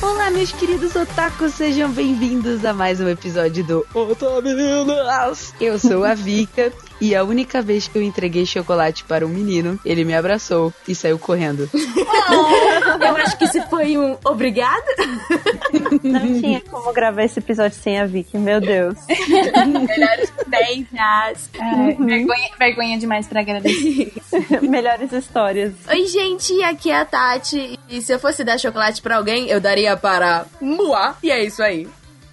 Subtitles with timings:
[0.00, 5.52] Olá, meus queridos otakus, sejam bem-vindos a mais um episódio do Otaminas!
[5.60, 9.78] Eu sou a Vika e a única vez que eu entreguei chocolate para um menino,
[9.84, 11.68] ele me abraçou e saiu correndo.
[11.72, 14.84] Oh, eu acho que isso foi um obrigado.
[16.02, 18.96] Não tinha como gravar esse episódio sem a Vicky, meu Deus.
[19.08, 21.50] Melhores ideias.
[21.98, 24.12] vergonha, vergonha demais pra agradecer.
[24.62, 25.72] Melhores histórias.
[25.88, 27.78] Oi, gente, aqui é a Tati.
[27.88, 31.16] E se eu fosse dar chocolate pra alguém, eu daria para Mua.
[31.22, 31.88] E é isso aí.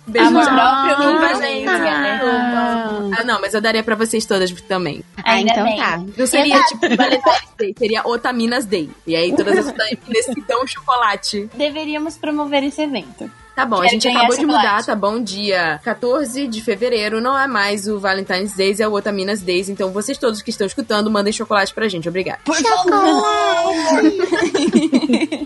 [0.07, 1.67] Beijo Amor próprio nunca, nunca gente.
[1.67, 3.19] Ah.
[3.19, 5.03] Ah, não, mas eu daria pra vocês todas também.
[5.23, 5.77] Ainda então bem.
[5.77, 6.01] tá.
[6.17, 8.89] Não seria tipo Valentine's Day, seria Otaminas Day.
[9.05, 11.49] E aí todas as Otaminas se dão chocolate.
[11.55, 13.29] Deveríamos promover esse evento.
[13.57, 14.67] Tá bom, a Quero gente ganhar acabou de chocolate.
[14.69, 15.19] mudar, tá bom?
[15.19, 19.67] Dia 14 de fevereiro não é mais o Valentine's Days, é o Otaminas Days.
[19.67, 22.07] Então vocês todos que estão escutando, mandem chocolate pra gente.
[22.07, 22.37] Obrigada.
[22.45, 23.23] Por favor!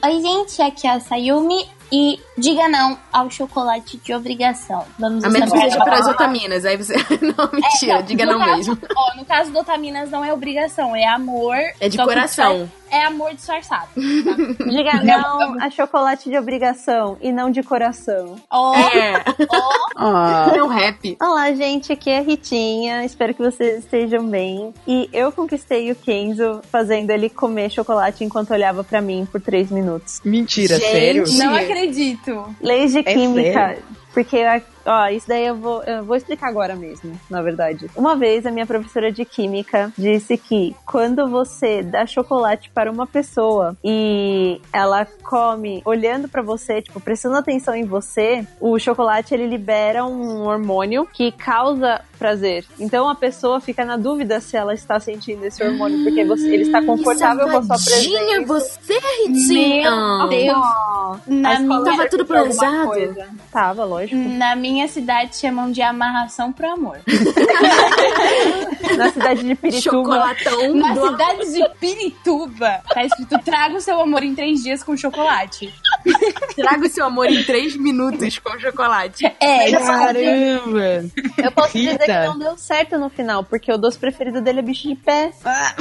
[0.03, 1.65] Oi, gente, aqui é a Sayumi.
[1.93, 4.85] E diga não ao chocolate de obrigação.
[4.97, 6.65] Vamos A menos que seja para as Otaminas.
[6.65, 6.93] Aí você.
[7.21, 8.77] Não, mentira, É, diga no não caso- mesmo.
[8.95, 11.55] Ó, no caso do Otaminas não é obrigação, é amor.
[11.81, 12.71] É de coração.
[12.91, 13.87] É amor disfarçado.
[13.95, 18.35] Diga não a chocolate de obrigação e não de coração.
[18.49, 19.23] Ó, É,
[19.95, 21.15] Ah, é um rap.
[21.21, 23.05] Olá, gente, aqui é a Ritinha.
[23.05, 24.73] Espero que vocês estejam bem.
[24.85, 29.71] E eu conquistei o Kenzo fazendo ele comer chocolate enquanto olhava pra mim por três
[29.71, 30.19] minutos.
[30.25, 30.91] mentira, Gente.
[30.91, 31.23] sério?
[31.37, 32.55] não acredito.
[32.61, 33.53] Leis de É química.
[33.53, 33.83] sério?
[34.13, 34.43] Porque,
[34.85, 37.89] ó, isso daí eu vou, eu vou explicar agora mesmo, na verdade.
[37.95, 43.07] Uma vez a minha professora de química disse que quando você dá chocolate para uma
[43.07, 49.47] pessoa e ela come olhando pra você, tipo, prestando atenção em você, o chocolate ele
[49.47, 52.63] libera um hormônio que causa prazer.
[52.79, 56.61] Então a pessoa fica na dúvida se ela está sentindo esse hormônio porque você, ele
[56.63, 58.45] está confortável com a sua presença.
[58.45, 59.89] você, Ritinha.
[59.89, 60.57] Meu Deus.
[61.25, 63.27] Na minha, Tava tudo coisa.
[63.51, 64.15] Tava, lógico.
[64.15, 66.99] na minha cidade chamam de amarração pro amor.
[68.97, 69.81] Na cidade de Pirituba.
[69.81, 74.83] Chocolatão Na do cidade de Pirituba, tá escrito traga o seu amor em três dias
[74.83, 75.73] com chocolate.
[76.55, 79.25] Traga o seu amor em três minutos com chocolate.
[79.39, 81.05] É, Caramba!
[81.37, 82.05] Eu posso dizer Rita.
[82.05, 85.31] que não deu certo no final, porque o doce preferido dele é bicho de pé.
[85.45, 85.75] Ah,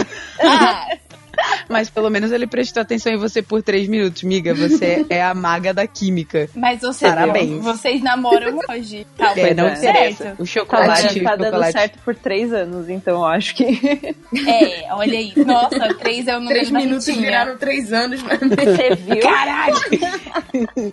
[1.71, 4.53] Mas pelo menos ele prestou atenção em você por três minutos, miga.
[4.55, 6.49] Você é a maga da química.
[6.55, 7.63] mas você, Parabéns.
[7.63, 9.07] vocês namoram hoje.
[9.17, 10.25] Tá, É, não interessa.
[10.25, 10.43] certo.
[10.43, 11.73] O chocolate, tá o dando chocolate.
[11.73, 13.65] certo por três anos, então eu acho que.
[14.47, 15.33] É, olha aí.
[15.37, 17.27] Nossa, três é o número Três minutos Ritinha.
[17.27, 18.21] viraram três anos.
[18.23, 19.21] Você viu?
[19.21, 19.77] Caralho!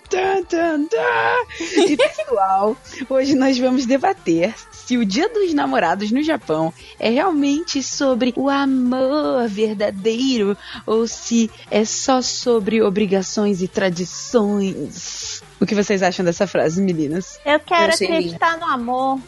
[0.09, 1.87] Tan, tan, tan.
[1.87, 2.75] E pessoal,
[3.09, 4.53] hoje nós vamos debater
[4.87, 10.55] se o Dia dos Namorados no Japão é realmente sobre o amor verdadeiro
[10.85, 15.43] ou se é só sobre obrigações e tradições.
[15.59, 17.37] O que vocês acham dessa frase, meninas?
[17.45, 19.19] Eu quero Eu acreditar no amor.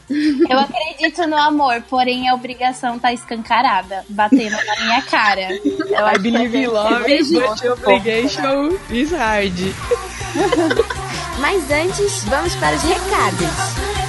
[0.49, 5.49] Eu acredito no amor, porém a obrigação tá escancarada, batendo na minha cara.
[5.51, 6.69] Eu acho que a gente-
[7.33, 9.59] but obligation is hard.
[11.41, 14.08] Mas antes, vamos para os recados.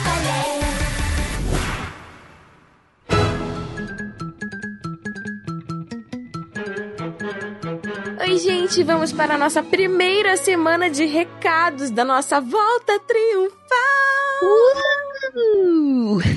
[8.21, 13.60] Oi, gente, vamos para a nossa primeira semana de recados da nossa volta triunfal.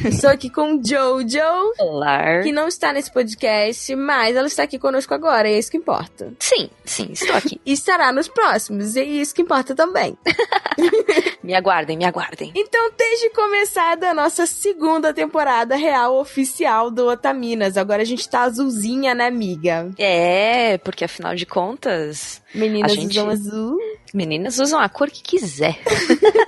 [0.06, 1.40] Estou aqui com Jojo,
[1.80, 2.42] Olá.
[2.44, 5.78] que não está nesse podcast, mas ela está aqui conosco agora, e é isso que
[5.78, 6.32] importa.
[6.40, 7.60] Sim, sim, estou aqui.
[7.66, 10.18] E estará nos próximos, e é isso que importa também.
[11.42, 12.52] Me aguardem, me aguardem.
[12.56, 17.76] Então, desde começada a nossa segunda temporada real oficial do Otaminas.
[17.78, 19.92] Agora a gente tá azulzinha, né, amiga?
[19.98, 23.78] É, porque afinal de contas, Meninas gente- azul.
[24.14, 25.80] Meninas usam a cor que quiser.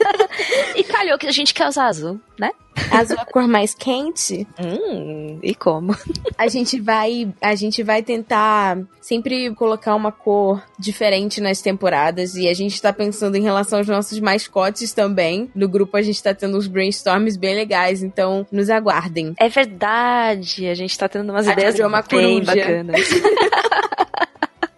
[0.75, 2.51] e calhou que a gente quer usar azul, né?
[2.91, 4.45] Azul é a cor mais quente.
[4.59, 5.95] Hum, e como?
[6.37, 12.47] A gente vai, a gente vai tentar sempre colocar uma cor diferente nas temporadas e
[12.47, 15.49] a gente tá pensando em relação aos nossos mascotes também.
[15.55, 19.33] No grupo a gente tá tendo uns brainstorms bem legais, então nos aguardem.
[19.39, 23.09] É verdade, a gente tá tendo umas A ideias bem bacanas.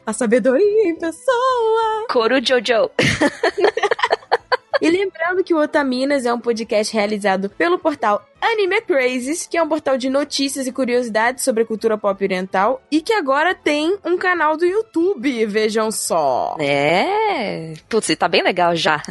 [0.08, 2.08] A sabedoria em pessoa.
[2.10, 2.90] Coru Jojo.
[4.80, 9.64] E lembrando que o Otaminas é um podcast realizado pelo portal Anime Crazes, que é
[9.64, 13.98] um portal de notícias e curiosidades sobre a cultura pop oriental e que agora tem
[14.06, 16.56] um canal do YouTube, vejam só.
[16.60, 17.74] É.
[17.90, 19.02] Putz, tá bem legal já.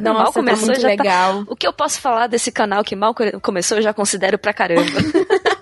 [0.00, 1.44] Nossa, mal tá começou, muito já legal.
[1.46, 4.52] O que eu posso falar desse canal que mal co- começou, eu já considero pra
[4.52, 4.82] caramba.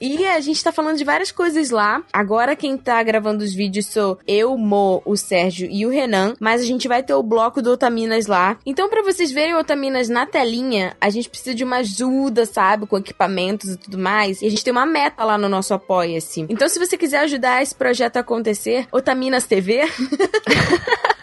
[0.00, 2.02] E a gente tá falando de várias coisas lá.
[2.12, 6.34] Agora quem tá gravando os vídeos sou eu, Mo, o Sérgio e o Renan.
[6.40, 8.56] Mas a gente vai ter o bloco do Otaminas lá.
[8.64, 12.86] Então, pra vocês verem o Otaminas na telinha, a gente precisa de uma ajuda, sabe?
[12.86, 14.40] Com equipamentos e tudo mais.
[14.40, 16.46] E a gente tem uma meta lá no nosso Apoia-se.
[16.48, 19.82] Então, se você quiser ajudar esse projeto a acontecer, Otaminas TV.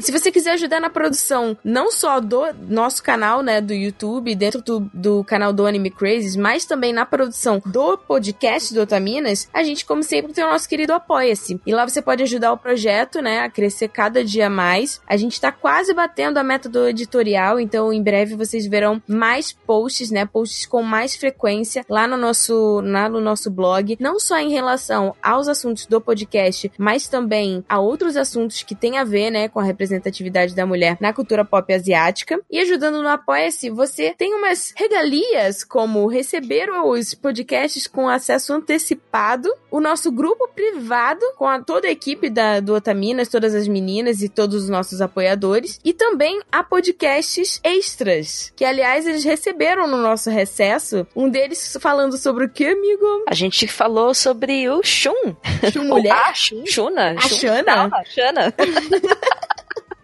[0.00, 4.62] Se você quiser ajudar na produção, não só do nosso canal, né, do YouTube, dentro
[4.62, 9.62] do, do canal do Anime Crazes, mas também na produção do podcast do Otaminas, a
[9.62, 11.60] gente, como sempre, tem o nosso querido Apoia-se.
[11.66, 15.00] E lá você pode ajudar o projeto, né, a crescer cada dia mais.
[15.06, 19.52] A gente tá quase batendo a meta do editorial, então em breve vocês verão mais
[19.52, 24.38] posts, né, posts com mais frequência lá no nosso, lá no nosso blog, não só
[24.38, 29.30] em relação aos assuntos do podcast, mas também a outros assuntos que têm a ver,
[29.30, 32.40] né, com a representatividade da mulher na cultura pop asiática.
[32.50, 39.52] E ajudando no Apoia-se, você tem umas regalias, como receber os podcasts com acesso antecipado,
[39.70, 44.22] o nosso grupo privado com a, toda a equipe da, do Otaminas, todas as meninas
[44.22, 49.96] e todos os nossos apoiadores, e também a podcasts extras, que aliás eles receberam no
[49.96, 53.24] nosso recesso, um deles falando sobre o que, amigo?
[53.28, 55.34] A gente falou sobre o Shun.
[55.72, 56.10] Shun mulher?
[56.20, 57.14] Ah, Shun, Shuna.
[57.16, 57.62] A Shun- Shana?
[57.88, 58.54] Não, a Shana.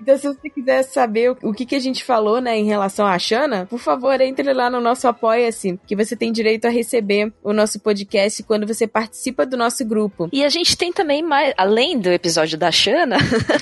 [0.06, 3.18] Então, se você quiser saber o, que, que a gente falou, né, em relação à
[3.18, 7.52] Xana, por favor, entre lá no nosso Apoia-se, que você tem direito a receber o
[7.52, 10.28] nosso podcast quando você participa do nosso grupo.
[10.32, 13.16] E a gente tem também mais, além do episódio da Shana,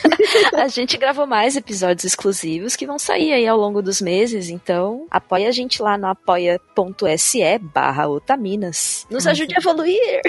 [0.53, 5.07] a gente gravou mais episódios exclusivos que vão sair aí ao longo dos meses, então
[5.11, 9.07] apoia a gente lá no apoia.se barra otaminas.
[9.09, 10.21] Nos ajude a evoluir!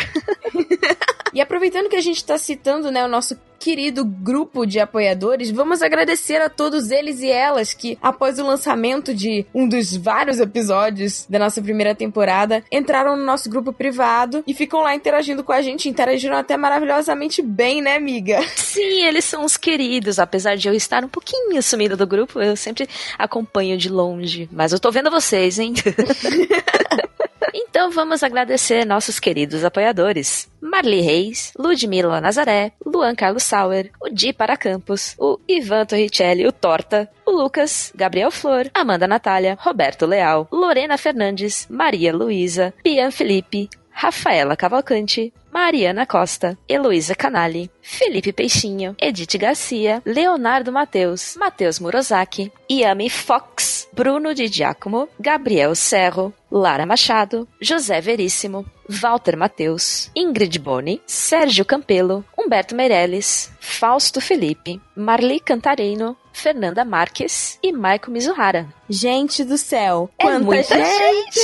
[1.35, 5.81] E aproveitando que a gente está citando, né, o nosso querido grupo de apoiadores, vamos
[5.81, 11.25] agradecer a todos eles e elas que, após o lançamento de um dos vários episódios
[11.29, 15.61] da nossa primeira temporada, entraram no nosso grupo privado e ficam lá interagindo com a
[15.61, 15.89] gente.
[15.89, 18.41] Interagiram até maravilhosamente bem, né, amiga?
[18.55, 22.55] Sim, eles são os queridos, apesar de eu estar um pouquinho sumida do grupo, eu
[22.55, 22.87] sempre
[23.17, 25.73] acompanho de longe, mas eu tô vendo vocês, hein?
[27.57, 34.33] Então vamos agradecer nossos queridos apoiadores: Marli Reis, Ludmila Nazaré, Luan Carlos Sauer, o Di
[34.33, 40.49] Para Campos, o Ivan Torricelli, o Torta, o Lucas, Gabriel Flor, Amanda Natália, Roberto Leal,
[40.51, 49.37] Lorena Fernandes, Maria Luísa, Pian Felipe, Rafaela Cavalcante, Mariana Costa, Heloísa Canali, Felipe Peixinho, Edith
[49.37, 58.01] Garcia, Leonardo Mateus, Matheus Murozaki, Yami Fox, Bruno Di Giacomo, Gabriel Serro, Lara Machado, José
[58.01, 58.65] Veríssimo,
[59.01, 67.71] Walter Mateus, Ingrid Boni, Sérgio Campelo, Humberto Meirelles, Fausto Felipe, Marli Cantarino, Fernanda Marques e
[67.71, 68.67] Maiko Mizuhara.
[68.89, 71.39] Gente do céu, É quanta muita gente!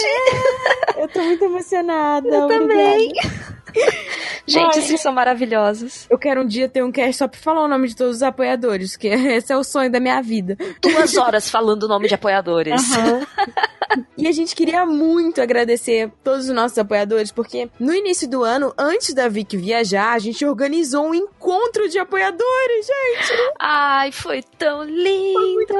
[0.97, 2.27] Eu tô muito emocionada.
[2.27, 2.67] Eu obrigada.
[2.67, 3.11] também.
[4.45, 4.81] Gente, Ai.
[4.81, 6.05] vocês são maravilhosos.
[6.09, 8.23] Eu quero um dia ter um cast só pra falar o nome de todos os
[8.23, 10.57] apoiadores, que esse é o sonho da minha vida.
[10.81, 12.81] Duas horas falando o nome de apoiadores.
[14.17, 18.73] E a gente queria muito agradecer todos os nossos apoiadores, porque no início do ano,
[18.77, 23.53] antes da Vicky viajar, a gente organizou um encontro de apoiadores, gente.
[23.59, 25.73] Ai, foi tão lindo.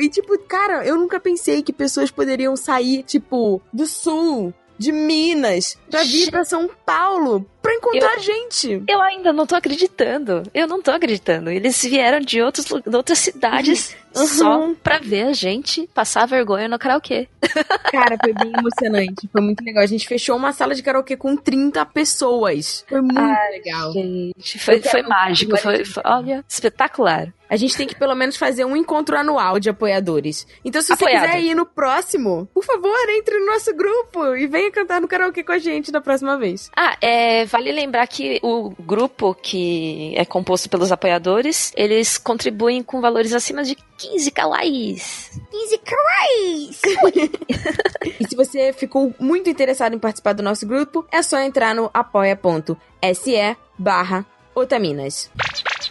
[0.00, 5.76] E tipo, cara, eu nunca pensei que pessoas poderiam sair, tipo, do sul, de Minas,
[5.90, 8.82] pra vir pra São Paulo, pra encontrar gente.
[8.88, 10.42] Eu ainda não tô acreditando.
[10.54, 11.50] Eu não tô acreditando.
[11.50, 14.26] Eles vieram de, outros, de outras cidades Uhum.
[14.26, 17.28] só pra ver a gente passar vergonha no karaokê.
[17.92, 19.28] Cara, foi bem emocionante.
[19.30, 19.84] Foi muito legal.
[19.84, 22.84] A gente fechou uma sala de karaokê com 30 pessoas.
[22.88, 23.20] Foi muito
[23.52, 23.92] legal.
[23.92, 25.56] Gente, foi, Eu foi mágico.
[25.58, 27.32] Foi, foi- olha, espetacular.
[27.50, 30.46] A gente tem que pelo menos fazer um encontro anual de apoiadores.
[30.64, 31.26] Então, se você Apoiado.
[31.26, 35.42] quiser ir no próximo, por favor, entre no nosso grupo e venha cantar no karaokê
[35.42, 36.70] com a gente da próxima vez.
[36.76, 43.00] Ah, é, vale lembrar que o grupo que é composto pelos apoiadores, eles contribuem com
[43.00, 45.30] valores acima de 15 kawaiis.
[45.50, 46.80] 15 kawaiis!
[48.20, 51.90] e se você ficou muito interessado em participar do nosso grupo, é só entrar no
[51.92, 55.30] apoia.se barra Otaminas.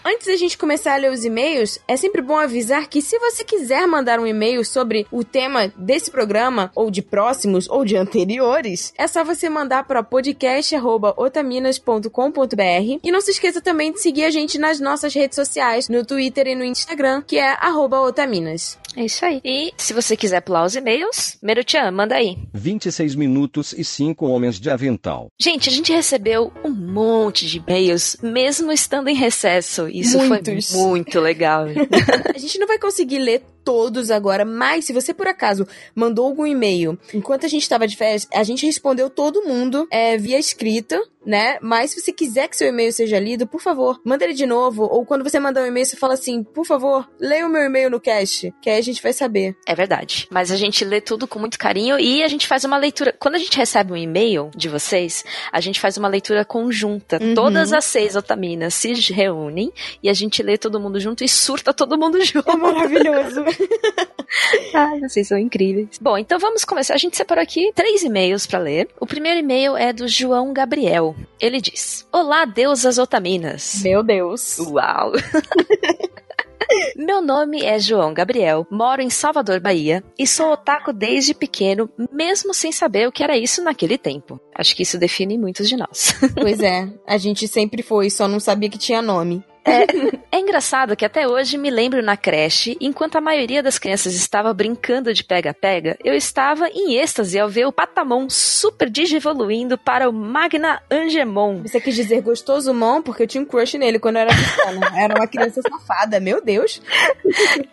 [0.03, 3.44] Antes da gente começar a ler os e-mails, é sempre bom avisar que se você
[3.44, 8.94] quiser mandar um e-mail sobre o tema desse programa, ou de próximos, ou de anteriores,
[8.98, 14.58] é só você mandar para podcast.otaminas.com.br e não se esqueça também de seguir a gente
[14.58, 17.58] nas nossas redes sociais, no Twitter e no Instagram, que é
[18.01, 18.79] otaminas.
[18.96, 19.41] É isso aí.
[19.43, 22.38] E se você quiser pular os e-mails, Merutian, manda aí.
[22.53, 25.27] 26 minutos e 5 homens de avental.
[25.39, 29.88] Gente, a gente recebeu um monte de e-mails, mesmo estando em recesso.
[29.88, 30.72] Isso Muitos.
[30.72, 31.65] foi muito legal.
[32.34, 36.46] A gente não vai conseguir ler todos agora, mas se você por acaso mandou algum
[36.46, 41.01] e-mail enquanto a gente estava de férias, a gente respondeu todo mundo é, via escrita,
[41.25, 41.58] né?
[41.62, 44.84] Mas se você quiser que seu e-mail seja lido, por favor, manda ele de novo.
[44.84, 47.89] Ou quando você mandar um e-mail, você fala assim, por favor, leia o meu e-mail
[47.89, 49.56] no cast, que aí a gente vai saber.
[49.68, 50.28] É verdade.
[50.32, 53.13] Mas a gente lê tudo com muito carinho e a gente faz uma leitura.
[53.20, 57.20] Quando a gente recebe um e-mail de vocês, a gente faz uma leitura conjunta.
[57.22, 57.36] Uhum.
[57.36, 61.74] Todas as seis otaminas se reúnem e a gente lê todo mundo junto e surta
[61.74, 62.50] todo mundo junto.
[62.50, 63.44] É maravilhoso.
[64.74, 65.98] Ai, vocês são incríveis.
[66.00, 66.94] Bom, então vamos começar.
[66.94, 68.88] A gente separou aqui três e-mails pra ler.
[69.00, 71.15] O primeiro e-mail é do João Gabriel.
[71.39, 73.82] Ele diz: Olá, deusas otaminas.
[73.84, 74.60] Meu Deus.
[74.60, 75.13] Uau!
[76.96, 82.53] Meu nome é João Gabriel, moro em Salvador, Bahia, e sou otaku desde pequeno, mesmo
[82.53, 84.39] sem saber o que era isso naquele tempo.
[84.53, 86.13] Acho que isso define muitos de nós.
[86.39, 89.44] Pois é, a gente sempre foi, só não sabia que tinha nome.
[89.66, 94.54] É engraçado que até hoje me lembro na creche, enquanto a maioria das crianças estava
[94.54, 100.13] brincando de pega-pega, eu estava em êxtase ao ver o Patamon super digievoluindo para o
[100.13, 101.62] Magna Angemon.
[101.63, 105.00] Você quis dizer gostoso mão, porque eu tinha um crush nele quando eu era pequena.
[105.00, 106.82] Era uma criança safada, meu Deus.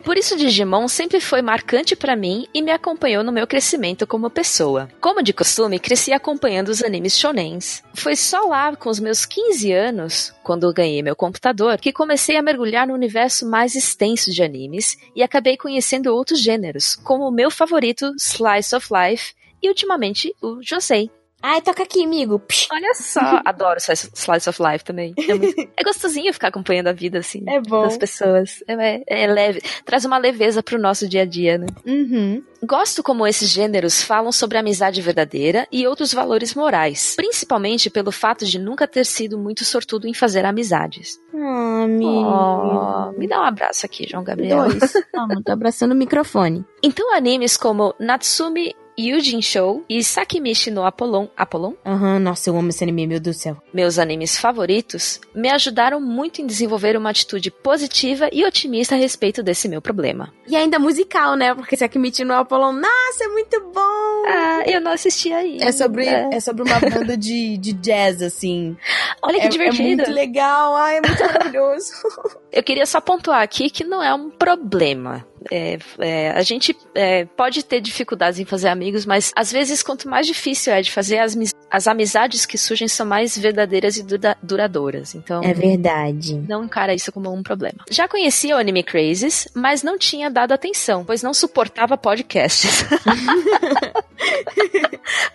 [0.04, 4.30] Por isso Digimon sempre foi marcante pra mim e me acompanhou no meu crescimento como
[4.30, 4.88] pessoa.
[5.00, 7.82] Como de costume, cresci acompanhando os animes shonens.
[7.94, 12.36] Foi só lá com os meus 15 anos, quando eu ganhei meu computador, que comecei
[12.36, 17.32] a mergulhar no universo mais extenso de animes e acabei conhecendo outros gêneros, como o
[17.32, 21.10] meu favorito, Slice of Life, e ultimamente o Josei.
[21.48, 22.40] Ai, toca aqui, amigo.
[22.40, 22.66] Psh.
[22.72, 25.14] Olha só, adoro Slice of Life também.
[25.16, 27.82] É, muito- é gostosinho ficar acompanhando a vida assim É bom.
[27.82, 28.64] das pessoas.
[28.66, 31.66] É, é leve, traz uma leveza pro nosso dia a dia, né?
[31.86, 32.42] Uhum.
[32.64, 38.10] Gosto como esses gêneros falam sobre a amizade verdadeira e outros valores morais, principalmente pelo
[38.10, 41.16] fato de nunca ter sido muito sortudo em fazer amizades.
[41.32, 42.28] Ah, amigo.
[42.28, 44.64] Oh, me dá um abraço aqui, João Gabriel.
[44.64, 44.92] Dois.
[45.44, 46.64] Tô abraçando o microfone.
[46.82, 52.70] Então, animes como Natsumi Yujin Show e Sakimichi no Apollon, Apollon, Aham, nossa, eu amo
[52.70, 53.56] esse anime, meu Deus do céu.
[53.72, 59.42] meus animes favoritos, me ajudaram muito em desenvolver uma atitude positiva e otimista a respeito
[59.42, 60.32] desse meu problema.
[60.48, 61.54] E ainda musical, né?
[61.54, 64.24] Porque se Akimichi no Apollo, nossa, é muito bom!
[64.28, 65.58] Ah, eu não assisti aí.
[65.60, 68.76] É sobre, é sobre uma banda de, de jazz, assim.
[69.22, 69.84] Olha que é, divertido.
[69.84, 71.92] É muito legal, ai, é muito maravilhoso.
[72.50, 75.26] Eu queria só pontuar aqui que não é um problema.
[75.50, 80.08] É, é, a gente é, pode ter dificuldades em fazer amigos, mas às vezes quanto
[80.08, 81.36] mais difícil é de fazer, as,
[81.70, 85.14] as amizades que surgem são mais verdadeiras e dura- duradouras.
[85.14, 86.34] Então, É verdade.
[86.48, 87.78] não encara isso como um problema.
[87.90, 92.84] Já conhecia o Anime Crazes, mas não tinha dado atenção, pois não suportava podcasts.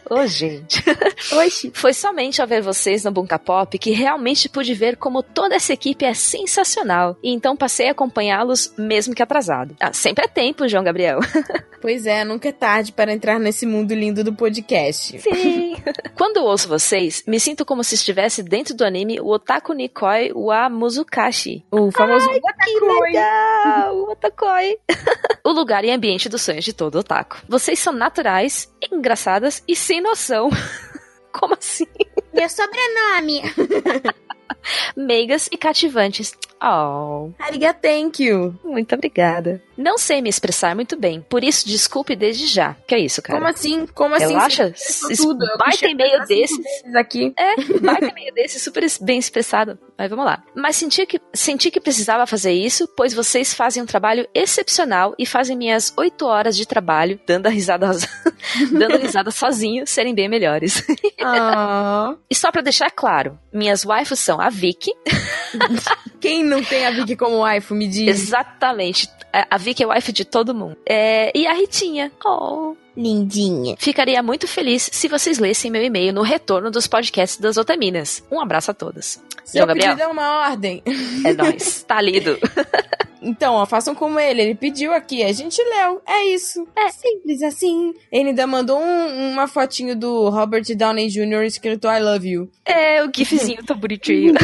[0.10, 0.84] Ô, gente.
[1.32, 1.72] Oxi.
[1.74, 5.72] Foi somente ao ver vocês no Bunka Pop que realmente pude ver como toda essa
[5.72, 7.16] equipe é sensacional.
[7.24, 9.76] E então passei a acompanhá-los mesmo que atrasado.
[9.80, 11.20] Ah, sempre é tempo, João Gabriel.
[11.82, 15.20] Pois é, nunca é tarde para entrar nesse mundo lindo do podcast.
[15.20, 15.76] Sim.
[16.14, 20.70] Quando ouço vocês, me sinto como se estivesse dentro do anime o Otaku Nikoi wa
[20.70, 21.66] Muzukashi.
[21.72, 23.96] O famoso Que legal!
[23.96, 24.78] O Otakoi.
[25.44, 27.38] o lugar e ambiente dos sonhos de todo otaku.
[27.50, 30.52] Vocês são naturais, engraçadas e sem noção.
[31.34, 31.88] Como assim?
[32.32, 33.42] Meu sobrenome.
[34.96, 36.38] Meigas e cativantes.
[36.64, 38.56] Oh, Ariga, thank you.
[38.64, 39.62] muito obrigada.
[39.76, 42.76] Não sei me expressar muito bem, por isso desculpe desde já.
[42.88, 43.40] Que é isso, cara?
[43.40, 43.88] Como assim?
[43.88, 44.28] Como assim?
[44.28, 44.72] Relaxa?
[45.18, 45.46] Tudo.
[45.58, 46.62] Baita cheguei e-mail a cinco desse.
[46.62, 47.34] vezes aqui.
[47.38, 49.80] É, vai ter meio desse super bem expressado.
[49.98, 50.44] Mas vamos lá.
[50.56, 55.26] Mas senti que, senti que precisava fazer isso, pois vocês fazem um trabalho excepcional e
[55.26, 57.90] fazem minhas oito horas de trabalho, dando a risada,
[58.72, 60.84] dando risada sozinho, serem bem melhores.
[61.24, 62.16] Ah.
[62.30, 64.92] E só pra deixar claro, minhas waifus são a Vicky,
[66.20, 68.08] Quem não tem a Vicky como waifu, me diz.
[68.08, 69.10] exatamente.
[69.34, 70.78] A a Vicky é wife de todo mundo.
[70.86, 72.12] É, e a Ritinha.
[72.26, 72.76] Oh.
[72.96, 73.76] Lindinha.
[73.80, 78.22] Ficaria muito feliz se vocês lessem meu e-mail no retorno dos podcasts das Otaminas.
[78.30, 79.24] Um abraço a todas.
[79.46, 79.98] Seu João Gabriel?
[79.98, 80.84] é uma ordem.
[81.26, 81.84] É nóis.
[81.84, 82.38] Tá lido.
[83.22, 84.42] Então, ó, façam como ele.
[84.42, 86.02] Ele pediu aqui, a gente leu.
[86.08, 86.68] É isso.
[86.76, 87.94] É simples assim.
[88.12, 91.44] Ele ainda mandou um- uma fotinho do Robert Downey Jr.
[91.44, 92.50] escrito I love you.
[92.66, 94.34] É, o gifzinho tão bonitinho.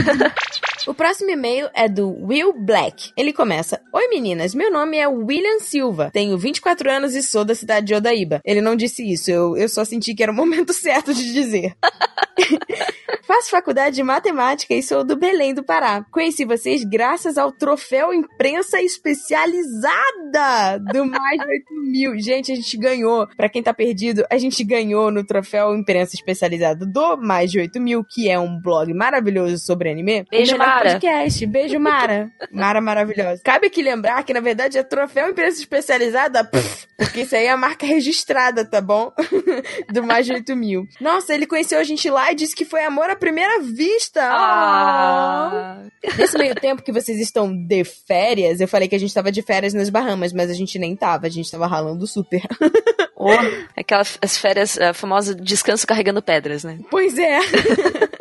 [0.86, 3.12] O próximo e-mail é do Will Black.
[3.18, 7.54] Ele começa: Oi meninas, meu nome é William Silva, tenho 24 anos e sou da
[7.54, 8.40] cidade de Odaíba.
[8.46, 11.76] Ele não disse isso, eu, eu só senti que era o momento certo de dizer.
[13.28, 16.06] Faço faculdade de matemática e sou do Belém do Pará.
[16.10, 22.20] Conheci vocês graças ao troféu imprensa especializada do Mais de 8 mil.
[22.20, 23.28] Gente, a gente ganhou.
[23.36, 27.80] Pra quem tá perdido, a gente ganhou no troféu imprensa especializada do Mais de 8
[27.80, 30.26] mil, que é um blog maravilhoso sobre anime.
[30.30, 30.92] Beijo, melhor Mara.
[30.92, 31.46] Podcast.
[31.46, 32.32] Beijo, Mara.
[32.52, 33.42] Mara maravilhosa.
[33.44, 37.52] Cabe aqui lembrar que, na verdade, é troféu imprensa especializada, pff, porque isso aí é
[37.52, 39.12] a marca registrada, tá bom?
[39.92, 40.88] do Mais de 8 mil.
[41.00, 44.22] Nossa, ele conheceu a gente lá e disse que foi amor à primeira vista.
[44.24, 45.84] Ah.
[46.18, 49.42] Nesse meio tempo que vocês estão de férias, eu falei que a gente tava de
[49.42, 52.42] férias nas Bahamas, mas a gente nem tava, a gente tava ralando super.
[53.76, 56.80] Aquelas as férias, a famosa descanso carregando pedras, né?
[56.90, 57.40] Pois é.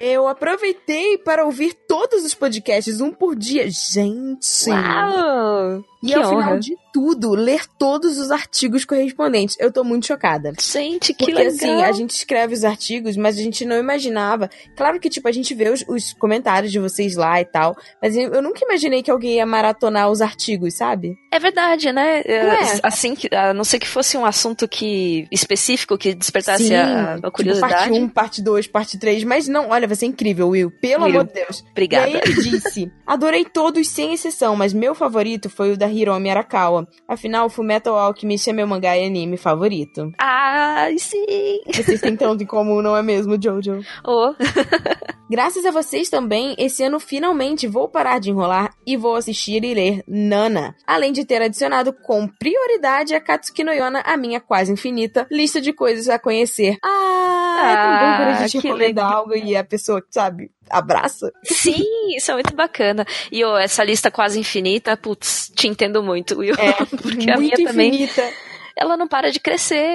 [0.00, 3.68] Eu aproveitei para ouvir todos os podcasts, um por dia.
[3.68, 4.70] Gente!
[4.70, 5.84] Uau!
[6.02, 6.42] E que ao honra.
[6.42, 9.56] final de tudo, ler todos os artigos correspondentes.
[9.58, 10.52] Eu tô muito chocada.
[10.60, 11.54] Gente, que Porque legal.
[11.54, 14.50] assim, a gente escreve os artigos, mas a gente não imaginava.
[14.76, 18.16] Claro que, tipo, a gente vê os, os comentários de vocês lá e tal, mas
[18.16, 21.16] eu, eu nunca imaginei que alguém ia maratonar os artigos, sabe?
[21.32, 22.22] É verdade, né?
[22.24, 22.80] É, É.
[22.82, 27.30] Assim, a não ser que fosse um assunto que específico que despertasse a, a tipo,
[27.30, 27.72] curiosidade.
[27.74, 31.20] parte 1, parte 2, parte 3, mas não, olha, vai ser incrível, Will, pelo Will,
[31.20, 31.64] amor de Deus.
[31.70, 32.08] Obrigada.
[32.08, 36.30] E aí ele disse: Adorei todos sem exceção, mas meu favorito foi o da Hiromi
[36.30, 36.79] Arakawa.
[37.06, 40.12] Afinal, Fullmetal Alchemist é meu mangá e anime favorito.
[40.18, 41.60] Ai, sim!
[41.66, 43.80] Vocês têm tanto em comum, não é mesmo, Jojo?
[44.04, 44.34] Oh,
[45.30, 49.74] Graças a vocês também, esse ano finalmente vou parar de enrolar e vou assistir e
[49.74, 50.74] ler Nana.
[50.84, 55.60] Além de ter adicionado com prioridade a Katsuki no Yona a minha quase infinita lista
[55.60, 56.78] de coisas a conhecer.
[56.84, 61.32] Ah, é tão bom quando a Ah, gente recomenda algo e a pessoa, sabe, abraça.
[61.44, 61.84] sim,
[62.16, 63.06] isso é muito bacana.
[63.30, 66.56] E oh, essa lista quase infinita, putz, te entendo muito, Will.
[66.58, 68.28] É, Porque a minha muito também, infinita.
[68.76, 69.94] ela não para de crescer.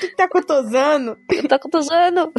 [0.00, 1.16] Que tá cotosando?
[1.30, 2.32] Eu tô contosando.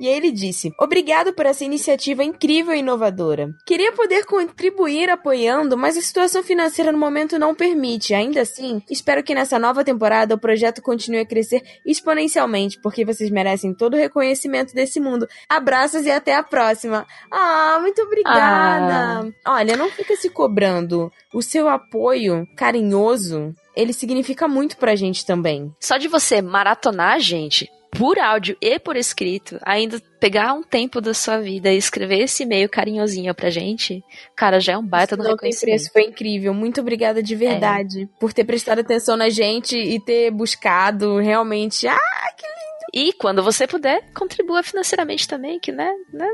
[0.00, 3.50] E aí ele disse: Obrigado por essa iniciativa incrível e inovadora.
[3.66, 8.14] Queria poder contribuir apoiando, mas a situação financeira no momento não permite.
[8.14, 13.30] Ainda assim, espero que nessa nova temporada o projeto continue a crescer exponencialmente, porque vocês
[13.30, 15.26] merecem todo o reconhecimento desse mundo.
[15.48, 17.06] Abraços e até a próxima.
[17.30, 19.32] Ah, muito obrigada.
[19.46, 21.10] Olha, não fica se cobrando.
[21.32, 25.72] O seu apoio carinhoso, ele significa muito pra gente também.
[25.80, 31.14] Só de você maratonar, gente, por áudio e por escrito, ainda pegar um tempo da
[31.14, 34.02] sua vida e escrever esse e-mail carinhosinho pra gente,
[34.34, 35.78] cara, já é um baita do Não tem reconhecimento.
[35.78, 36.52] preço, foi incrível.
[36.52, 41.86] Muito obrigada de verdade por ter prestado atenção na gente e ter buscado realmente.
[41.86, 41.98] Ah,
[42.92, 46.28] E quando você puder, contribua financeiramente também, que né, né?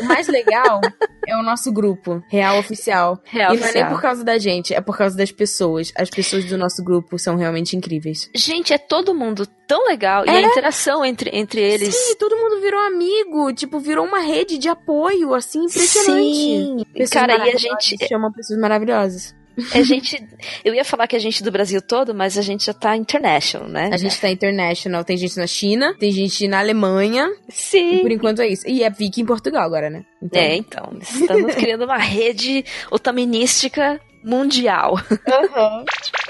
[0.00, 0.80] O mais legal
[1.26, 3.18] é o nosso grupo, Real Oficial.
[3.24, 3.90] Real e não é nem oficial.
[3.90, 5.92] por causa da gente, é por causa das pessoas.
[5.96, 8.28] As pessoas do nosso grupo são realmente incríveis.
[8.34, 10.24] Gente, é todo mundo tão legal.
[10.26, 10.36] E É?
[10.36, 11.94] a interação entre, entre eles.
[11.94, 13.52] Sim, todo mundo virou amigo.
[13.52, 16.34] Tipo, virou uma rede de apoio, assim, impressionante.
[16.34, 16.84] Sim.
[16.92, 17.96] Pessoas Cara, e a gente.
[18.08, 19.34] chamam pessoas maravilhosas.
[19.74, 20.22] A gente.
[20.64, 23.68] Eu ia falar que a gente do Brasil todo, mas a gente já tá international,
[23.68, 23.90] né?
[23.92, 25.04] A gente tá international.
[25.04, 27.30] Tem gente na China, tem gente na Alemanha.
[27.48, 27.98] E Sim.
[28.00, 28.68] por enquanto é isso.
[28.68, 30.04] E é Vicky em Portugal agora, né?
[30.22, 30.96] Então, É, então.
[31.00, 34.94] Estamos criando uma rede otaminística mundial.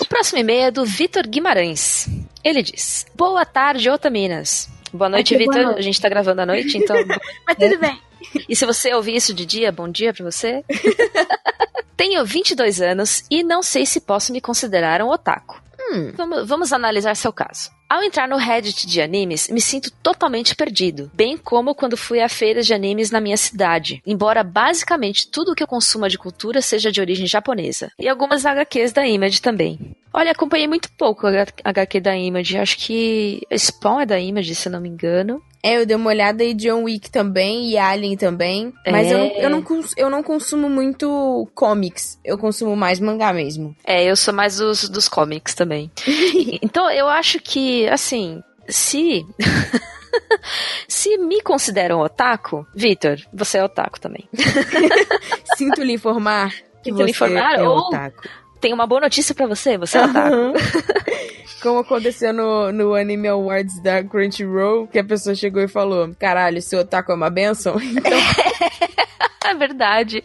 [0.00, 2.08] O próximo e-mail é do Vitor Guimarães.
[2.42, 4.68] Ele diz: Boa tarde, Otaminas.
[4.92, 5.74] Boa noite, Vitor.
[5.76, 6.96] A gente tá gravando à noite, então.
[7.46, 7.98] Mas tudo bem.
[8.48, 10.64] E se você ouvir isso de dia, bom dia pra você.
[12.02, 15.62] Tenho 22 anos e não sei se posso me considerar um otaku.
[15.78, 16.10] Hum.
[16.16, 17.70] Vamos, vamos analisar seu caso.
[17.88, 22.28] Ao entrar no Reddit de animes, me sinto totalmente perdido, bem como quando fui a
[22.28, 26.90] feiras de animes na minha cidade, embora basicamente tudo que eu consuma de cultura seja
[26.90, 29.94] de origem japonesa, e algumas HQs da Image também.
[30.12, 34.66] Olha, acompanhei muito pouco a HQ da Image, acho que Spawn é da Image, se
[34.66, 35.40] eu não me engano.
[35.64, 38.72] É, eu dei uma olhada em John Wick também e Alien também.
[38.84, 39.14] Mas É.
[39.14, 42.18] eu, não, eu, não eu não consumo muito comics.
[42.24, 43.76] Eu consumo mais mangá mesmo.
[43.86, 45.90] É, eu sou mais dos, dos comics também.
[46.60, 49.24] então, eu acho que, assim, se.
[50.88, 54.28] se me consideram otaku, Vitor, você é otaku também.
[55.56, 56.50] Sinto lhe informar
[56.82, 58.28] que Sinto lhe você informar, é ou- otaku.
[58.60, 60.36] Tem uma boa notícia pra você, você é otaku.
[61.62, 66.60] Como aconteceu no, no Anime Awards da Crunchyroll, que a pessoa chegou e falou: Caralho,
[66.60, 67.76] seu otaku é uma benção?
[67.80, 68.18] Então,
[69.44, 70.22] É verdade.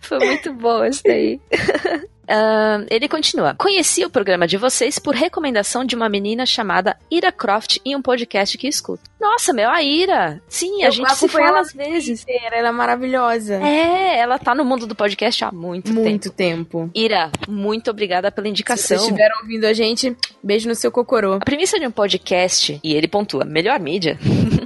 [0.00, 1.40] Foi muito bom isso daí.
[2.28, 3.54] Ahn, ele continua.
[3.54, 8.00] Conheci o programa de vocês por recomendação de uma menina chamada Ira Croft em um
[8.00, 9.02] podcast que escuto.
[9.24, 10.42] Nossa, meu, a Ira.
[10.46, 12.22] Sim, a Eu gente se fala ela às vezes.
[12.22, 13.54] Inteira, Ela é maravilhosa.
[13.54, 16.00] É, ela tá no mundo do podcast há muito, tempo.
[16.02, 16.90] Muito tempo.
[16.94, 18.86] Ira, muito obrigada pela Se indicação.
[18.98, 21.32] vocês estiveram ouvindo a gente, beijo no seu cocorô.
[21.34, 24.18] A premissa de um podcast, e ele pontua, melhor mídia,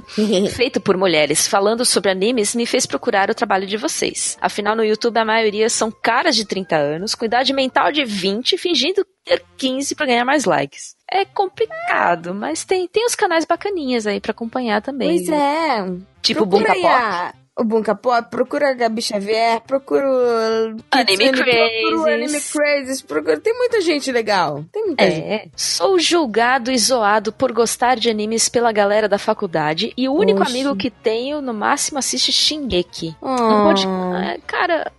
[0.53, 4.37] feito por mulheres falando sobre animes, me fez procurar o trabalho de vocês.
[4.41, 8.57] Afinal, no YouTube a maioria são caras de 30 anos, com idade mental de 20,
[8.57, 9.05] fingindo
[9.57, 10.95] 15 pra ganhar mais likes.
[11.11, 15.17] É complicado, mas tem, tem os canais bacaninhas aí pra acompanhar também.
[15.25, 15.85] Pois é.
[16.21, 17.39] Tipo Bunka Pop.
[17.57, 22.05] O Bunka Pop, procura a Gabi Xavier, procura o Anime Kitsune, procura Crazes.
[22.05, 23.37] Anime Crazes, procura...
[23.41, 24.63] Tem muita gente legal.
[24.71, 25.25] Tem muita gente.
[25.27, 30.13] É, sou julgado e zoado por gostar de animes pela galera da faculdade e o
[30.13, 30.51] único Oxi.
[30.51, 33.13] amigo que tenho, no máximo, assiste Shingeki.
[33.19, 33.85] Oh, Não pode.
[34.25, 34.89] é, Cara,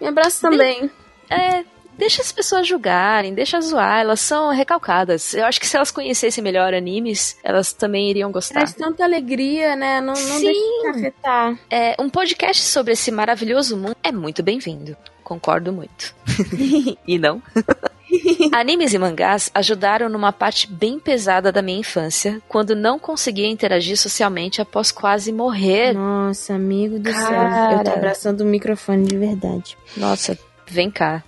[0.00, 0.90] Me abraço também.
[1.30, 1.62] é.
[1.96, 5.34] Deixa as pessoas julgarem, deixa zoar, elas são recalcadas.
[5.34, 8.60] Eu acho que se elas conhecessem melhor animes, elas também iriam gostar.
[8.60, 10.00] Traz tanta alegria, né?
[10.00, 10.44] Não, não Sim.
[10.44, 11.58] deixa de afetar.
[11.70, 14.96] É, um podcast sobre esse maravilhoso mundo é muito bem-vindo.
[15.24, 16.14] Concordo muito.
[17.06, 17.42] e não?
[18.52, 23.96] Animes e mangás ajudaram numa parte bem pesada da minha infância, quando não conseguia interagir
[23.96, 25.92] socialmente após quase morrer.
[25.92, 27.20] Nossa, amigo do céu.
[27.22, 27.72] Cara.
[27.74, 29.76] Eu tô abraçando o microfone de verdade.
[29.96, 31.22] Nossa, vem cá.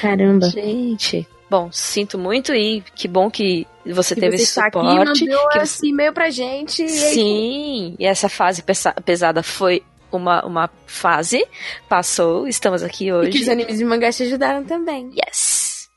[0.00, 0.48] Caramba.
[0.50, 1.26] Gente.
[1.48, 5.24] Bom, sinto muito e que bom que você Que teve você esse aqui, suporte.
[5.26, 6.80] mandou que esse e-mail pra gente.
[6.82, 11.46] e aí- Sim, e essa fase pesa- pesada foi uma, uma fase,
[11.88, 13.42] passou, estamos aqui E que hoje.
[13.42, 15.10] os animes e mangás te ajudaram também.
[15.14, 15.51] Yes!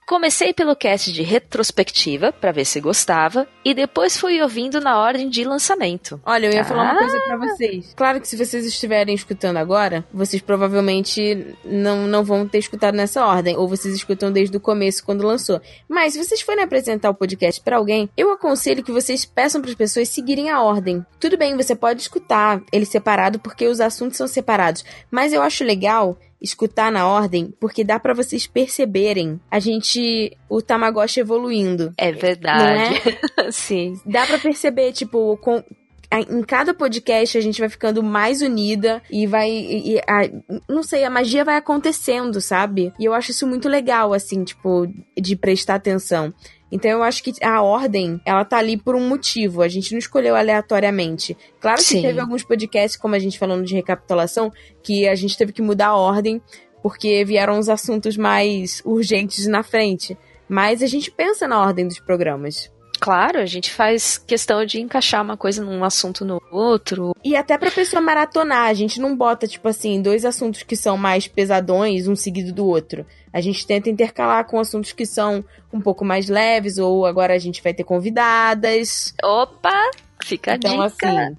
[0.08, 5.28] Comecei pelo cast de retrospectiva, pra ver se gostava, e depois fui ouvindo na ordem
[5.28, 6.22] de lançamento.
[6.24, 6.98] Olha, eu ia falar uma Ah.
[7.00, 7.91] coisa pra vocês.
[7.96, 13.26] Claro que se vocês estiverem escutando agora, vocês provavelmente não, não vão ter escutado nessa
[13.26, 15.60] ordem, ou vocês escutam desde o começo quando lançou.
[15.89, 19.72] Mas se vocês forem apresentar o podcast pra alguém, eu aconselho que vocês peçam para
[19.72, 21.04] as pessoas seguirem a ordem.
[21.20, 25.63] Tudo bem, você pode escutar ele separado porque os assuntos são separados, mas eu acho
[25.63, 31.93] legal escutar na ordem porque dá pra vocês perceberem a gente o Tamagotchi evoluindo.
[31.98, 33.00] É verdade.
[33.52, 34.00] Sim.
[34.06, 35.63] Dá pra perceber, tipo, com,
[36.12, 39.50] em cada podcast a gente vai ficando mais unida e vai.
[39.50, 40.30] e a-
[40.69, 42.93] não sei, a magia vai acontecendo, sabe?
[43.00, 44.88] E eu acho isso muito legal, assim, tipo,
[45.19, 46.34] de prestar atenção.
[46.75, 49.61] Então eu acho que a ordem, ela tá ali por um motivo.
[49.61, 51.38] A gente não escolheu aleatoriamente.
[51.61, 52.01] Claro que Sim.
[52.01, 54.51] teve alguns podcasts, como a gente falando de recapitulação,
[54.83, 56.41] que a gente teve que mudar a ordem
[56.83, 60.17] porque vieram os assuntos mais urgentes na frente.
[60.49, 62.69] Mas a gente pensa na ordem dos programas.
[62.99, 67.15] Claro, a gente faz questão de encaixar uma coisa num assunto no outro.
[67.23, 70.97] E até pra pessoa maratonar, a gente não bota, tipo assim, dois assuntos que são
[70.97, 73.05] mais pesadões, um seguido do outro.
[73.36, 75.43] A gente tenta intercalar com assuntos que são
[75.74, 79.13] um pouco mais leves, ou agora a gente vai ter convidadas.
[79.21, 79.91] Opa!
[80.24, 80.86] Fica a Então, dica.
[81.10, 81.36] assim.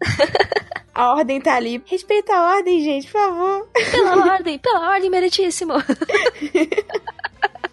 [0.95, 1.83] A ordem tá ali.
[1.87, 3.69] Respeita a ordem, gente, por favor.
[3.91, 5.73] Pela ordem, pela ordem, meritíssimo.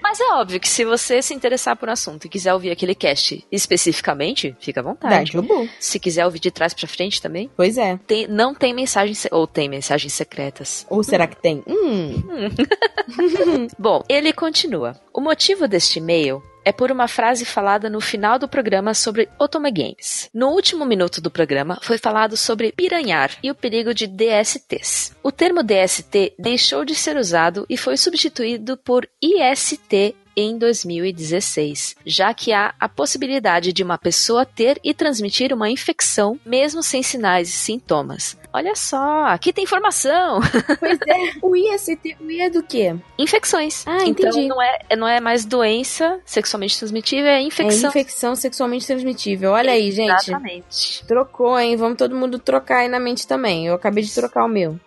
[0.04, 2.94] Mas é óbvio que se você se interessar por um assunto e quiser ouvir aquele
[2.94, 5.32] cast especificamente, fica à vontade.
[5.32, 5.68] Dajubu.
[5.80, 7.98] Se quiser ouvir de trás pra frente também, Pois é.
[8.06, 10.86] tem- não tem mensagens se- ou tem mensagens secretas.
[10.90, 11.64] Ou será que tem?
[11.66, 12.22] Hum.
[13.80, 14.96] Bom, ele continua.
[15.14, 19.72] O motivo deste e-mail é por uma frase falada no final do programa sobre Otome
[19.72, 20.30] Games.
[20.34, 25.16] No último minuto do programa foi falado sobre piranhar e o perigo de DSTs.
[25.22, 32.34] O termo DST deixou de ser usado e foi substituído por IST em 2016, já
[32.34, 37.50] que há a possibilidade de uma pessoa ter e transmitir uma infecção mesmo sem sinais
[37.50, 38.38] e sintomas.
[38.56, 40.40] Olha só, aqui tem informação.
[40.80, 41.34] Pois é.
[41.42, 42.96] O IST, o I é do quê?
[43.18, 43.84] Infecções.
[43.88, 44.48] Ah, então entendi.
[44.48, 47.90] não é, não é mais doença sexualmente transmitível, é É infecção.
[47.90, 49.52] infecção sexualmente transmitível.
[49.52, 50.12] Olha aí, gente.
[50.30, 51.04] Exatamente.
[51.08, 51.76] Trocou, hein?
[51.76, 53.66] Vamos todo mundo trocar aí na mente também.
[53.68, 54.80] Eu acabei de trocar o meu.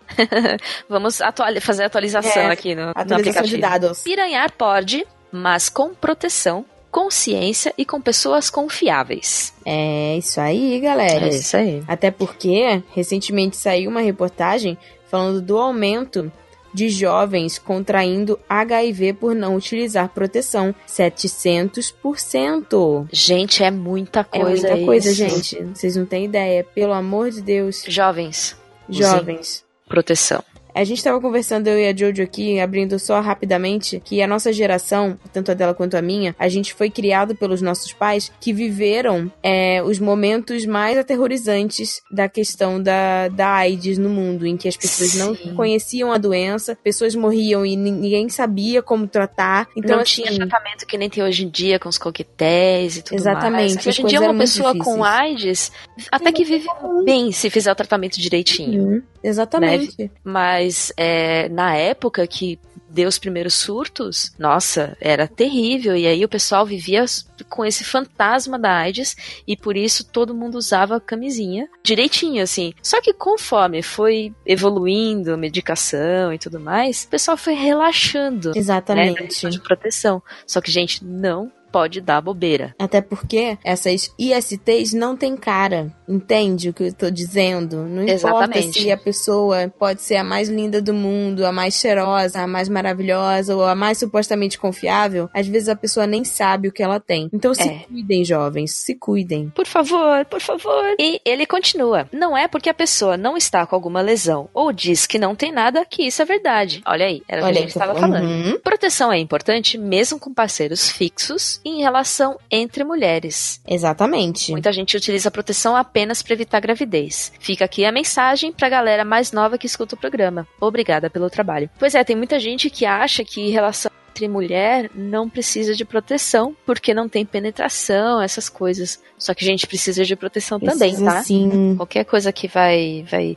[0.87, 3.61] Vamos atuali- fazer a atualização É, aqui no, no Atualização de aplicativo.
[3.61, 4.01] dados.
[4.03, 5.05] Piranhar pode,
[5.37, 9.53] mas com proteção, consciência e com pessoas confiáveis.
[9.65, 11.27] É isso aí, galera.
[11.27, 11.81] É isso aí.
[11.87, 14.77] Até porque, recentemente saiu uma reportagem
[15.09, 16.29] falando do aumento
[16.73, 20.75] de jovens contraindo HIV por não utilizar proteção.
[20.87, 23.07] 700%.
[23.11, 25.17] Gente, é muita É coisa muita coisa, isso.
[25.17, 25.63] gente.
[25.73, 26.63] Vocês não têm ideia.
[26.63, 27.83] Pelo amor de Deus.
[27.87, 28.55] Jovens,
[28.89, 29.63] Jovens.
[29.87, 30.43] proteção.
[30.79, 34.53] A gente tava conversando, eu e a Jojo aqui, abrindo só rapidamente, que a nossa
[34.53, 38.53] geração, tanto a dela quanto a minha, a gente foi criado pelos nossos pais que
[38.53, 44.67] viveram é, os momentos mais aterrorizantes da questão da, da AIDS no mundo, em que
[44.67, 45.19] as pessoas Sim.
[45.19, 49.67] não conheciam a doença, pessoas morriam e ni- ninguém sabia como tratar.
[49.75, 53.01] Então, não assim, tinha tratamento que nem tem hoje em dia com os coquetéis e
[53.01, 53.87] tudo Exatamente, mais.
[53.87, 55.01] Hoje em coisas dia uma pessoa com difíceis.
[55.07, 55.71] AIDS
[56.11, 56.67] até que vive
[57.03, 58.83] bem se fizer o tratamento direitinho.
[58.83, 60.11] Uhum, exatamente.
[60.23, 65.95] Mas é, na época que deu os primeiros surtos, nossa, era terrível.
[65.95, 67.05] E aí o pessoal vivia
[67.49, 72.73] com esse fantasma da AIDS e por isso todo mundo usava camisinha direitinho, assim.
[72.81, 78.49] Só que conforme foi evoluindo a medicação e tudo mais, o pessoal foi relaxando.
[78.49, 79.23] Né, Exatamente.
[79.23, 80.21] questão de proteção.
[80.45, 82.73] Só que, gente, não pode dar bobeira.
[82.79, 85.91] Até porque essas ISTs não têm cara.
[86.07, 87.77] Entende o que eu tô dizendo?
[87.83, 88.81] Não importa Exatamente.
[88.81, 92.69] se a pessoa pode ser a mais linda do mundo, a mais cheirosa, a mais
[92.69, 95.29] maravilhosa ou a mais supostamente confiável.
[95.33, 97.29] Às vezes a pessoa nem sabe o que ela tem.
[97.33, 97.79] Então se É.
[97.79, 98.71] cuidem, jovens.
[98.71, 99.49] Se cuidem.
[99.49, 100.95] Por favor, por favor.
[100.99, 102.07] E ele continua.
[102.11, 105.51] Não é porque a pessoa não está com alguma lesão ou diz que não tem
[105.51, 106.81] nada que isso é verdade.
[106.85, 108.23] Olha aí, era o que a gente estava falando.
[108.25, 108.59] Uhum.
[108.61, 113.61] Proteção é importante mesmo com parceiros fixos em relação entre mulheres.
[113.67, 114.51] Exatamente.
[114.51, 117.31] Muita gente utiliza proteção apenas para evitar gravidez.
[117.39, 120.47] Fica aqui a mensagem pra galera mais nova que escuta o programa.
[120.59, 121.69] Obrigada pelo trabalho.
[121.77, 126.55] Pois é, tem muita gente que acha que relação entre mulher não precisa de proteção
[126.65, 128.99] porque não tem penetração, essas coisas.
[129.17, 131.23] Só que a gente precisa de proteção também, Precisa tá?
[131.23, 131.75] Sim.
[131.77, 133.35] Qualquer coisa que vai, vai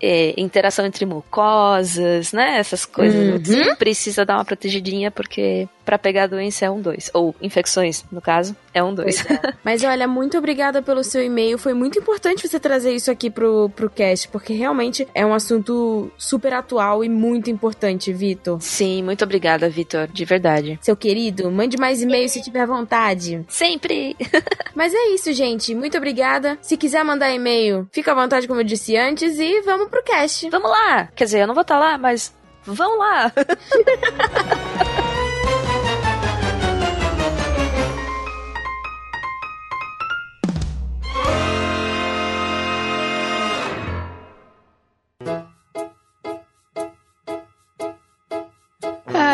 [0.00, 2.58] é, interação entre mucosas, né?
[2.58, 3.48] Essas coisas.
[3.48, 3.76] Uhum.
[3.76, 8.20] Precisa dar uma protegidinha porque pra pegar a doença é um dois ou infecções no
[8.20, 9.24] caso é um dois.
[9.64, 11.58] Mas olha, muito obrigada pelo seu e-mail.
[11.58, 16.10] Foi muito importante você trazer isso aqui pro, pro cast, porque realmente é um assunto
[16.16, 18.60] super atual e muito importante, Vitor.
[18.60, 20.78] Sim, muito obrigada, Vitor, de verdade.
[20.82, 23.44] Seu querido, mande mais e-mails se tiver vontade.
[23.48, 24.16] Sempre.
[24.74, 25.74] Mas é isso, gente.
[25.74, 26.58] Muito obrigada.
[26.62, 30.48] Se quiser mandar e-mail, fica à vontade, como eu disse antes, e vamos pro cast.
[30.50, 31.08] Vamos lá.
[31.14, 33.32] Quer dizer, eu não vou estar lá, mas vão lá.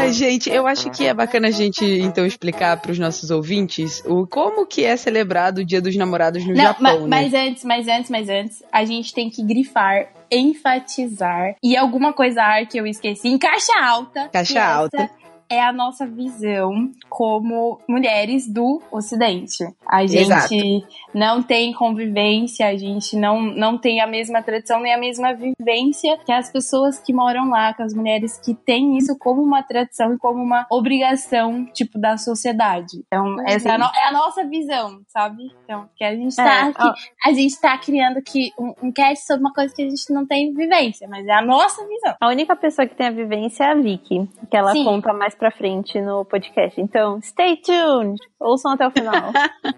[0.08, 4.02] Ai, gente, eu acho que é bacana a gente então explicar para os nossos ouvintes
[4.06, 7.06] o como que é celebrado o Dia dos Namorados no Não, Japão, ma- né?
[7.08, 12.42] mas antes, mas antes, mas antes, a gente tem que grifar, enfatizar e alguma coisa
[12.42, 14.28] ar que eu esqueci em caixa alta.
[14.32, 15.10] Caixa essa alta.
[15.50, 19.64] É a nossa visão como mulheres do Ocidente.
[19.86, 20.86] A gente Exato.
[21.14, 26.18] não tem convivência, a gente não, não tem a mesma tradição nem a mesma vivência
[26.18, 30.12] que as pessoas que moram lá, que as mulheres que têm isso como uma tradição
[30.12, 33.02] e como uma obrigação, tipo, da sociedade.
[33.06, 35.50] Então, essa é a, no- é a nossa visão, sabe?
[35.64, 39.26] Então, que a gente tá É, aqui, a gente tá criando aqui um, um cast
[39.26, 42.14] sobre uma coisa que a gente não tem vivência, mas é a nossa visão.
[42.20, 44.84] A única pessoa que tem a vivência é a Vicky, que ela Sim.
[44.84, 46.80] conta mais pra frente no podcast.
[46.80, 48.18] Então, stay tuned!
[48.40, 49.32] Ouçam até o final.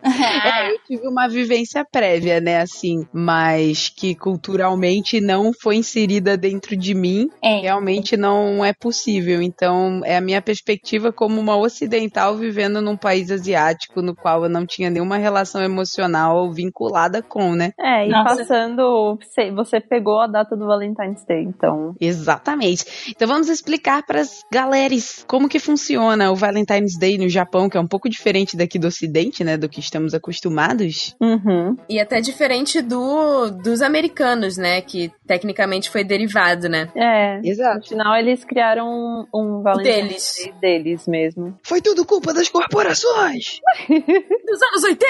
[0.42, 6.76] É, eu tive uma vivência prévia, né, assim, mas que culturalmente não foi inserida dentro
[6.76, 7.60] de mim, É.
[7.60, 9.40] realmente não é possível.
[9.42, 14.50] Então, é a minha perspectiva como uma ocidental vivendo num país asiático no qual eu
[14.50, 17.72] não tinha nenhuma relação emocional vinculada com, né?
[17.78, 18.36] É, e Nossa.
[18.38, 21.94] passando, você- você pegou a data do Valentine's Day, então.
[22.00, 22.84] Exatamente.
[23.10, 27.76] Então vamos explicar para as galeras como que funciona o Valentine's Day no Japão, que
[27.76, 31.14] é um pouco diferente daqui do Ocidente, né, do que estamos acostumados.
[31.20, 31.76] Uhum.
[31.88, 34.80] E até diferente do dos americanos, né?
[34.80, 36.88] Que tecnicamente foi derivado, né?
[36.94, 37.38] É.
[37.38, 37.88] No Exato.
[37.88, 40.52] final, eles criaram um, um Valentine's Deles.
[40.60, 41.58] Day deles mesmo.
[41.62, 43.60] Foi tudo culpa das corporações.
[43.88, 45.00] Dos anos 80!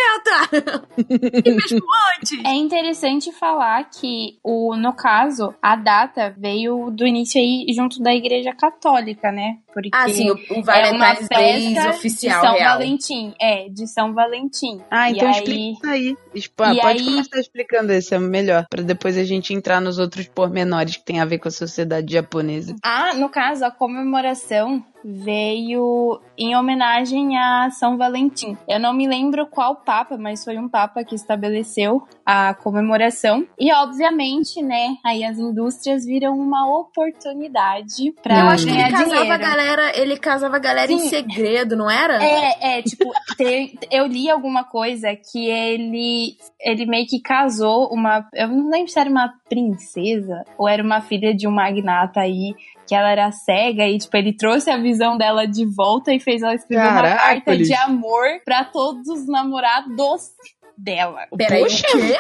[1.44, 2.44] e mesmo antes!
[2.44, 8.14] É interessante falar que, o, no caso, a data veio do início aí junto da
[8.14, 9.58] Igreja Católica, né?
[9.72, 12.72] Porque Ah, sim, o, o é Valentine's Day festa oficial de São real.
[12.78, 13.34] Valentim.
[13.40, 14.80] É, de São Valentim.
[14.90, 16.16] Ah, E então aí- explica isso aí.
[16.34, 20.26] E Pode aí- começar explicando esse, é melhor, para depois a gente entrar nos outros
[20.28, 22.74] pormenores que tem a ver com a sociedade japonesa.
[22.82, 28.56] Ah, no caso, a comemoração veio em homenagem a São Valentim.
[28.68, 33.46] Eu não me lembro qual papa, mas foi um papa que estabeleceu a comemoração.
[33.58, 38.90] E obviamente, né, aí as indústrias viram uma oportunidade para Eu acho que ele ganhar
[38.92, 39.42] casava a dinheiro.
[39.42, 41.08] galera, ele casava a galera em Sim.
[41.08, 42.22] segredo, não era?
[42.22, 43.04] É, é, tipo,
[43.36, 48.88] te- eu li alguma coisa que ele ele meio que casou uma, eu não lembro
[48.92, 52.54] se era uma princesa ou era uma filha de um magnata aí,
[52.90, 56.42] que ela era cega e tipo, ele trouxe a visão dela de volta e fez
[56.42, 57.68] ela escrever uma carta Caracoles.
[57.68, 60.22] de amor pra todos os namorados
[60.76, 61.28] dela.
[61.36, 61.86] Peraí, Poxa!
[61.86, 62.18] o quê?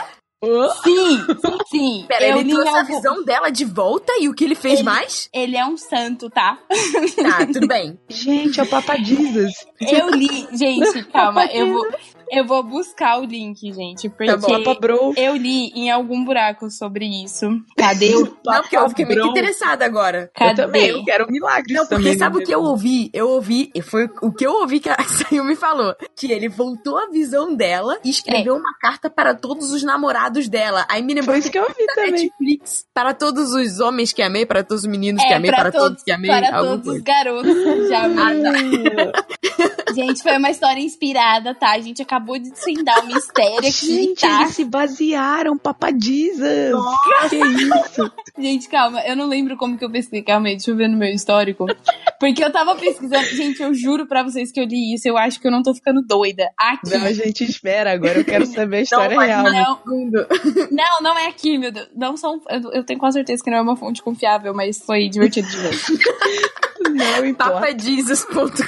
[0.84, 1.26] Sim,
[1.70, 2.04] sim.
[2.08, 4.74] Peraí, eu ele trouxe a algum- visão dela de volta e o que ele fez
[4.78, 5.28] Ele- mais?
[5.34, 6.56] Ele é um santo, tá?
[7.20, 7.98] Tá, tudo bem.
[8.08, 9.52] Gente, é o Papa Jesus.
[9.80, 11.86] Eu li, gente, calma, eu vou,
[12.30, 15.14] eu vou buscar o link, gente, porque Tá bom, Papa Bro.
[15.16, 17.46] eu li em algum buraco sobre isso.
[17.76, 19.30] Cadê o Não, porque eu fiquei muito Bro.
[19.30, 20.30] interessada agora.
[20.38, 20.62] Eu Cadê?
[20.62, 22.18] também, eu quero milagres Não, porque também.
[22.18, 22.42] sabe né?
[22.42, 23.10] o que eu ouvi?
[23.12, 25.94] Eu ouvi, e foi o que eu ouvi que a Sayu me falou.
[26.16, 30.86] Que ele voltou a visão dela e escreveu uma carta para todos os namorados dela.
[30.88, 32.12] Aí me lembrou Foi isso que eu ouvi da também.
[32.12, 32.84] Netflix.
[32.94, 35.72] Para todos os homens que amei, para todos os meninos que É, amei, pra para
[35.72, 36.30] todos, todos que amei.
[36.30, 37.02] para todos os coisa.
[37.04, 38.84] garotos que já amei.
[38.98, 41.72] Ah, Gente, foi uma história inspirada, tá?
[41.72, 44.42] A gente acabou de desvendar o mistério aqui, Gente, tá?
[44.42, 46.84] eles se basearam, Papa Jesus.
[47.28, 48.12] Que isso?
[48.38, 50.22] Gente, calma, eu não lembro como que eu pesquisei.
[50.22, 51.66] Calma aí, deixa eu ver no meu histórico.
[52.18, 53.24] Porque eu tava pesquisando.
[53.26, 55.08] Gente, eu juro pra vocês que eu li isso.
[55.08, 56.50] Eu acho que eu não tô ficando doida.
[56.58, 56.90] Aqui.
[56.96, 57.92] Não, a gente espera.
[57.92, 59.44] Agora eu quero saber a história real.
[59.44, 59.62] né?
[59.62, 60.26] Não, fundo.
[60.70, 61.88] não, não é aqui, meu Deus.
[61.96, 62.40] Não são.
[62.48, 65.56] Eu, eu tenho quase certeza que não é uma fonte confiável, mas foi divertido de
[65.56, 65.70] ver.
[66.90, 67.52] Não importa.
[67.52, 68.60] Papadisus.com.br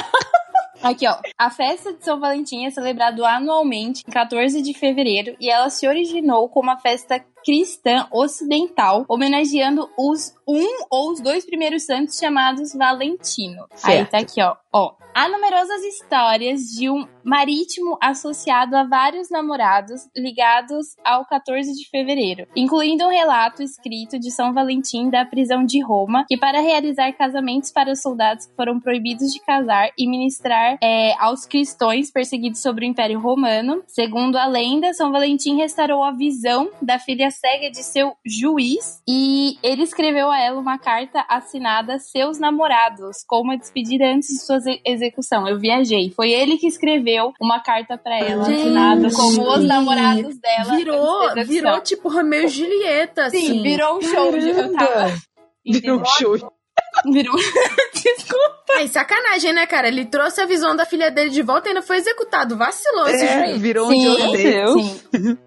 [0.82, 1.16] Aqui, ó.
[1.38, 5.86] A festa de São Valentim é celebrado anualmente em 14 de fevereiro e ela se
[5.86, 12.74] originou como uma festa cristã ocidental, homenageando os um ou os dois primeiros santos chamados
[12.74, 13.66] Valentino.
[13.84, 14.10] Aí Certo.
[14.10, 14.56] tá aqui, ó.
[14.72, 21.88] Ó, há numerosas histórias de um marítimo associado a vários namorados ligados ao 14 de
[21.88, 27.12] fevereiro, incluindo um relato escrito de São Valentim da prisão de Roma, que para realizar
[27.12, 32.60] casamentos para os soldados que foram proibidos de casar e ministrar é, aos cristãos perseguidos
[32.60, 33.82] sobre o Império Romano.
[33.86, 39.58] Segundo a lenda, São Valentim restaurou a visão da filha cega de seu juiz e
[39.62, 44.56] ele escreveu a ela uma carta assinada Seus Namorados, com uma despedida antes de sua
[44.56, 45.46] exe- execução.
[45.48, 46.10] Eu viajei.
[46.10, 50.76] Foi ele que escreveu uma carta pra ela Gente, assinada como os namorados dela.
[50.76, 51.46] Virou, antes da execução.
[51.62, 53.40] virou tipo Romeu e Julieta, assim.
[53.40, 54.48] Sim, virou um show de.
[54.50, 54.86] Eu tava.
[54.86, 55.16] Caramba.
[55.64, 56.52] Virou um show.
[57.12, 57.36] Virou.
[57.94, 58.56] Desculpa.
[58.76, 59.88] Ai, sacanagem, né, cara?
[59.88, 62.56] Ele trouxe a visão da filha dele de volta e ainda foi executado.
[62.56, 63.60] Vacilou esse É, juiz.
[63.60, 64.76] virou um Sim,
[65.12, 65.38] sim.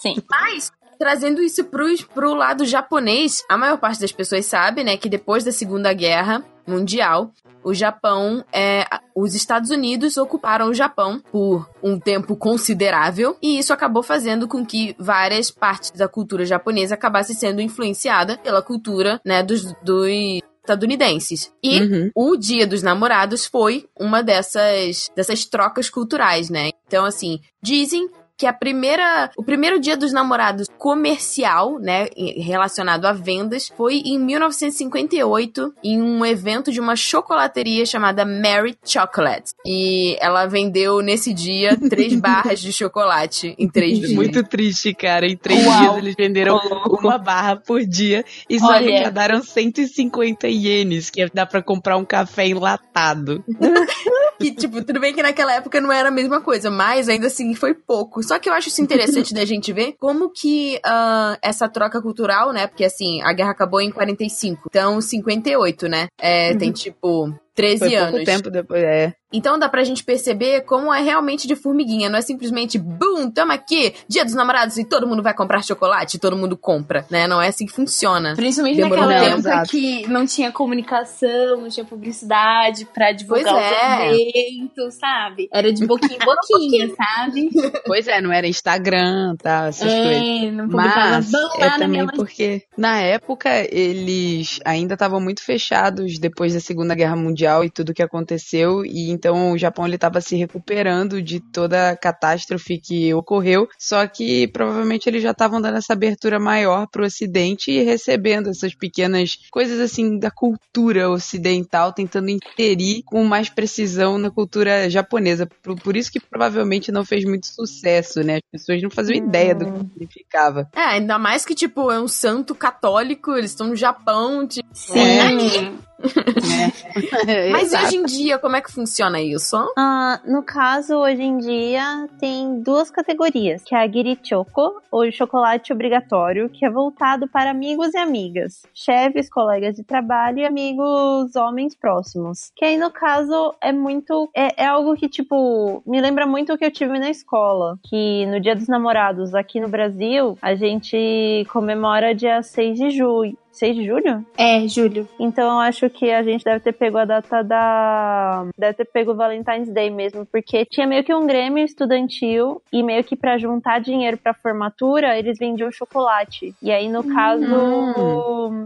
[0.00, 0.14] Sim.
[0.30, 5.08] Mas, trazendo isso pro, pro lado japonês, a maior parte das pessoas sabe, né, que
[5.08, 7.32] depois da Segunda Guerra Mundial,
[7.64, 8.84] o Japão, é,
[9.16, 14.64] os Estados Unidos ocuparam o Japão por um tempo considerável e isso acabou fazendo com
[14.64, 21.50] que várias partes da cultura japonesa acabassem sendo influenciada pela cultura, né, dos, dos estadunidenses.
[21.62, 22.10] E Uhum.
[22.14, 26.70] o Dia dos Namorados foi uma dessas, dessas trocas culturais, né?
[26.86, 28.08] Então, assim, dizem
[28.40, 34.18] que a primeira, o primeiro Dia dos Namorados comercial, né, relacionado a vendas, foi em
[34.18, 39.52] 1958, em um evento de uma chocolateria chamada Mary Chocolate.
[39.66, 44.14] E ela vendeu nesse dia três barras de chocolate em três dias.
[44.14, 45.26] Muito triste, cara.
[45.26, 45.78] Em três Uau.
[45.78, 46.58] dias eles venderam
[46.98, 48.76] uma barra por dia e só Olha.
[48.76, 53.44] arrecadaram 150 ienes, que dá pra comprar um café enlatado.
[54.40, 57.54] Que, tipo, tudo bem que naquela época não era a mesma coisa, mas ainda assim
[57.54, 58.22] foi pouco.
[58.30, 62.52] Só que eu acho isso interessante da gente ver como que ah, essa troca cultural,
[62.52, 62.68] né?
[62.68, 64.68] Porque assim, a guerra acabou em 45.
[64.70, 66.06] Então, 58, né?
[66.16, 68.10] É, Tem tipo 13 Foi anos.
[68.10, 69.12] pouco tempo depois, é.
[69.32, 72.08] Então dá pra gente perceber como é realmente de formiguinha.
[72.10, 76.18] Não é simplesmente, bum, tamo aqui, dia dos namorados e todo mundo vai comprar chocolate,
[76.18, 77.28] todo mundo compra, né?
[77.28, 78.34] Não é assim que funciona.
[78.34, 79.38] Principalmente Demorou naquela tempo.
[79.38, 79.70] época Exato.
[79.70, 84.10] que não tinha comunicação, não tinha publicidade pra divulgar Pois é.
[84.10, 85.48] os eventos, sabe?
[85.52, 87.50] Era de boquinha em boquinha, sabe?
[87.86, 89.66] Pois é, não era Instagram, tá?
[89.68, 90.06] Essas coisas.
[90.16, 96.52] É, não publicava Mas é também porque na época eles ainda estavam muito fechados depois
[96.54, 100.36] da Segunda Guerra Mundial e tudo que aconteceu e então o Japão ele estava se
[100.36, 105.92] recuperando de toda a catástrofe que ocorreu, só que provavelmente eles já estavam dando essa
[105.92, 112.30] abertura maior para o Ocidente e recebendo essas pequenas coisas assim da cultura ocidental, tentando
[112.30, 115.48] inserir com mais precisão na cultura japonesa.
[115.62, 118.36] Por, por isso que provavelmente não fez muito sucesso, né?
[118.36, 120.68] As pessoas não faziam ideia do que significava.
[120.74, 124.68] É, ainda mais que, tipo, é um santo católico, eles estão no Japão, tipo.
[124.72, 124.98] Sim.
[124.98, 125.89] É.
[127.52, 127.86] Mas Exato.
[127.86, 129.56] hoje em dia, como é que funciona isso?
[129.76, 135.72] Ah, no caso, hoje em dia, tem duas categorias, que é a Girichoko, ou chocolate
[135.72, 141.74] obrigatório, que é voltado para amigos e amigas, chefes, colegas de trabalho e amigos homens
[141.74, 142.50] próximos.
[142.56, 144.30] Que aí, no caso, é muito...
[144.34, 148.26] É, é algo que, tipo, me lembra muito o que eu tive na escola, que
[148.26, 153.36] no Dia dos Namorados, aqui no Brasil, a gente comemora dia 6 de julho.
[153.52, 154.24] 6 de julho?
[154.36, 155.08] É, Júlio.
[155.18, 158.46] Então eu acho que a gente deve ter pego a data da.
[158.56, 162.82] Deve ter pego o Valentine's Day mesmo, porque tinha meio que um grêmio estudantil e
[162.82, 166.54] meio que pra juntar dinheiro pra formatura, eles vendiam chocolate.
[166.62, 167.44] E aí, no caso,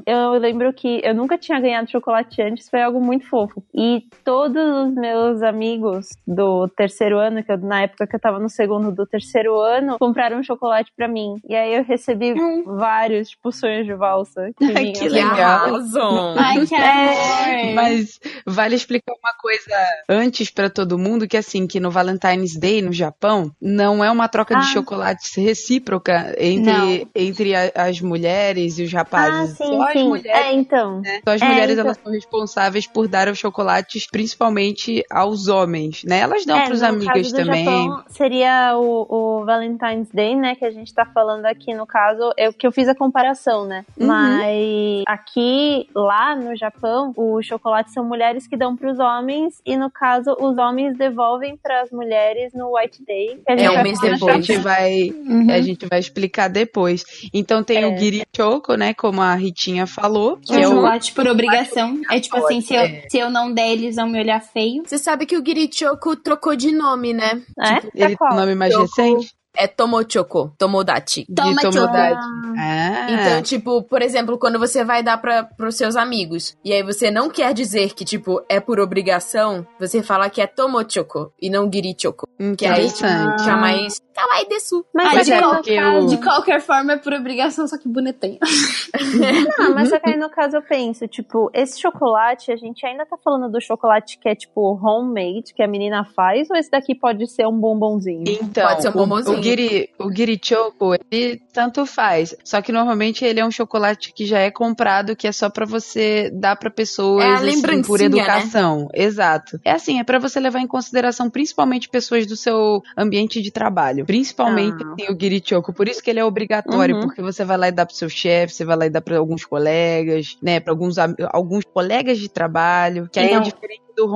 [0.06, 3.62] eu lembro que eu nunca tinha ganhado chocolate antes, foi algo muito fofo.
[3.74, 8.38] E todos os meus amigos do terceiro ano, que eu, na época que eu tava
[8.38, 11.36] no segundo do terceiro ano, compraram chocolate pra mim.
[11.48, 14.50] E aí eu recebi vários, tipo, sonhos de valsa.
[14.56, 15.32] Que, Ai, que legal.
[15.66, 16.34] arrasam.
[16.38, 17.74] Ai, que amor.
[17.74, 19.74] Mas vale explicar uma coisa
[20.08, 24.28] antes pra todo mundo, que assim, que no Valentine's Day no Japão, não é uma
[24.28, 24.72] troca de Ah.
[24.72, 26.44] chocolates recíproca Não.
[26.90, 29.56] entre, entre a- as mulheres e os Ah, rapazes.
[29.56, 30.08] sim, Só as sim.
[30.08, 31.00] mulheres, É, então.
[31.00, 31.20] né?
[31.26, 36.02] Só as É, mulheres então- elas são responsáveis por dar os chocolates, principalmente aos homens,
[36.04, 36.20] né?
[36.20, 37.64] Elas dão É, pros amigos também.
[37.64, 39.06] Japão, seria o,
[39.40, 40.54] o Valentine's Day, né?
[40.54, 43.64] Que a gente tá falando aqui, no caso, é o que eu fiz a comparação,
[43.66, 43.84] né?
[43.98, 44.06] Uhum.
[44.06, 44.63] Mas
[45.06, 50.36] aqui, lá no Japão, os chocolates são mulheres que dão pros homens, e no caso,
[50.40, 53.40] os homens devolvem pras mulheres no White Day.
[53.46, 54.22] que a gente É um vai mês depois.
[54.22, 55.50] A gente vai, Uhum.
[55.50, 57.04] a gente vai explicar depois.
[57.32, 57.86] Então tem É.
[57.86, 58.94] o Giri Choco, né?
[58.94, 62.00] Como a Ritinha falou, que Que é o chocolate por obrigação.
[62.10, 63.04] É tipo assim, se eu, É.
[63.08, 64.82] se eu não der, eles vão me olhar feio.
[64.86, 67.42] Você sabe que o Girichoko trocou de nome, né?
[67.60, 67.78] É?
[67.94, 68.32] Ele tem qual?
[68.32, 68.84] o nome mais Choco.
[68.86, 71.26] recente É Tomochoko, Tomodachi.
[71.32, 71.60] Toma, de.
[71.60, 72.28] Tomodachi.
[72.58, 76.82] Ah, Então, tipo, por exemplo, quando você vai dar para pros seus amigos, e aí
[76.82, 81.48] você não quer dizer que, tipo, é por obrigação, você fala que é Tomochoko e
[81.48, 82.26] não Girichoko.
[82.56, 84.84] Que aí, tipo, fica mais kawaii desu.
[84.94, 87.88] Mas, Ai, de, é no o- caso- de qualquer forma é por obrigação, só que
[87.88, 88.38] bonitinho.
[89.58, 93.04] Não, mas só que aí no caso eu penso, tipo, esse chocolate, a gente ainda
[93.06, 96.94] tá falando do chocolate que é tipo homemade, que a menina faz, ou esse daqui
[96.94, 98.24] pode ser um bombonzinho?
[98.26, 99.38] Então, Pode ser um o- bombonzinho.
[99.38, 102.34] O, Giri, o Giri Choco, ele tanto faz.
[102.44, 105.66] Só que normalmente ele é um chocolate que já é comprado, que é só pra
[105.66, 108.88] você dar pra pessoas É a assim, por educação.
[108.94, 109.60] Exato.
[109.64, 114.03] É assim, é pra você levar em consideração principalmente pessoas do seu ambiente de trabalho.
[114.04, 114.92] Principalmente Ah.
[114.92, 115.72] assim, o Giri Choco.
[115.72, 117.02] Por isso que ele é obrigatório, Uhum.
[117.02, 119.16] porque você vai lá e dá pro seu chefe, você vai lá e dá pra
[119.18, 120.60] alguns colegas, né?
[120.60, 120.96] Pra alguns,
[121.30, 123.08] alguns colegas de trabalho.
[123.12, 124.06] Que aí é Então- diferente do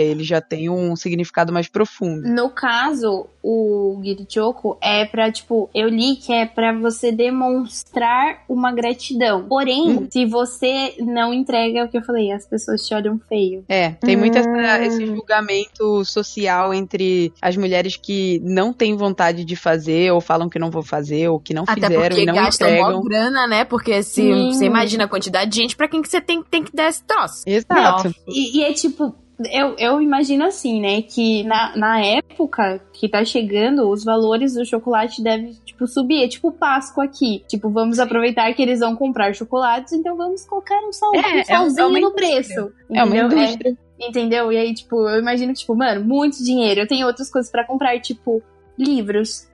[0.00, 2.22] aí ele já tem um significado mais profundo.
[2.28, 8.72] No caso, o Girichoko é pra, tipo, eu li que é pra você demonstrar uma
[8.72, 9.46] gratidão.
[9.48, 10.08] Porém, Uhum.
[10.10, 13.64] se você não entrega é o que eu falei, as pessoas te olham feio.
[13.68, 14.82] É, tem muito essa- Hum.
[14.82, 20.58] esse julgamento social entre as mulheres que não têm vontade de fazer, ou falam que
[20.58, 22.92] não vão fazer, ou que não Até fizeram e não gastam entregam.
[22.92, 23.64] mó grana, né?
[23.64, 24.52] Porque se Sim.
[24.52, 27.02] você imagina a quantidade de gente, pra quem que você tem, tem que dar esse
[27.04, 27.42] troço?
[27.46, 28.14] Exato.
[28.28, 29.13] E, e é tipo,
[29.50, 31.02] eu, eu imagino assim, né?
[31.02, 36.24] Que na, na época que tá chegando, os valores do chocolate devem, tipo, subir.
[36.24, 37.42] É tipo Páscoa aqui.
[37.48, 41.20] Tipo, vamos aproveitar que eles vão comprar chocolates, então vamos colocar um, sal, É, um
[41.22, 42.72] é- é salzinho uma no preço.
[42.92, 43.76] É uma indústria.
[43.98, 44.52] entendeu?
[44.52, 46.80] E aí, tipo, eu imagino que, tipo, mano, muito dinheiro.
[46.80, 48.42] Eu tenho outras coisas pra comprar, tipo,
[48.78, 49.48] livros.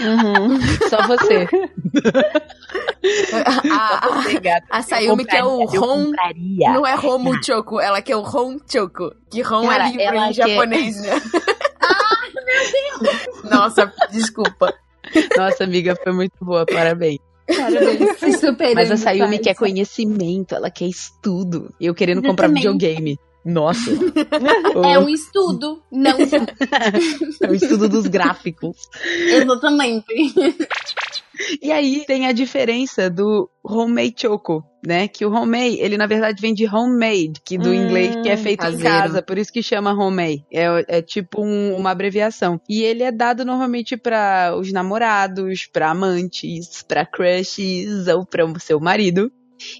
[0.00, 0.58] Uhum.
[0.90, 1.46] Só você.
[3.72, 4.66] A, a, Você, gata.
[4.70, 6.12] a Sayumi quer o Eu Hon.
[6.72, 9.12] Não é Homo Choco, ela quer o Hon Choco.
[9.30, 11.20] Que Hon Cara, é livro em quer- japonês, né?
[13.50, 14.72] Nossa, desculpa.
[15.36, 17.18] Nossa, amiga, foi muito boa, parabéns.
[17.46, 21.72] Parabéns, Mas a Sayumi quer conhecimento, ela quer estudo.
[21.80, 22.62] Eu querendo Eu comprar também.
[22.62, 23.18] videogame.
[23.44, 23.90] Nossa.
[24.84, 26.18] É um estudo, não
[27.40, 28.76] é o estudo dos gráficos.
[29.30, 30.06] exatamente.
[31.60, 35.08] E aí tem a diferença do homemade choco, né?
[35.08, 38.36] Que o homemade, ele na verdade vem de homemade, que do Hum, inglês que é
[38.36, 38.80] feito caseiro.
[38.86, 40.44] em casa, por isso que chama homemade.
[40.52, 42.60] É, é tipo um- uma abreviação.
[42.68, 48.60] E ele é dado normalmente para os namorados, para amantes, para crushes ou para o
[48.60, 49.30] seu marido.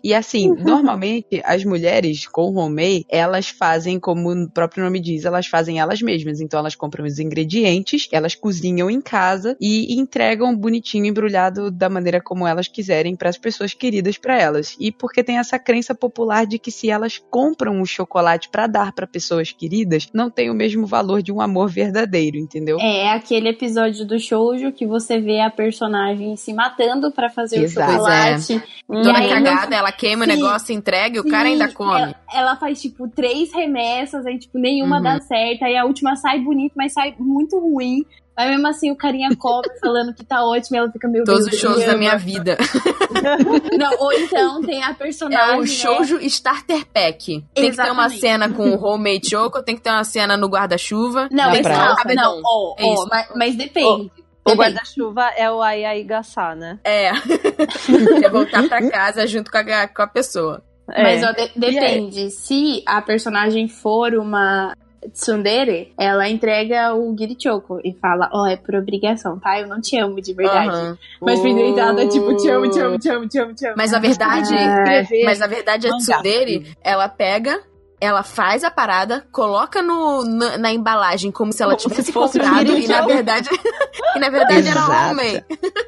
[0.02, 0.56] E assim, Uhum.
[0.64, 6.00] normalmente as mulheres com homemade, elas fazem como o próprio nome diz, elas fazem elas
[6.02, 6.40] mesmas.
[6.40, 12.20] Então elas compram os ingredientes, elas cozinham em casa e entregam bonitinho embrulhado da maneira
[12.20, 14.76] como elas quiserem para as pessoas queridas para elas.
[14.78, 18.92] E porque tem essa crença popular de que se elas compram o chocolate para dar
[18.92, 22.78] para pessoas queridas, não tem o mesmo valor de um amor verdadeiro, entendeu?
[22.80, 27.90] É aquele episódio do shoujo que você vê a personagem se matando pra fazer Exato.
[27.90, 28.54] o chocolate.
[28.88, 29.00] Hum.
[29.00, 30.34] E Toda aí, cagada, ela queima o Sim.
[30.34, 32.00] negócio, entrega e o cara ainda come.
[32.00, 35.02] Ela, ela faz, tipo, três remessas, aí, tipo, nenhuma Uhum.
[35.02, 35.64] dá certo.
[35.64, 38.04] Aí a última sai bonita, mas sai muito ruim.
[38.34, 41.46] Mas mesmo assim, o carinha come falando que tá ótimo e ela fica, meu Todos
[41.48, 42.56] os shows da minha vida.
[43.78, 45.56] Não, ou então tem a É personagem.
[45.56, 45.66] o né?
[45.66, 47.44] shoujo starter pack.
[47.54, 48.20] Tem que ter uma Exatamente.
[48.20, 51.28] cena com o homemade choco, tem que ter uma cena no guarda-chuva.
[51.30, 52.38] Não, mas não, não,
[52.78, 53.08] É ó, isso.
[53.10, 54.10] mas, mas depende.
[54.44, 56.78] O guarda-chuva é o Ai Ai Gassá, né?
[56.84, 57.10] É.
[58.24, 60.62] é voltar pra casa junto com a, com a pessoa.
[60.90, 61.02] É.
[61.02, 62.30] Mas ó, de- depende.
[62.30, 64.74] Se a personagem for uma
[65.12, 69.60] tsundere, ela entrega o girichoko e fala, ó, é por obrigação, tá?
[69.60, 70.68] Eu não te amo de verdade.
[70.68, 70.98] Aham.
[71.20, 73.74] Mas ela tá tipo, te amo, te amo, te amo, te amo, te amo.
[73.76, 76.02] Mas na verdade, escrever mas na verdade a mangá.
[76.02, 77.60] tsundere, ela pega,
[78.02, 82.12] ela faz a parada, coloca no, na, na embalagem como se ela Como tivesse se
[82.12, 83.48] fosse um comprado e na verdade,
[84.16, 85.40] e na verdade era homem.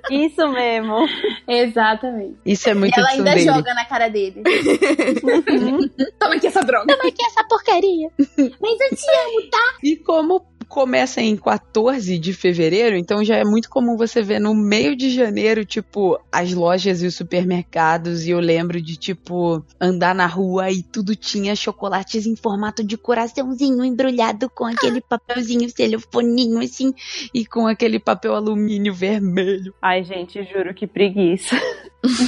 [0.09, 1.09] Isso mesmo.
[1.49, 2.37] Exatamente.
[2.47, 3.45] Isso é muito ela ainda tsundere.
[3.45, 4.45] joga na cara dele.
[6.21, 6.97] Toma aqui essa droga.
[7.27, 8.09] essa porcaria.
[8.17, 9.75] Mas eu te amo, tá?
[9.83, 10.41] E como
[10.75, 15.09] começa em 14 de fevereiro, então já é muito comum você ver no meio de
[15.09, 18.27] janeiro, tipo, as lojas e os supermercados.
[18.27, 22.97] E eu lembro de, tipo, andar na rua e tudo tinha chocolates em formato de
[22.99, 26.93] coraçãozinho embrulhado com aquele papelzinho telefoninho, assim,
[27.33, 29.72] e com aquele papel alumínio vermelho.
[29.81, 31.55] Ai, gente, juro que preguiça.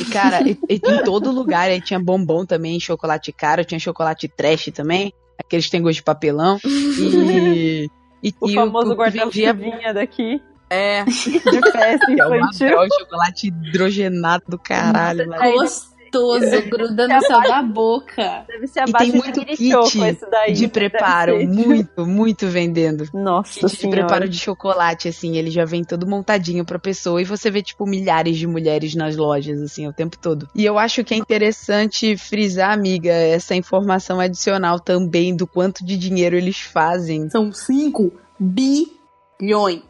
[0.01, 4.29] E, cara, e- e em todo lugar, aí tinha bombom também, chocolate caro, tinha chocolate
[4.29, 6.61] trash também, aqueles que tem gosto de papelão.
[6.65, 7.89] E.
[8.29, 11.05] E, O famoso o guarda-chuvinha daqui É.
[11.05, 12.69] de festa É infantil.
[12.69, 15.29] droga, chocolate hidrogenado do caralho.
[15.29, 15.39] lá.
[16.17, 18.45] Gostoso, gruda no céu da boca.
[18.49, 20.53] Deve ser a E base tem de muito guirichoco kit esse daí.
[20.53, 23.05] de Deve preparo, muito, muito vendendo.
[23.13, 24.01] Nossa Kit de senhora.
[24.01, 27.87] preparo de chocolate, assim, ele já vem todo montadinho pra pessoa e você vê, tipo,
[27.87, 30.49] milhares de mulheres nas lojas, assim, o tempo todo.
[30.55, 35.97] E eu acho que é interessante frisar, amiga, essa informação adicional também do quanto de
[35.97, 37.29] dinheiro eles fazem.
[37.31, 38.13] São 5
[39.41, 39.83] bilhões.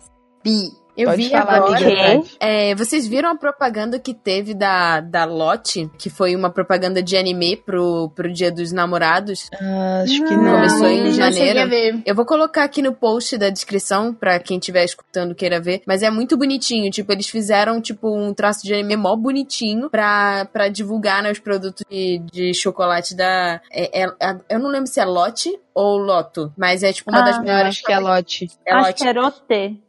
[0.45, 0.71] Bi.
[0.97, 1.77] Eu Pode vi falar, agora.
[1.85, 2.17] amiga.
[2.23, 2.37] Tati.
[2.41, 7.17] É, vocês viram a propaganda que teve da, da Lotte, que foi uma propaganda de
[7.17, 9.51] anime pro, pro Dia dos Namorados?
[9.61, 10.53] Ah, acho que Não.
[10.57, 12.03] Começou em janeiro.
[12.07, 16.03] Eu vou colocar aqui no post da descrição pra quem estiver escutando queira ver, mas
[16.03, 20.69] é muito bonitinho, tipo, eles fizeram tipo um traço de anime mó bonitinho pra, pra
[20.69, 24.99] divulgar né, os produtos de, de chocolate da é- é- é- eu não lembro se
[25.01, 27.99] é Lotte ou Loto, mas é tipo uma Ah, das Eu maiores acho que é
[27.99, 28.49] lote.
[28.67, 29.03] é Acho Lotte.
[29.03, 29.81] que é Rote.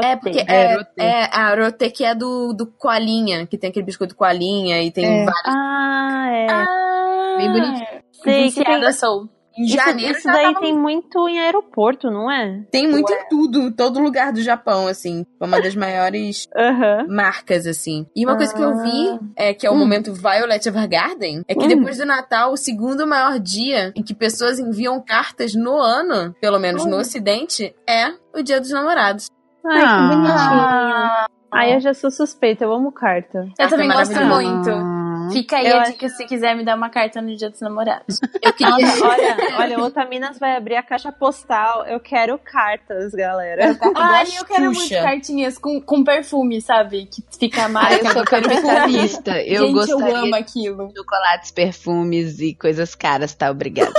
[0.00, 0.90] É, porque É, é, Rote.
[0.98, 5.04] é a Rote que é do, do Coalinha, que tem aquele biscoito Coalinha e tem
[5.04, 5.24] É.
[5.24, 5.54] vários.
[5.54, 6.46] Ah, é.
[6.50, 7.86] Ah, Bem bonitinho.
[8.12, 9.28] Sei que tem, Viciada sou.
[9.54, 12.64] Em isso, janeiro isso já daí tava- tem muito em aeroporto, não é?
[12.70, 15.26] tem muito em tudo, em todo lugar do Japão, assim.
[15.38, 16.48] É uma das maiores
[17.06, 18.06] marcas, assim.
[18.16, 19.78] E uma coisa que eu vi, é que é o Hum.
[19.78, 21.68] momento Violet Evergarden, é que Hum.
[21.68, 26.58] depois do Natal, o segundo maior dia em que pessoas enviam cartas no ano, pelo
[26.58, 27.00] menos no Hum.
[27.00, 29.26] ocidente, é o Dia dos Namorados.
[29.66, 30.08] Ai, que Ah.
[30.08, 31.32] bonitinho.
[31.54, 33.46] Ai, eu já sou suspeita, eu amo carta.
[33.58, 34.70] Eu também é gosto muito.
[34.70, 35.28] Ah.
[35.30, 37.60] Fica aí Eu a acho- dica se quiser me dar uma carta no dia dos
[37.60, 38.18] namorados.
[38.42, 38.74] Eu queria...
[38.74, 41.84] Olha, olha, outra Minas vai abrir a caixa postal.
[41.86, 43.66] Eu quero cartas, galera.
[43.94, 47.06] Ai, igual eu quero muito cartinhas com, com perfume, sabe?
[47.06, 48.00] Que fica mais.
[48.04, 49.42] Ah, eu sou perfumista.
[49.42, 50.88] Eu Gente, gostaria eu amo aquilo.
[50.88, 53.50] de chocolates, perfumes e coisas caras, tá?
[53.50, 53.92] Obrigada.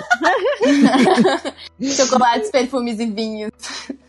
[1.81, 3.51] Chocolates, perfumes e vinhos.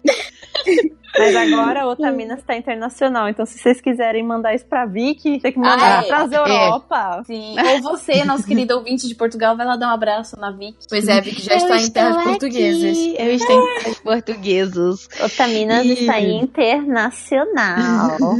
[1.16, 3.28] Mas agora a outra Minas tá internacional.
[3.28, 6.08] Então, se vocês quiserem mandar isso pra Vicky, tem que mandar Ah, é.
[6.08, 7.22] pras Europa.
[7.24, 7.54] Sim.
[7.56, 10.86] Ou você, nosso querido ouvinte de Portugal, vai lá dar um abraço na Vicky.
[10.88, 12.96] Pois é, vi que já está em terras portuguesas.
[13.16, 15.08] Eu estou em terras portuguesos.
[15.20, 15.92] Outra Minas Ih.
[15.92, 18.18] está internacional.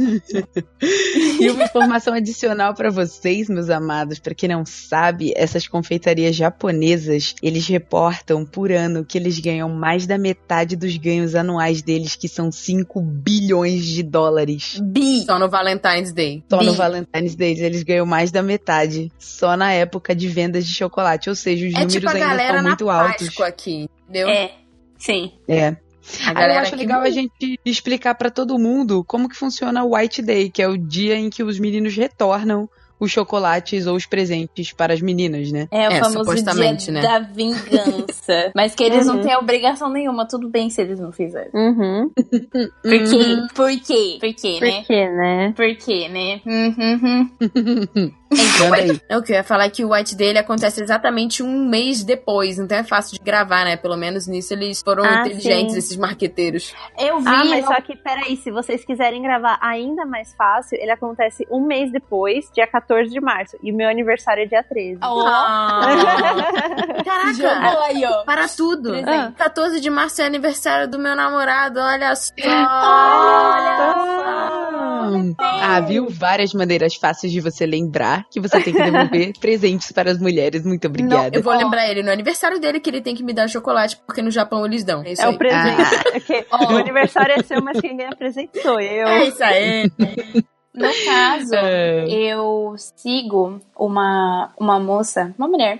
[1.39, 7.33] E uma informação adicional pra vocês, meus amados, pra quem não sabe, essas confeitarias japonesas,
[7.41, 12.27] eles reportam por ano que eles ganham mais da metade dos ganhos anuais deles, que
[12.27, 14.79] são 5 bilhões de dólares.
[14.81, 15.23] Bi.
[15.25, 16.43] Só no Valentine's Day.
[16.49, 16.77] Só no Bi.
[16.77, 21.35] Valentine's Day eles ganham mais da metade, só na época de vendas de chocolate, ou
[21.35, 23.27] seja, os É números tipo ainda estão muito altos.
[23.27, 24.29] Páscoa aqui, entendeu?
[24.29, 24.51] É.
[24.97, 25.31] Sim.
[25.47, 25.67] É.
[25.67, 29.35] A Aí eu galera acho que- legal a gente explicar pra todo mundo como que
[29.35, 32.69] funciona o White Day, que é o dia em que os meninos retornam
[33.05, 35.67] os chocolates ou os presentes para as meninas, né?
[35.71, 37.01] É o É, famoso supostamente, dia né?
[37.01, 38.51] da vingança.
[38.55, 39.15] Mas que eles Uhum.
[39.15, 40.27] não têm obrigação nenhuma.
[40.27, 41.49] Tudo bem se eles não fizerem.
[41.53, 42.09] Uhum.
[42.83, 43.37] Por quê?
[43.53, 44.17] Por quê?
[44.19, 44.83] Por quê, Por né?
[44.85, 45.53] quê, né?
[45.55, 46.41] Por quê, né?
[46.45, 47.29] Uhum.
[48.31, 48.73] Então,
[49.07, 51.65] é o que eu ia falar é que o White Day ele acontece exatamente um
[51.69, 53.77] mês depois, então é fácil de gravar, né?
[53.77, 55.79] Pelo menos nisso eles foram Ah, inteligentes, sim.
[55.79, 56.73] esses marqueteiros.
[56.97, 57.27] Eu vi.
[57.27, 61.45] Ah, mas eu- só que, peraí, se vocês quiserem gravar ainda mais fácil, ele acontece
[61.51, 63.57] um mês depois, dia 14 de março.
[63.61, 64.99] E o meu aniversário é dia 13.
[65.03, 65.23] Ó,
[67.05, 67.33] Caraca!
[67.33, 68.23] jogou aí, ó.
[68.23, 68.89] Para tudo!
[68.91, 69.33] Presente.
[69.37, 72.33] 14 de março é aniversário do meu namorado, olha só!
[75.37, 76.07] Ah, viu?
[76.09, 80.63] Várias maneiras fáceis de você lembrar que você tem que devolver presentes para as mulheres.
[80.65, 81.35] Muito Não, obrigada.
[81.37, 84.21] eu vou lembrar ele no aniversário dele que ele tem que me dar chocolate, porque
[84.21, 85.03] no Japão eles dão.
[85.03, 85.33] É isso É aí.
[85.35, 85.81] o presente.
[85.81, 86.19] Ah.
[86.25, 86.73] Que Ó.
[86.73, 89.07] O aniversário é seu, mas quem ganha presente sou eu.
[89.07, 89.91] É isso aí.
[90.73, 92.05] No caso, É.
[92.09, 95.79] eu sigo uma, uma moça, uma mulher,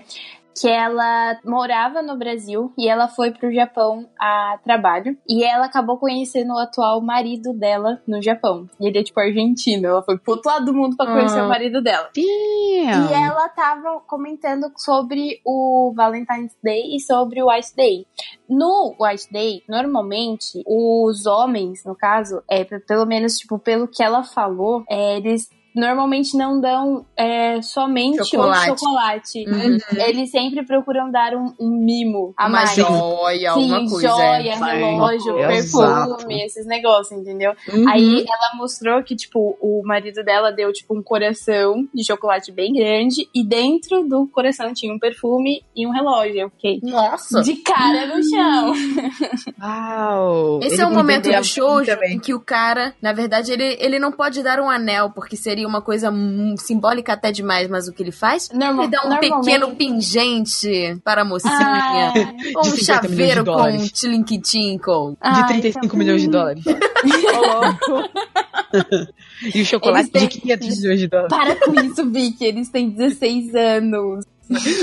[0.58, 5.16] que ela morava no Brasil e ela foi pro Japão a trabalho.
[5.28, 8.66] E ela acabou conhecendo o atual marido dela no Japão.
[8.80, 9.86] E ele é tipo argentino.
[9.86, 11.44] Ela foi pro outro lado do mundo pra conhecer Ah.
[11.44, 12.08] o marido dela.
[12.16, 13.12] E Damn.
[13.12, 18.06] ela tava comentando sobre o Valentine's Day e sobre o White Day.
[18.48, 24.22] No White Day, normalmente, os homens, no caso, é, pelo menos, tipo, pelo que ela
[24.22, 28.70] falou, é, eles normalmente não dão é, somente Chocolate.
[28.70, 29.44] o chocolate.
[29.46, 29.78] Uhum.
[30.06, 32.74] Eles sempre procuram dar um, um mimo a Uma mais.
[32.74, 34.08] joia, Sim, alguma coisa.
[34.08, 34.54] joia, é.
[34.54, 36.08] relógio, Exato.
[36.16, 37.52] perfume, esses negócios, entendeu?
[37.72, 37.88] Uhum.
[37.88, 42.72] Aí ela mostrou que, tipo, o marido dela deu, tipo, um coração de chocolate bem
[42.72, 46.40] grande e dentro do coração tinha um perfume e um relógio.
[46.40, 47.42] Eu fiquei Nossa!
[47.42, 48.72] de cara no chão.
[49.60, 50.60] Uau!
[50.62, 52.14] Esse Ele é o momento do também.
[52.14, 55.65] em que o cara, na verdade, ele, ele não pode dar um anel, porque seria
[55.66, 58.48] uma coisa hum, simbólica até demais, mas o que ele faz?
[58.52, 61.52] Normal, Ele dá um pequeno pingente para a mocinha.
[61.60, 62.12] Ah,
[62.56, 65.10] ou De um 50 milhões de chaveiro com um tilinquitinco.
[65.12, 66.64] De ai, 35 então- milhões de dólares.
[69.54, 71.30] E o chocolate Eles de têm- 500 milhões de dólares.
[71.30, 72.44] Para com isso, Vicky.
[72.44, 74.24] Eles têm 16 anos.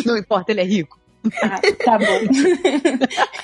[0.06, 0.98] Não importa, ele é rico.
[1.42, 2.20] Ah, tá bom.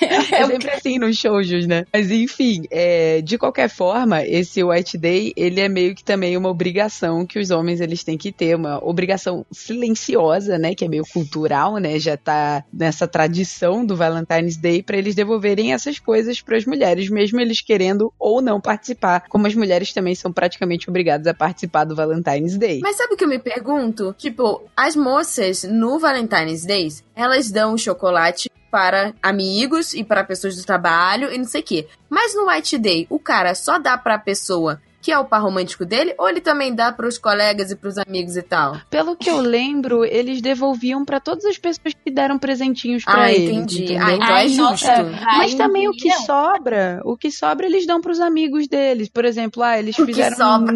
[0.00, 1.84] É sempre assim nos shoujos, né?
[1.92, 6.48] Mas enfim, é, de qualquer forma, esse White Day, ele é meio que também uma
[6.48, 10.74] obrigação que os homens eles têm que ter, uma obrigação silenciosa, né?
[10.74, 11.98] Que é meio cultural, né?
[11.98, 17.10] Já tá nessa tradição do Valentine's Day para eles devolverem essas coisas para as mulheres,
[17.10, 21.84] mesmo eles querendo ou não participar, como as mulheres também são praticamente obrigadas a participar
[21.84, 22.80] do Valentine's Day.
[22.82, 24.14] Mas sabe o que eu me pergunto?
[24.16, 30.64] Tipo, as moças no Valentine's Days, elas dão chocolate para amigos e para pessoas do
[30.64, 31.88] trabalho e não sei o quê.
[32.08, 35.84] Mas no White Day, o cara só dá pra pessoa que é o par romântico
[35.86, 38.76] dele ou ele também dá pros colegas e pros amigos e tal?
[38.90, 43.32] Pelo que eu lembro, eles devolviam para todas as pessoas que deram presentinhos para Ah,
[43.32, 43.50] eles.
[43.50, 43.96] entendi.
[43.96, 44.62] Ah, então Ai, é justo.
[44.62, 45.02] nossa,
[45.38, 46.20] Mas também o que não.
[46.22, 49.08] sobra, o que sobra eles dão pros amigos deles.
[49.08, 50.36] Por exemplo, ah, eles O que fizeram.
[50.36, 50.74] sobra.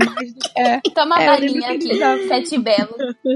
[0.56, 0.80] É.
[0.94, 2.94] Toma É, a balinha que aqui, sete belo.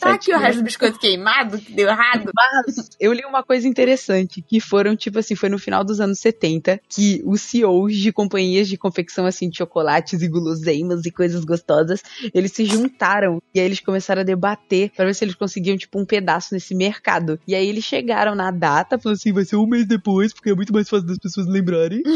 [0.00, 2.30] Tá aqui o resto do biscoito queimado que deu errado.
[2.34, 6.20] Mas eu li uma coisa interessante, que foram, tipo assim, foi no final dos anos
[6.20, 11.44] 70, que os CEOs de companhias de confecção, assim, de chocolates e guloseimas e coisas
[11.44, 12.00] gostosas,
[12.32, 15.98] eles se juntaram e aí eles começaram a debater pra ver se eles conseguiam, tipo,
[15.98, 17.38] um pedaço nesse mercado.
[17.46, 20.54] E aí eles chegaram na data, falaram assim, vai ser um mês depois, porque é
[20.54, 22.02] muito mais fácil das pessoas lembrarem.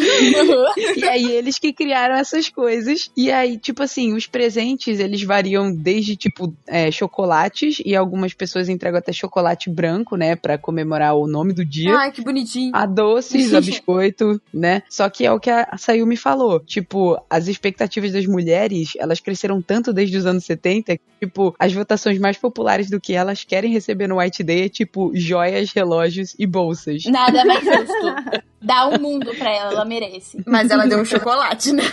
[0.97, 3.11] E aí eles que criaram essas coisas.
[3.17, 8.69] E aí, tipo assim, os presentes, eles variam desde, tipo, é, chocolates, e algumas pessoas
[8.69, 11.97] entregam até chocolate branco, né, Pra comemorar o nome do dia.
[11.97, 12.71] Ai, que bonitinho.
[12.75, 14.83] A doces, a biscoito, né?
[14.89, 16.61] Só que é o que a Sayumi falou.
[16.61, 21.73] Tipo, as expectativas das mulheres, elas cresceram tanto desde os anos 70 que, tipo, as
[21.73, 26.35] votações mais populares do que elas querem receber no White Day é, tipo, joias, relógios
[26.39, 27.05] e bolsas.
[27.05, 28.43] Nada mais justo.
[28.61, 30.43] Dá o mundo pra ela, ela merece.
[30.47, 31.85] Mas ela deu um chocolate, né?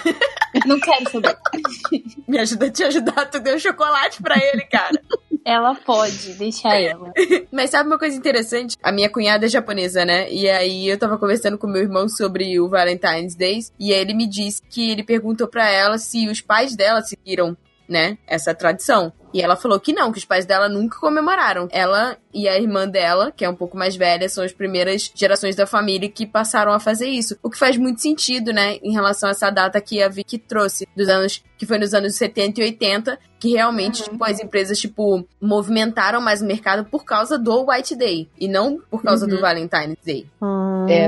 [0.66, 1.38] Não quero saber.
[2.28, 5.00] Me ajuda a te ajudar, tu deu chocolate pra ele, cara.
[5.46, 7.14] Ela pode, deixa ela.
[7.54, 8.76] Mas sabe uma coisa interessante?
[8.82, 10.28] A minha cunhada é japonesa, né?
[10.32, 13.60] E aí eu tava conversando com meu irmão sobre o Valentine's Day.
[13.80, 17.56] E aí ele me disse que ele perguntou pra ela se os pais dela seguiram,
[17.88, 18.18] né?
[18.26, 19.14] Essa tradição.
[19.34, 21.68] E ela falou que não, que os pais dela nunca comemoraram.
[21.72, 25.56] Ela e a irmã dela, que é um pouco mais velha, são as primeiras gerações
[25.56, 27.38] da família que passaram a fazer isso.
[27.42, 28.78] O que faz muito sentido, né?
[28.84, 32.16] Em relação a essa data que a Vicky trouxe, dos anos que foi nos anos
[32.16, 37.38] 70 e 80, que realmente, tipo, as empresas, tipo, movimentaram mais o mercado por causa
[37.38, 38.30] do White Day.
[38.40, 40.26] E não por causa do Valentine's Day.
[40.90, 41.08] É.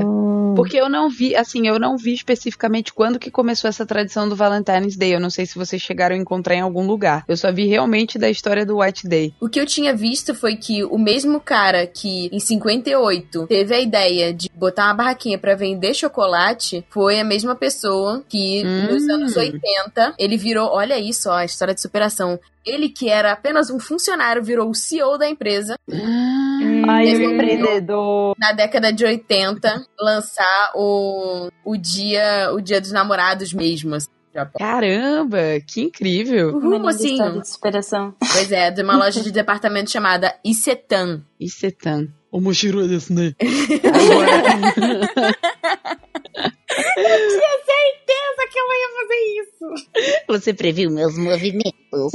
[0.56, 4.34] Porque eu não vi, assim, eu não vi especificamente quando que começou essa tradição do
[4.34, 5.14] Valentine's Day.
[5.14, 7.24] Eu não sei se vocês chegaram a encontrar em algum lugar.
[7.28, 9.32] Eu só vi realmente diferente da história do White Day.
[9.40, 13.80] O que eu tinha visto foi que o mesmo cara que em 58 teve a
[13.80, 18.92] ideia de botar uma barraquinha pra vender chocolate foi a mesma pessoa que Hum.
[18.92, 22.38] nos anos 80 ele virou, olha isso, ó, a história de superação.
[22.66, 25.76] Ele que era apenas um funcionário virou o CEO da empresa
[26.88, 28.34] Ai, Esse o empreendedor.
[28.38, 33.94] na década de 80 lançar o, o dia o dia dos namorados mesmo.
[33.94, 34.58] assim, Japão.
[34.58, 36.56] Caramba, que incrível.
[36.56, 37.12] Uhul, mocinho.
[37.12, 38.14] história de superação.
[38.18, 41.22] Pois é, de uma loja de departamento chamada Isetan.
[41.38, 42.08] Isetan.
[42.30, 43.34] O Moshiro desu né?
[43.38, 43.72] Pensa
[48.58, 50.24] que eu ia fazer isso.
[50.26, 51.78] Você previu meus movimentos.
[51.92, 52.10] Eu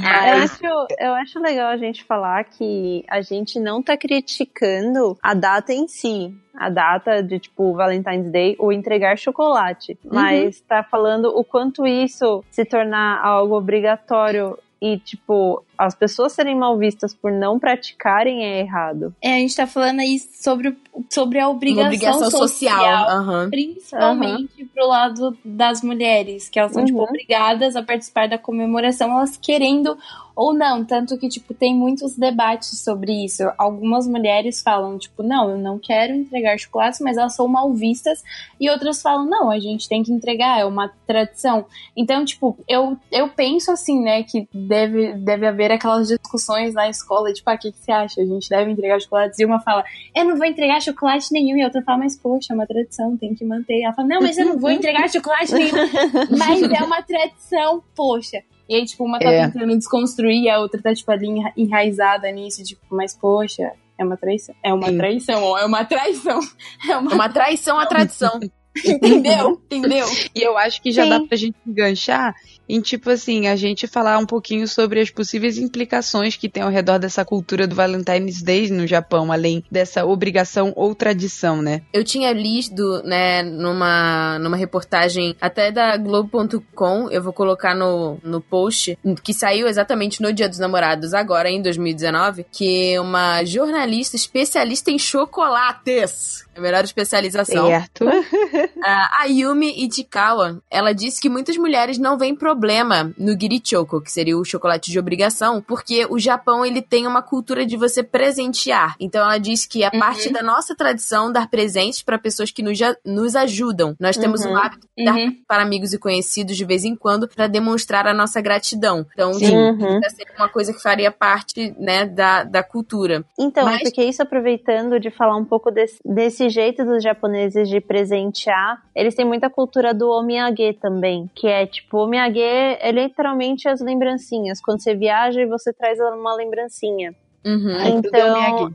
[0.00, 5.34] Mas, acho, eu acho legal a gente falar que a gente não tá criticando a
[5.34, 6.34] data em si.
[6.56, 9.98] A data de, tipo, Valentine's Day ou entregar chocolate.
[10.04, 16.56] Mas tá falando o quanto isso se tornar algo obrigatório e, tipo, as pessoas serem
[16.56, 19.14] mal vistas por não praticarem é errado.
[19.20, 20.76] É, a gente tá falando aí sobre,
[21.10, 23.08] sobre a obrigação, obrigação social.
[23.08, 23.50] Aham.
[23.50, 27.04] Principalmente pro lado das mulheres, que elas são, tipo, Uhum.
[27.04, 29.96] obrigadas a participar da comemoração, elas querendo
[30.36, 30.84] ou não.
[30.84, 33.42] Tanto que, tipo, tem muitos debates sobre isso.
[33.56, 38.22] Algumas mulheres falam, tipo, não, eu não quero entregar chocolates, mas elas são mal vistas.
[38.60, 41.66] E outras falam, não, a gente tem que entregar, é uma tradição.
[41.96, 47.32] Então, tipo, eu, eu penso assim, né, que deve, deve haver aquelas discussões na escola,
[47.32, 48.20] tipo, ah, o que, que você acha?
[48.20, 49.38] A gente deve entregar chocolates?
[49.38, 49.84] E uma fala,
[50.14, 51.56] eu não vou entregar chocolate nenhum.
[51.56, 53.82] E a outra fala, mas poxa, é uma tradição, tem que manter.
[53.82, 55.72] Ela fala, não, mas eu não vou entregar chocolate nenhum.
[56.38, 58.42] mas é uma tradição, poxa.
[58.68, 59.46] E aí, tipo, uma tá É.
[59.48, 64.16] tentando desconstruir, a outra tá, tipo, ali enra- enraizada nisso, tipo, mas poxa, é uma
[64.16, 64.54] traição.
[64.62, 64.96] É uma Sim.
[64.96, 66.40] traição, ó, é uma traição.
[66.88, 67.12] É É uma...
[67.14, 68.40] uma traição à tradição.
[68.84, 69.60] Entendeu?
[69.70, 70.06] Entendeu?
[70.34, 71.08] E eu acho que já Sim.
[71.10, 72.34] dá pra gente enganchar
[72.68, 76.70] em, tipo assim, a gente falar um pouquinho sobre as possíveis implicações que tem ao
[76.70, 81.82] redor dessa cultura do Valentine's Day no Japão, além dessa obrigação ou tradição, né?
[81.92, 88.40] Eu tinha lido, né, numa, numa reportagem até da Globo.com, eu vou colocar no, no
[88.40, 94.90] post, que saiu exatamente no Dia dos Namorados, agora em 2019, que uma jornalista especialista
[94.90, 98.06] em chocolates, a melhor especialização, Certo.
[98.82, 104.38] a Ayumi Ichikawa, ela disse que muitas mulheres não veem problema no girichoko, que seria
[104.38, 108.94] o chocolate de obrigação, porque o Japão ele tem uma cultura de você presentear.
[109.00, 112.78] Então ela disse que é parte da nossa tradição dar presentes para pessoas que nos,
[113.04, 113.96] nos ajudam.
[113.98, 114.52] Nós temos Uhum.
[114.52, 115.36] o hábito de dar Uhum.
[115.48, 119.04] para amigos e conhecidos de vez em quando para demonstrar a nossa gratidão.
[119.12, 119.46] Então, Sim.
[119.46, 119.98] tipo, Uhum.
[119.98, 123.24] isso seria uma coisa que faria parte, né, da, da cultura.
[123.38, 127.68] Então, Mas- é porque isso aproveitando de falar um pouco desse, desse jeito dos japoneses
[127.68, 133.68] de presentear, eles têm muita cultura do omiyage também, que é tipo, omiyage é literalmente
[133.68, 134.60] as lembrancinhas.
[134.60, 137.14] Quando você viaja e você traz uma lembrancinha.
[137.44, 137.76] Uhum.
[137.78, 138.74] É Então.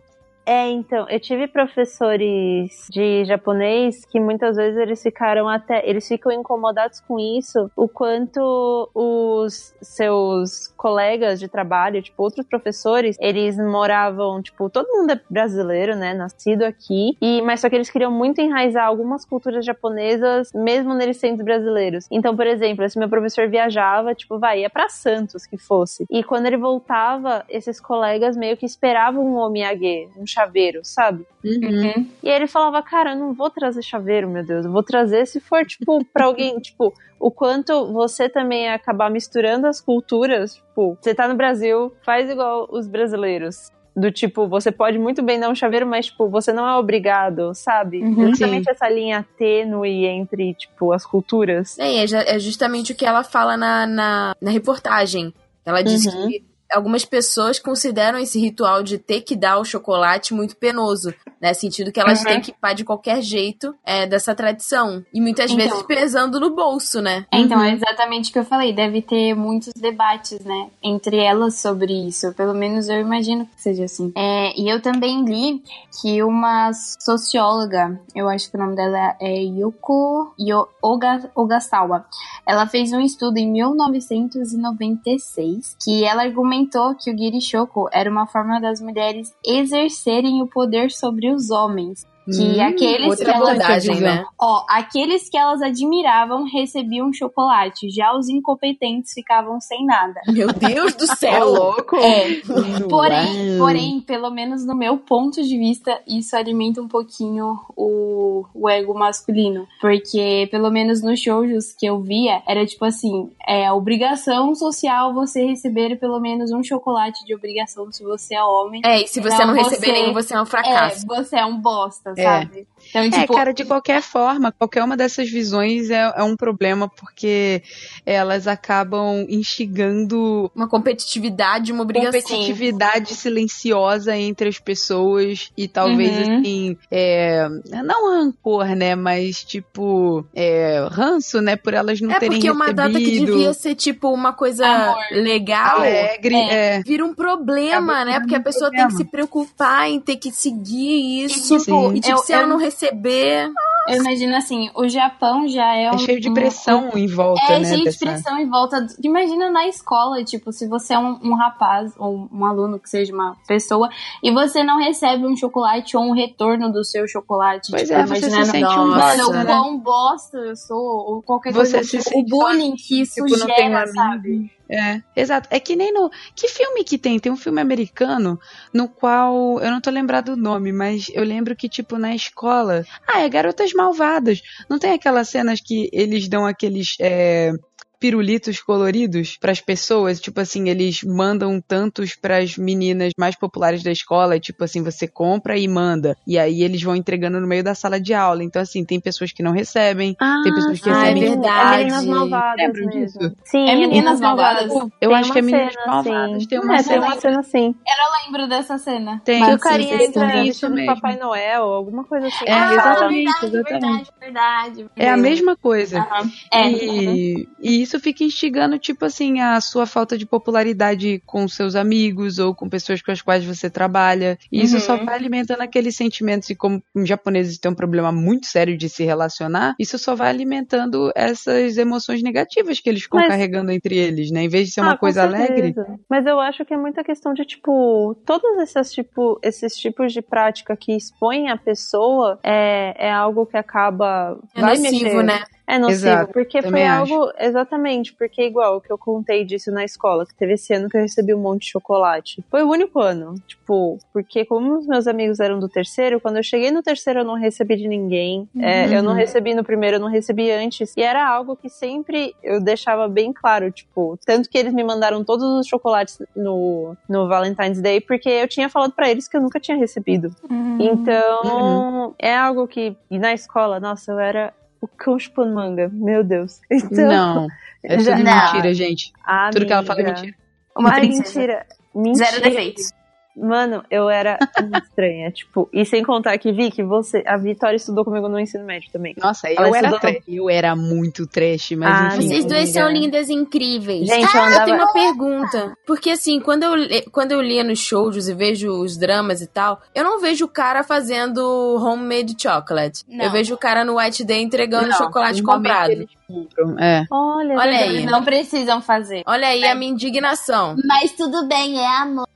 [0.50, 6.32] É, então, eu tive professores de japonês que muitas vezes eles ficaram até, eles ficam
[6.32, 14.42] incomodados com isso, o quanto os seus colegas de trabalho, tipo, outros professores, eles moravam,
[14.42, 18.42] tipo, todo mundo é brasileiro, né, nascido aqui, e mas só que eles queriam muito
[18.42, 22.08] enraizar algumas culturas japonesas, mesmo neles sendo brasileiros.
[22.10, 26.08] Então, por exemplo, esse meu professor viajava, tipo, vai, ia pra Santos que fosse.
[26.10, 31.26] E quando ele voltava, esses colegas meio que esperavam um omiyage, um chaveiro, sabe?
[31.44, 32.08] Uhum.
[32.24, 34.66] E aí ele falava, cara, eu não vou trazer chaveiro, meu Deus.
[34.66, 39.10] Eu vou trazer se for, tipo, pra alguém, tipo, o quanto você também ia acabar
[39.10, 40.56] misturando as culturas.
[40.56, 43.70] Tipo, você tá no Brasil, faz igual os brasileiros.
[43.96, 47.54] Do tipo, você pode muito bem dar um chaveiro, mas, tipo, você não é obrigado,
[47.54, 48.02] sabe?
[48.02, 48.30] Uhum.
[48.30, 51.78] Justamente essa linha tênue entre, tipo, as culturas.
[51.78, 55.34] É, é é justamente o que ela fala na, na, na reportagem.
[55.66, 56.28] Ela diz Uhum.
[56.30, 61.54] que algumas pessoas consideram esse ritual de ter que dar o chocolate muito penoso, né?
[61.54, 62.26] Sentido que elas Uhum.
[62.26, 65.04] têm que pá de qualquer jeito é, dessa tradição.
[65.14, 65.66] E muitas Então.
[65.66, 67.26] vezes pesando no bolso, né?
[67.32, 67.64] É, Então, Uhum.
[67.66, 68.74] é exatamente o que eu falei.
[68.74, 70.70] Deve ter muitos debates, né?
[70.84, 72.34] Entre elas sobre isso.
[72.34, 74.12] Pelo menos eu imagino que seja assim.
[74.16, 75.64] É, e eu também li
[76.02, 82.06] que uma socióloga, eu acho que o nome dela é Yuko Yo- Oga, Ogasawa,
[82.46, 86.59] ela fez um estudo em 1996 que ela argumentou
[86.96, 92.06] que o Girishoko era uma forma das mulheres exercerem o poder sobre os homens.
[92.36, 94.26] Que Hum, aqueles que outra elas abordagem, né?
[94.40, 100.20] Ó, aqueles que elas admiravam recebiam chocolate, já os incompetentes ficavam sem nada.
[100.28, 101.50] Meu Deus do É céu!
[101.54, 101.96] louco.
[101.98, 102.42] É,
[102.90, 103.58] porém, Uau.
[103.60, 108.94] porém, pelo menos no meu ponto de vista, isso alimenta um pouquinho o, o ego
[108.94, 109.68] masculino.
[109.82, 115.46] Porque, pelo menos nos shows que eu via, era tipo assim: é obrigação social você
[115.46, 118.82] receber pelo menos um chocolate de obrigação se você é homem.
[118.86, 121.06] É, e se você Não, não você- receber nenhum, você é um É, fracasso.
[121.08, 122.50] você é um bosta, É.
[122.90, 126.90] Então, É, tipo, cara, de qualquer forma, qualquer uma dessas visões é, é um problema
[126.90, 127.62] porque
[128.06, 132.22] elas acabam instigando Uma competitividade, uma obrigação.
[132.22, 136.40] competitividade silenciosa entre as pessoas e talvez Uhum.
[136.40, 137.48] assim, é,
[137.84, 142.52] não rancor, né, mas tipo, é, ranço, né, por elas não É terem porque é
[142.52, 144.98] uma data que recebido, devia ser, tipo, uma coisa Amor.
[145.12, 145.78] legal.
[145.78, 146.82] alegre, é.
[146.84, 148.20] Vira um problema, É, né?
[148.20, 148.90] Porque a pessoa tem problema.
[148.92, 151.56] que se preocupar em ter que seguir isso.
[151.56, 152.79] E, tipo, E, tipo, se ela não receber.
[152.88, 155.96] Eu imagino assim, o Japão já é um.
[155.96, 157.66] É cheio de um- pressão em volta, É, né?
[157.66, 158.82] cheio de dessa- pressão em volta.
[158.82, 162.90] do- Imagina na escola, tipo, se você é um, um rapaz ou um aluno que
[162.90, 163.90] seja uma pessoa
[164.24, 167.72] e você não recebe um chocolate ou um retorno do seu chocolate.
[167.72, 169.46] Pois tipo, é, você se sente um bosta, o né?
[169.46, 171.90] quão bosta eu sou, ou qualquer Você coisa.
[171.90, 174.52] se tipo, o bullying que isso tipo, gera, sabe?
[174.72, 175.50] É, exato.
[175.52, 176.12] É que nem no.
[176.36, 177.20] Que filme que tem?
[177.20, 178.40] Tem um filme americano
[178.74, 179.60] no qual.
[179.60, 182.86] Eu não tô lembrado do nome, mas eu lembro que, tipo, na escola.
[183.08, 184.42] Ah, é Garotas Malvadas.
[184.70, 186.96] Não tem aquelas cenas que eles dão aqueles.
[187.00, 187.52] é,
[188.00, 194.36] pirulitos coloridos pras pessoas, tipo assim, eles mandam tantos pras meninas mais populares da escola,
[194.36, 197.76] e, tipo assim, você compra e manda, e aí eles vão entregando no meio da
[197.76, 198.44] sala de aula.
[198.44, 201.74] Então assim, tem pessoas que não recebem, tem pessoas que Ah, é recebem verdade.
[201.74, 202.92] É Meninas Malvadas mesmo.
[202.92, 203.20] disso?
[203.46, 204.72] Sim, É Meninas Malvadas.
[205.02, 206.36] Eu Tem acho que é uma Meninas cena, Malvadas.
[206.36, 206.48] assim.
[206.48, 207.76] Tem uma é, cena tem uma cena assim.
[207.88, 209.22] Eu lembro dessa cena.
[209.26, 209.40] Tem.
[209.40, 210.94] Que Mas o carinha sim, entra sim, isso mesmo.
[210.96, 212.46] Papai Noel, alguma coisa assim.
[212.46, 212.74] É, sala.
[212.74, 214.12] exatamente, verdade, exatamente.
[214.20, 214.86] verdade, verdade.
[214.98, 216.00] É a mesma coisa.
[216.00, 216.32] Aham.
[216.54, 216.70] É.
[216.72, 222.38] E, e isso fica instigando, tipo assim, a sua falta de popularidade com seus amigos
[222.40, 224.38] ou com pessoas com as quais você trabalha.
[224.52, 224.82] E isso Uhum.
[224.82, 226.50] só vai alimentando aqueles sentimentos.
[226.50, 230.30] E como os japoneses têm um problema muito sério de se relacionar, isso só vai
[230.30, 234.44] alimentando essas emoções negativas que eles ficam Mas- carregando entre eles, né?
[234.44, 235.74] Em vez de ser uma Ah, coisa alegre.
[236.10, 240.22] Mas eu acho que é muita questão de, tipo, todos esses, tipo, esses tipos de
[240.22, 244.38] prática que expõem a pessoa é, é algo que acaba.
[244.56, 245.24] É vai nocivo, mexer.
[245.24, 245.44] né?
[245.70, 247.14] É nocivo, Exato, porque também foi acho.
[247.14, 247.32] algo.
[247.38, 250.98] Exatamente, porque igual o que eu contei disso na escola, que teve esse ano que
[250.98, 252.44] eu recebi um monte de chocolate.
[252.50, 253.36] Foi o único ano.
[253.48, 257.24] Tipo, porque como os meus amigos eram do terceiro, quando eu cheguei no terceiro eu
[257.24, 258.50] não recebi de ninguém.
[258.60, 260.92] É, eu não recebi no primeiro, eu não recebi antes.
[260.98, 265.24] E era algo que sempre eu deixava bem claro, tipo, tanto que eles me mandaram
[265.24, 269.42] todos os chocolates no, no Valentine's Day, porque eu tinha falado pra eles que eu
[269.42, 270.34] nunca tinha recebido.
[270.50, 270.78] Uhum.
[270.80, 272.98] Então, é algo que.
[273.12, 274.52] E na escola, nossa, eu era
[274.82, 275.90] o cão chupando manga.
[275.92, 276.60] Meu Deus.
[276.72, 277.48] Então, Não.
[277.84, 279.14] É tudo Já- mentira, gente.
[279.54, 280.22] Tudo que ela fala é amiga.
[280.22, 280.38] mentira.
[280.76, 281.66] Uma mentira.
[281.96, 282.26] Mentira.
[282.26, 282.92] Zero defeitos.
[283.40, 284.38] Mano, eu era
[284.84, 288.90] estranha, tipo, e sem contar que, Vicky, você, a Vitória estudou comigo no ensino médio
[288.92, 289.14] também.
[289.18, 290.00] Nossa, eu Ela era.
[290.28, 292.28] Eu era muito trash, mas Ah, enfim.
[292.28, 292.80] Vocês dois amiga.
[292.80, 294.08] são lindas e incríveis.
[294.08, 295.74] Gente, eu ah, eu andava- tenho uma pergunta.
[295.88, 299.82] Porque assim, quando eu, quando eu lia nos shows e vejo os dramas e tal,
[299.96, 301.40] eu não vejo o cara fazendo
[301.82, 303.04] homemade chocolate.
[303.08, 303.26] Não.
[303.26, 305.92] Eu vejo o cara no White Day entregando Não, chocolate comprado.
[305.92, 307.06] eles compram, É.
[307.12, 307.84] Olha, Olha verdade.
[307.84, 307.90] aí.
[307.96, 309.24] Eles não precisam fazer.
[309.26, 310.76] Olha aí a minha indignação.
[310.86, 312.28] Mas tudo bem, é amor.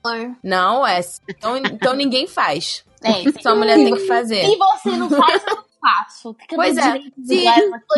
[0.44, 1.00] Não, é.
[1.30, 2.84] Então, então ninguém faz.
[3.04, 4.46] É, Só a mulher tem que fazer.
[4.46, 6.34] Se você não faz, eu faço.
[6.40, 6.94] Fica Pois é,
[7.26, 7.44] se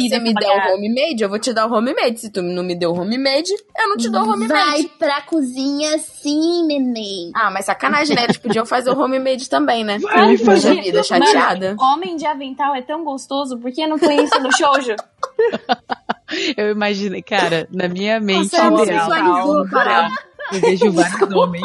[0.09, 2.19] Você me der o homemade, eu vou te dar o homemade.
[2.19, 4.91] Se tu não me deu o homemade, eu não te dou o Vai homemade.
[4.97, 7.31] pra cozinha sim, neném.
[7.35, 8.23] Ah, mas sacanagem, né?
[8.23, 9.99] Eles podiam fazer o homemade também, né?
[9.99, 10.81] Vai Poxa fazer.
[10.81, 11.75] vida, chateada.
[11.79, 14.95] Homem de avental é tão gostoso, por que não põe isso no shoujo?
[16.57, 20.09] Eu imaginei, cara, na minha mente Você me ideal, sensualizou, ideal, cara.
[20.51, 21.63] eu vejo vários homens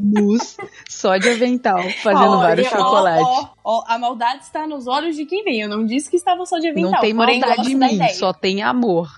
[0.00, 0.56] nus,
[0.88, 3.26] só de avental, fazendo Olha, vários chocolates.
[3.26, 5.60] ó, ó, a maldade está nos olhos de quem vem.
[5.60, 6.92] Eu não disse que estava só de avental.
[6.92, 9.10] Não tem porém maldade em da mim, só tem amor.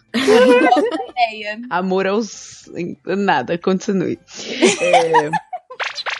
[1.68, 2.70] Amor aos.
[3.06, 4.18] Nada, continue.
[4.80, 5.30] É,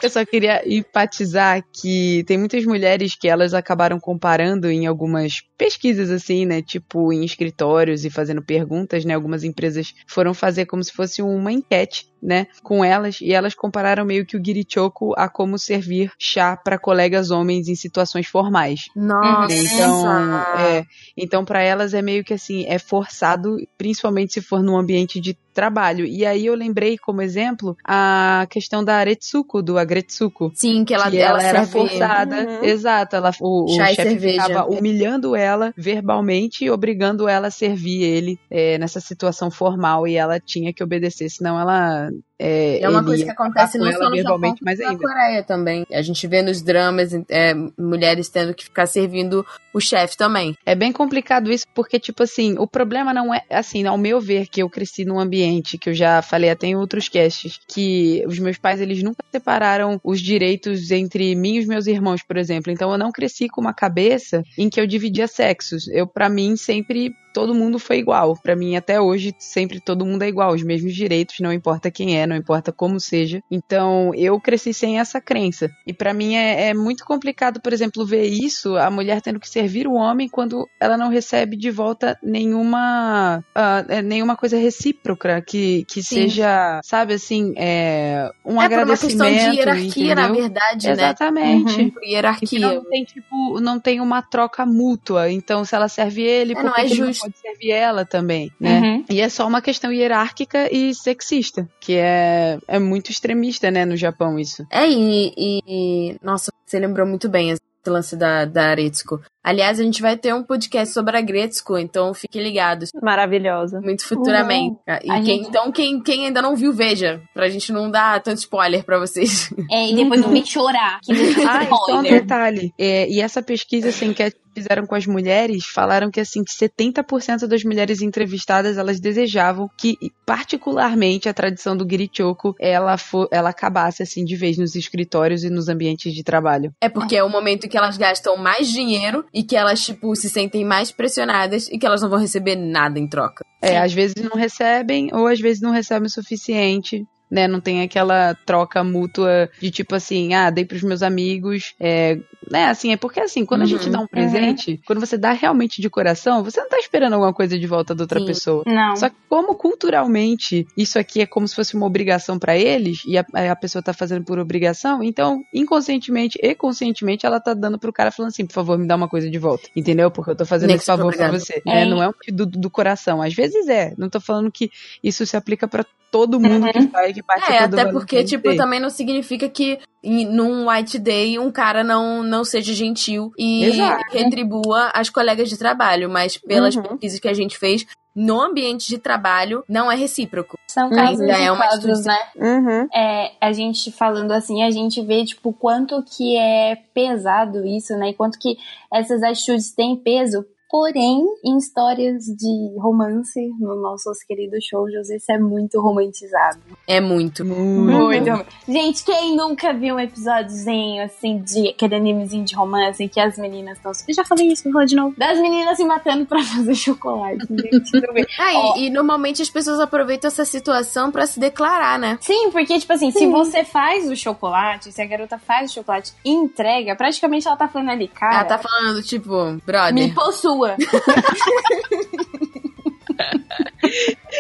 [0.03, 6.11] Eu só queria enfatizar que tem muitas mulheres que elas acabaram comparando em algumas pesquisas
[6.11, 10.93] assim, né, tipo em escritórios e fazendo perguntas, né, algumas empresas foram fazer como se
[10.93, 15.59] fosse uma enquete né, com elas e elas compararam meio que o girichoku a como
[15.59, 18.89] servir chá para colegas homens em situações formais.
[18.95, 19.55] Nossa.
[19.55, 20.85] Então, é,
[21.17, 25.37] então para elas é meio que assim, é forçado, principalmente se for num ambiente de
[25.53, 26.05] trabalho.
[26.07, 30.53] E aí eu lembrei como exemplo a questão da Aretsuko, do Agretsuko.
[30.55, 32.65] Sim, que ela, que ela, era serve- forçada, Uhum.
[32.65, 38.03] exato, ela, o, o Chá chefe ficava humilhando ela verbalmente e obrigando ela a servir
[38.03, 42.89] ele é, nessa situação formal e ela tinha que obedecer, senão ela um, é, É
[42.89, 45.09] uma coisa que acontece acabar não só ela no Japão, verbalmente mais como na ainda.
[45.09, 45.87] Coreia também.
[45.93, 50.57] A gente vê nos dramas é, mulheres tendo que ficar servindo o chefe também.
[50.65, 54.47] É bem complicado isso, porque, tipo assim, o problema não é, assim, ao meu ver,
[54.47, 58.39] que eu cresci num ambiente, que eu já falei até em outros casts, que os
[58.39, 62.73] meus pais, eles nunca separaram os direitos entre mim e os meus irmãos, por exemplo.
[62.73, 65.89] Então, eu não cresci com uma cabeça em que eu dividia sexos.
[65.89, 68.37] Eu, para mim, sempre todo mundo foi igual.
[68.43, 70.53] Pra mim, até hoje, sempre todo mundo é igual.
[70.53, 73.43] Os mesmos direitos, não importa quem é, não importa como seja.
[73.51, 75.71] Então, eu cresci sem essa crença.
[75.87, 79.49] E pra mim é, é muito complicado, por exemplo, ver isso, a mulher tendo que
[79.49, 83.45] servir o homem quando ela não recebe de volta nenhuma
[83.89, 86.23] é, nenhuma coisa recíproca que, que Sim.
[86.29, 89.51] seja, sabe assim, é, um é por uma questão agradecimento.
[89.51, 90.43] de hierarquia, na entendeu?
[90.43, 91.83] verdade, Exatamente.
[91.85, 91.91] né?
[91.91, 92.75] Por E hierarquia.
[92.75, 95.31] não tem, tipo, não tem uma troca mútua.
[95.31, 97.23] Então, se ela serve ele, É, por não que é ele não justo.
[97.23, 98.81] pode servir ela também, né?
[98.81, 99.05] Uhum.
[99.11, 102.20] E é só uma questão hierárquica e sexista, que é,
[102.69, 104.67] é muito extremista, né, no Japão, isso.
[104.71, 109.21] É, e, e- Nossa, você lembrou muito bem esse lance da, da Aretsuko.
[109.43, 112.91] Aliás, a gente vai ter um podcast sobre a Gretsuko, então fiquem ligados.
[113.03, 113.81] Maravilhosa.
[113.81, 114.77] Muito futuramente.
[114.87, 117.23] E A quem- gente- Então, quem, quem ainda não viu, veja.
[117.33, 119.51] Pra gente não dar tanto spoiler pra vocês.
[119.71, 121.01] É, e depois não vem chorar.
[121.03, 121.13] Que
[121.49, 122.21] Ah, e só um spoiler.
[122.21, 122.75] detalhe.
[122.79, 126.53] É, e essa pesquisa, essa enquete que fizeram com as mulheres, falaram que assim, que
[126.53, 129.97] 70% das mulheres entrevistadas, elas desejavam que,
[130.27, 135.51] particularmente, a tradição do Girichoku, ela, fo- ela acabasse assim de vez nos escritórios e
[135.51, 136.73] nos ambientes de trabalho.
[136.81, 140.29] É porque é o momento que elas gastam mais dinheiro e que elas, tipo, se
[140.29, 143.45] sentem mais pressionadas e que elas não vão receber nada em troca.
[143.63, 147.05] É, às vezes não recebem, ou às vezes não recebem o suficiente.
[147.31, 152.19] Né, não tem aquela troca mútua de tipo assim, ah, dei pros meus amigos, é,
[152.51, 153.93] né, assim, é porque assim, quando a gente Uhum.
[153.93, 157.57] dá um presente, quando você dá realmente de coração, você não tá esperando alguma coisa
[157.57, 158.27] de volta da outra Sim.
[158.27, 158.65] pessoa.
[158.67, 158.97] Não.
[158.97, 163.17] Só que como culturalmente isso aqui é como se fosse uma obrigação pra eles e
[163.17, 167.93] a, a pessoa tá fazendo por obrigação, então inconscientemente e conscientemente ela tá dando pro
[167.93, 170.11] cara falando assim, por favor, me dá uma coisa de volta, entendeu?
[170.11, 171.63] Porque eu tô fazendo esse favor pra você.
[171.67, 171.75] É.
[171.75, 171.85] né?
[171.85, 173.23] Não é um do, do coração.
[173.23, 173.95] Às vezes é.
[173.97, 174.71] Não tô falando que
[175.03, 178.57] isso se aplica pra todo mundo que faz, que participa É, até porque, tipo, Day.
[178.57, 183.65] também não significa que em- num White Day um cara não, não seja gentil e
[183.65, 184.05] Exato.
[184.11, 186.83] retribua as colegas de trabalho, mas pelas Uhum.
[186.83, 190.57] pesquisas que a gente fez, no ambiente de trabalho não é recíproco.
[190.69, 192.19] São casos Ainda é uma casos, né?
[192.37, 192.89] Uhum.
[192.95, 198.11] É, a gente falando assim, a gente vê, tipo, quanto que é pesado isso, né?
[198.11, 198.57] E quanto que
[198.93, 200.45] essas atitudes têm peso.
[200.71, 206.59] Porém, em histórias de romance, nos nossos queridos shoujos, isso é muito romantizado.
[206.87, 207.45] É muito.
[207.45, 208.31] Muito.
[208.31, 208.47] Muito.
[208.69, 213.37] Gente, quem nunca viu um episódiozinho, assim, de aquele animezinho de romance em que as
[213.37, 213.91] meninas estão...
[214.09, 215.15] Eu já falei isso, vou falar de novo.
[215.19, 217.91] Das meninas se matando pra fazer chocolate, gente.
[218.39, 222.17] Ah, e- e, normalmente as pessoas aproveitam essa situação pra se declarar, né?
[222.21, 226.13] Sim, porque, tipo assim, se você faz o chocolate, se a garota faz o chocolate
[226.25, 229.35] e entrega, praticamente ela tá falando ali, cara, Ela tá falando, tipo,
[229.67, 229.95] brother.
[229.95, 230.13] me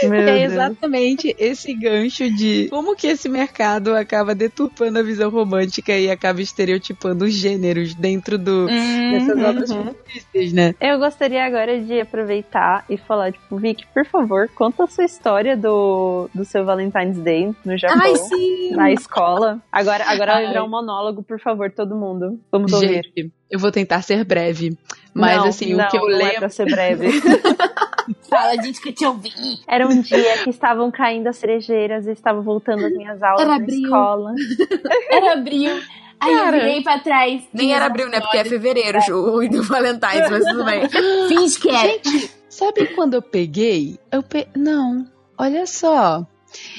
[0.03, 0.53] Meu É Deus.
[0.53, 6.41] exatamente esse gancho de como que esse mercado acaba deturpando a visão romântica e acaba
[6.41, 9.95] estereotipando os gêneros dentro do, dessas obras uhum.
[10.05, 10.75] fictícias, né?
[10.81, 15.57] Eu gostaria agora de aproveitar e falar, tipo, Vicky, por favor, conta a sua história
[15.57, 18.01] do, do seu Valentine's Day no Japão.
[18.01, 18.71] Ai, sim!
[18.73, 19.61] Na escola.
[19.71, 20.49] Agora, agora vai Ai.
[20.49, 22.41] virar um monólogo, por favor, todo mundo.
[22.51, 23.03] Vamos ouvir.
[23.05, 24.77] Gente, eu vou tentar ser breve.
[25.13, 26.39] Mas Não, assim, não, o que eu não é lembro.
[26.39, 27.09] pra ser breve.
[28.29, 29.31] Fala, gente, que eu te ouvi.
[29.67, 33.51] Era um dia que estavam caindo as cerejeiras e estava voltando as minhas aulas Era
[33.51, 33.83] na abril.
[33.83, 34.35] escola.
[35.11, 35.81] Era abril.
[36.21, 37.43] Aí Cara, eu virei pra trás.
[37.51, 38.21] Nem era abril, né?
[38.21, 40.83] Porque é fevereiro o do Valentine's, mas tudo bem.
[41.29, 41.89] Finge que era.
[41.89, 43.99] Gente, sabe quando eu peguei?
[44.13, 44.47] Eu pe...
[44.55, 45.07] Não,
[45.39, 46.27] olha só.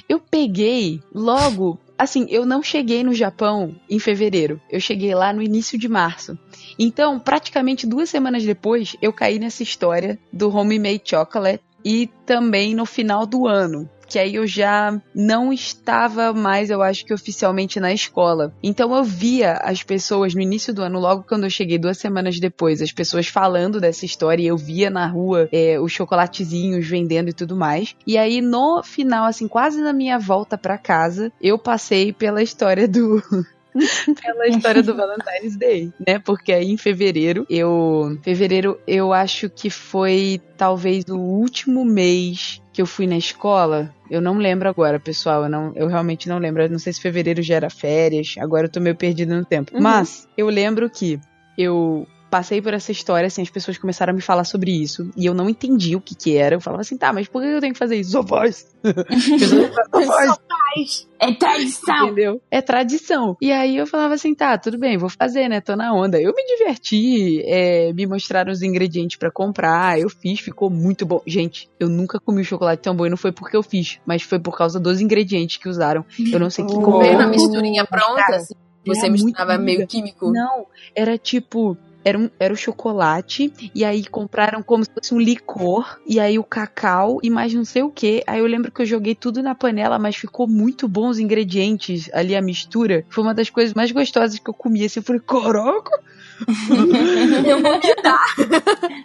[0.07, 1.79] Eu peguei logo.
[1.97, 4.61] Assim, eu não cheguei no Japão em fevereiro.
[4.69, 6.37] Eu cheguei lá no início de março.
[6.77, 12.85] Então, praticamente duas semanas depois, eu caí nessa história do Homemade Chocolate e também no
[12.85, 13.89] final do ano.
[14.07, 18.53] que aí eu já não estava mais, eu acho que oficialmente na escola.
[18.61, 22.37] Então eu via as pessoas no início do ano, logo quando eu cheguei, duas semanas
[22.37, 27.29] depois, as pessoas falando dessa história e eu via na rua é, os chocolatezinhos vendendo
[27.29, 27.95] e tudo mais.
[28.05, 32.89] E aí no final, assim, quase na minha volta para casa, eu passei pela história
[32.89, 33.23] do
[34.21, 36.19] pela história do Valentine's Day, né?
[36.19, 38.17] Porque aí em fevereiro, eu.
[38.23, 43.93] Fevereiro, eu acho que foi talvez o último mês que eu fui na escola.
[44.09, 45.43] Eu não lembro agora, pessoal.
[45.43, 46.63] Eu, não, eu realmente não lembro.
[46.63, 48.35] Eu não sei se fevereiro já era férias.
[48.39, 49.75] Agora eu tô meio perdido no tempo.
[49.75, 49.81] Uhum.
[49.81, 51.19] Mas eu lembro que
[51.57, 55.11] eu passei por essa história, assim, as pessoas começaram a me falar sobre isso.
[55.17, 56.55] E eu não entendi o que que era.
[56.55, 58.11] Eu falava assim, tá, mas por que eu tenho que fazer isso?
[58.11, 58.65] Só faz.
[58.83, 61.07] Só faz.
[61.19, 62.05] É tradição.
[62.05, 62.41] Entendeu?
[62.49, 63.37] É tradição.
[63.41, 65.61] E aí eu falava assim, tá, tudo bem, vou fazer, né?
[65.61, 66.19] Tô na onda.
[66.19, 71.21] Eu me diverti, é, me mostraram os ingredientes pra comprar, eu fiz, ficou muito bom.
[71.27, 74.39] Gente, eu nunca comi chocolate tão bom e não foi porque eu fiz, mas foi
[74.39, 76.05] por causa dos ingredientes que usaram.
[76.31, 76.81] Eu não sei que Oh.
[76.81, 77.19] Combina.
[77.19, 78.55] na misturinha pronta, assim,
[78.85, 80.31] você era muito misturava meio químico.
[80.31, 80.65] Não,
[80.95, 81.77] era tipo.
[82.03, 86.39] Era, um, era o chocolate, e aí compraram como se fosse um licor, e aí
[86.39, 88.23] o cacau, e mais não sei o que.
[88.25, 92.09] Aí eu lembro que eu joguei tudo na panela, mas ficou muito bom os ingredientes
[92.13, 93.05] ali, a mistura.
[93.09, 94.83] Foi uma das coisas mais gostosas que eu comi.
[94.83, 96.01] Assim, eu falei, caraca!
[97.45, 98.25] Eu vou me dar.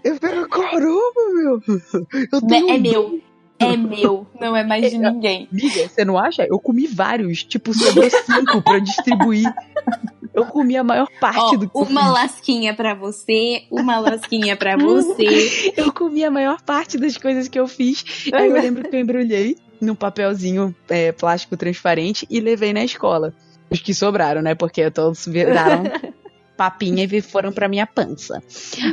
[0.02, 1.62] Eu falei, caramba, meu!
[2.32, 3.20] Eu tenho É meu.
[3.58, 4.26] É meu.
[4.40, 5.48] Não é mais de ninguém.
[5.50, 6.46] Amiga, você não acha?
[6.48, 9.52] Eu comi vários, tipo, sobrou cinco pra eu distribuir.
[10.34, 14.76] Eu comi a maior parte do que eu uma lasquinha pra você, uma lasquinha pra
[14.76, 15.72] você.
[15.74, 18.04] Eu comi a maior parte das coisas que eu fiz.
[18.34, 23.32] Aí eu lembro que eu embrulhei num papelzinho é, plástico transparente e levei na escola.
[23.70, 24.54] Os que sobraram, né?
[24.54, 25.84] Porque todos viraram
[26.56, 28.42] papinha e foram pra minha pança.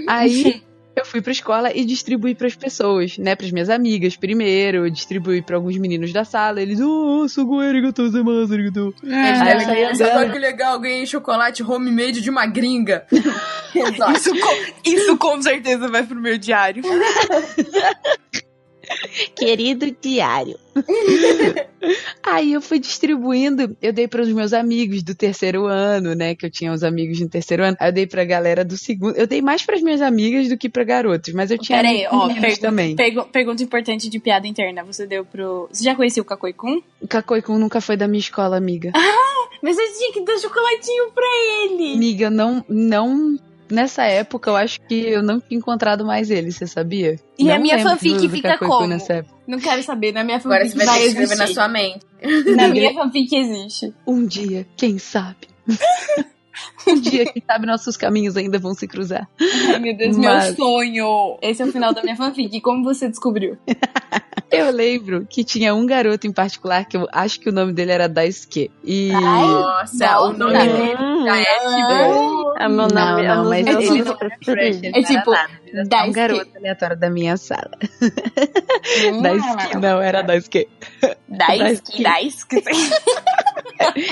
[0.08, 0.64] Aí
[0.96, 3.36] eu fui pra escola e distribuí pras pessoas, né?
[3.36, 6.62] Pras minhas amigas primeiro, distribuí pra alguns meninos da sala.
[6.62, 8.94] Eles, oh, sugo arigatou gozaimasu, arigatou.
[9.04, 13.06] Aí eu saí Nossa, olha que legal, ganhei chocolate homemade de uma gringa.
[13.74, 16.84] Isso com, isso com certeza vai pro meu diário.
[19.36, 20.58] Querido diário.
[22.24, 26.34] Aí eu fui distribuindo, eu dei para os meus amigos do terceiro ano, né?
[26.36, 27.76] Que eu tinha uns amigos no terceiro ano.
[27.80, 29.16] Aí eu dei pra galera do segundo.
[29.18, 32.22] Eu dei mais pras minhas amigas do que pra garotos, mas eu tinha Peraí, ó,
[32.28, 32.96] meninos pergunta, também.
[32.96, 34.84] pergu- pergunta importante de piada interna.
[34.84, 35.68] Você deu pro.
[35.72, 36.82] Você já conhecia o Kakoi Kun?
[37.02, 38.92] O Cacoicum nunca foi da minha escola, amiga.
[39.62, 41.26] Mas você tinha que dar chocolatinho pra
[41.66, 41.94] ele.
[41.94, 43.38] Amiga, não, não.
[43.70, 47.20] Nessa época, eu acho que eu não tinha encontrado mais ele, você sabia?
[47.38, 48.88] E Não a minha fanfic fica como?
[48.88, 49.36] Nessa época.
[49.48, 52.06] Não quero saber, na minha Agora fanfic você vai que escrever na sua mente.
[52.56, 53.94] Na minha fanfic existe.
[54.08, 55.48] Um dia, quem sabe?
[56.88, 59.28] um dia, quem sabe, nossos caminhos ainda vão se cruzar.
[59.40, 61.38] Ai, meu Deus, Mas- meu sonho.
[61.42, 62.60] Esse é o final da minha fanfic.
[62.62, 63.58] Como você descobriu?
[64.52, 67.92] Eu lembro que tinha um garoto em particular que eu acho que o nome dele
[67.92, 68.70] era Daisuke.
[68.84, 69.12] E.
[69.12, 70.66] Nossa, o nome Nossa.
[70.68, 70.96] dele
[71.26, 72.54] já é tipo.
[72.60, 75.32] É meu Não, nome, não, dos mas ele não É não tipo,
[75.92, 77.72] só um garoto aleatório da minha sala.
[79.12, 80.68] Hum, Daisuke, não, era Daisuke.
[81.28, 82.64] Daisuke, Daisuke.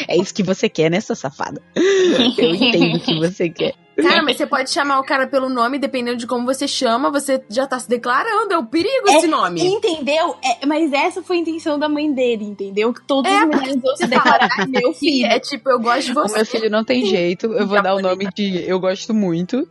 [0.08, 1.62] É isso que você quer, né, sua safada?
[1.76, 3.74] Eu entendo o que você quer.
[4.02, 7.44] Cara, mas você pode chamar o cara pelo nome, dependendo de como você chama, você
[7.50, 8.54] já tá se declarando.
[8.54, 9.62] É o perigo esse nome.
[9.64, 10.36] Entendeu?
[10.44, 12.94] É, mas essa foi a intenção da mãe dele, entendeu?
[12.94, 15.28] Que todos É, os meninos vão se declarar meu filho.
[15.28, 16.36] É tipo, eu gosto de O você.
[16.38, 19.68] meu filho não tem jeito, eu vou dar o nome de Eu Gosto Muito.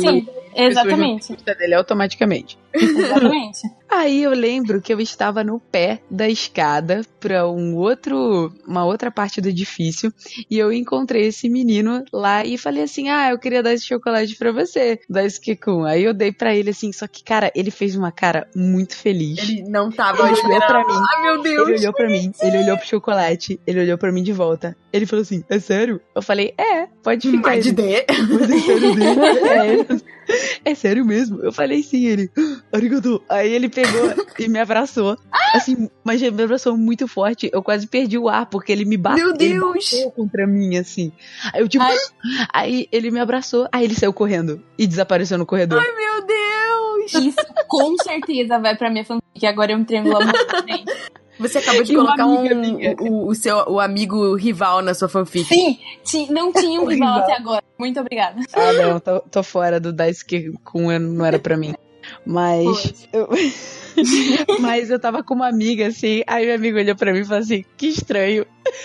[0.00, 1.32] Sim, Exatamente.
[1.34, 2.56] gosta dele automaticamente.
[2.72, 3.62] Exatamente.
[3.90, 9.10] Aí eu lembro que eu estava no pé da escada para um outro, uma outra
[9.10, 10.14] parte do edifício
[10.48, 14.36] e eu encontrei esse menino lá e falei assim: "Ah, eu queria dar esse chocolate
[14.36, 15.84] para você, dar esse Kikun".
[15.84, 19.40] Aí eu dei para ele assim, só que cara, ele fez uma cara muito feliz.
[19.40, 21.02] Ele não tava Ele olhou pra mim.
[21.12, 21.68] Ai, meu Deus.
[21.68, 24.76] Ele olhou pra mim, ele olhou pro chocolate, ele olhou pra mim de volta.
[24.92, 26.00] Ele falou assim: É sério?
[26.14, 27.50] Eu falei: É, pode ficar.
[27.50, 28.06] Mas de é dele?
[30.64, 31.40] É, é sério mesmo?
[31.40, 32.30] Eu falei sim, ele.
[32.72, 33.22] Arigato.
[33.28, 35.16] Aí ele pegou e me abraçou.
[35.54, 37.50] Assim, mas ele me abraçou muito forte.
[37.52, 39.26] Eu quase perdi o ar, porque ele me bateu.
[39.26, 39.90] Meu Deus.
[39.92, 41.10] bateu contra mim, assim.
[41.52, 41.82] Aí eu tipo.
[41.84, 41.96] Ai.
[42.52, 43.68] Aí ele me abraçou.
[43.72, 45.80] Aí ele saiu correndo e desapareceu no corredor.
[45.82, 47.14] Meu Deus.
[47.24, 49.44] Isso com certeza vai pra minha fanfic.
[49.46, 51.10] Agora um triângulo amoroso, gente.
[51.40, 52.44] Você acabou de E colocar um,
[53.00, 55.46] o, o seu o amigo rival na sua fanfic.
[55.46, 57.64] Sim, ti- não tinha um rival até agora.
[57.78, 58.40] Muito obrigada.
[58.52, 61.74] Ah, não, tô, tô fora do Daisuke com não era pra mim.
[62.24, 63.08] Mas.
[63.12, 63.28] Eu...
[64.60, 67.40] Mas eu tava com uma amiga assim, aí meu amigo olhou pra mim e falou
[67.40, 68.46] assim: que estranho.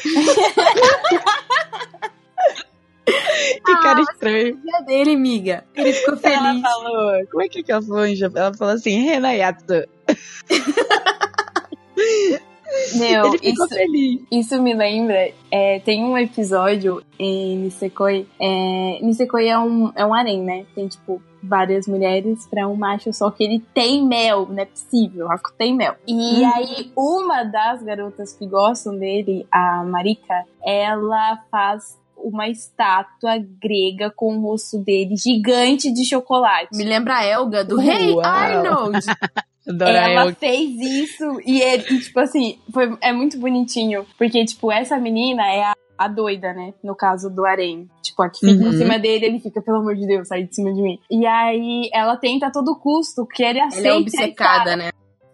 [3.05, 4.59] que cara estranho.
[4.61, 5.63] Dia dele, amiga.
[5.75, 6.61] Ele ficou Ela feliz.
[6.61, 8.05] falou: como é que que ela falou?
[8.05, 8.45] em japonês?
[8.45, 9.85] Ela falou assim: Renayato.
[12.95, 14.21] Meu, Ele ficou isso, feliz.
[14.31, 15.29] isso me lembra.
[15.51, 18.27] é, tem um episódio em Nisekoi.
[18.39, 20.65] É, Nisekoi é um, é um harém, né?
[20.75, 25.27] Tem, tipo, várias mulheres pra um macho só que ele tem mel, não é possível.
[25.27, 25.95] Raku tem mel.
[26.07, 34.09] E aí, uma das garotas que gostam dele, a Marika, ela faz uma estátua grega
[34.09, 36.75] com o rosto dele gigante de chocolate.
[36.75, 38.25] Me lembra a Elga do Hey Uau.
[38.25, 38.99] Arnold.
[39.67, 40.35] Adoro ela eu.
[40.35, 44.05] fez isso e ele, e, tipo assim, foi, é muito bonitinho.
[44.17, 46.73] Porque, tipo, essa menina é a, a doida, né?
[46.83, 47.87] No caso do Arém.
[48.01, 48.69] Tipo, a que fica Uhum.
[48.73, 50.99] em cima dele, ele fica, pelo amor de Deus, sai de cima de mim.
[51.09, 53.87] E aí ela tenta a todo custo que ele aceita.
[53.87, 54.89] Ela é obcecada, né?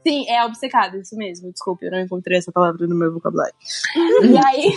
[0.06, 1.52] Sim, é obcecada, isso mesmo.
[1.52, 3.54] Desculpe, eu não encontrei essa palavra no meu vocabulário.
[4.24, 4.72] e aí,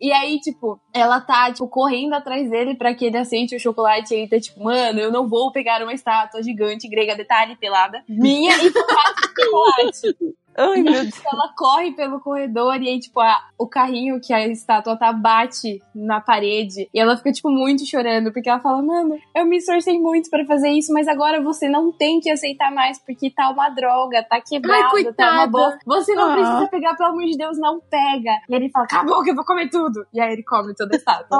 [0.00, 4.14] e aí, tipo, ela tá, tipo, correndo atrás dele pra que ele aceite o chocolate.
[4.14, 8.02] E ele tá, tipo, mano, eu não vou pegar uma estátua gigante, grega, detalhe, pelada,
[8.08, 10.36] minha e chocolate.
[10.56, 11.20] Ai, meu Deus.
[11.24, 15.80] Ela corre pelo corredor e aí, tipo, a- o carrinho que a estátua tá bate
[15.94, 16.88] na parede.
[16.92, 20.44] E ela fica, tipo, muito chorando, porque ela fala, mano, eu me esforcei muito pra
[20.44, 24.40] fazer isso, mas agora você não tem que aceitar mais, porque tá uma droga, tá
[24.40, 25.32] quebrado, tá coitada.
[25.32, 25.78] uma boa.
[25.86, 26.34] Você não Ah.
[26.34, 28.32] precisa pegar, pelo amor de Deus, não pega.
[28.48, 30.04] E ele fala, acabou que eu vou comer tudo.
[30.12, 31.38] E aí ele come toda a estátua.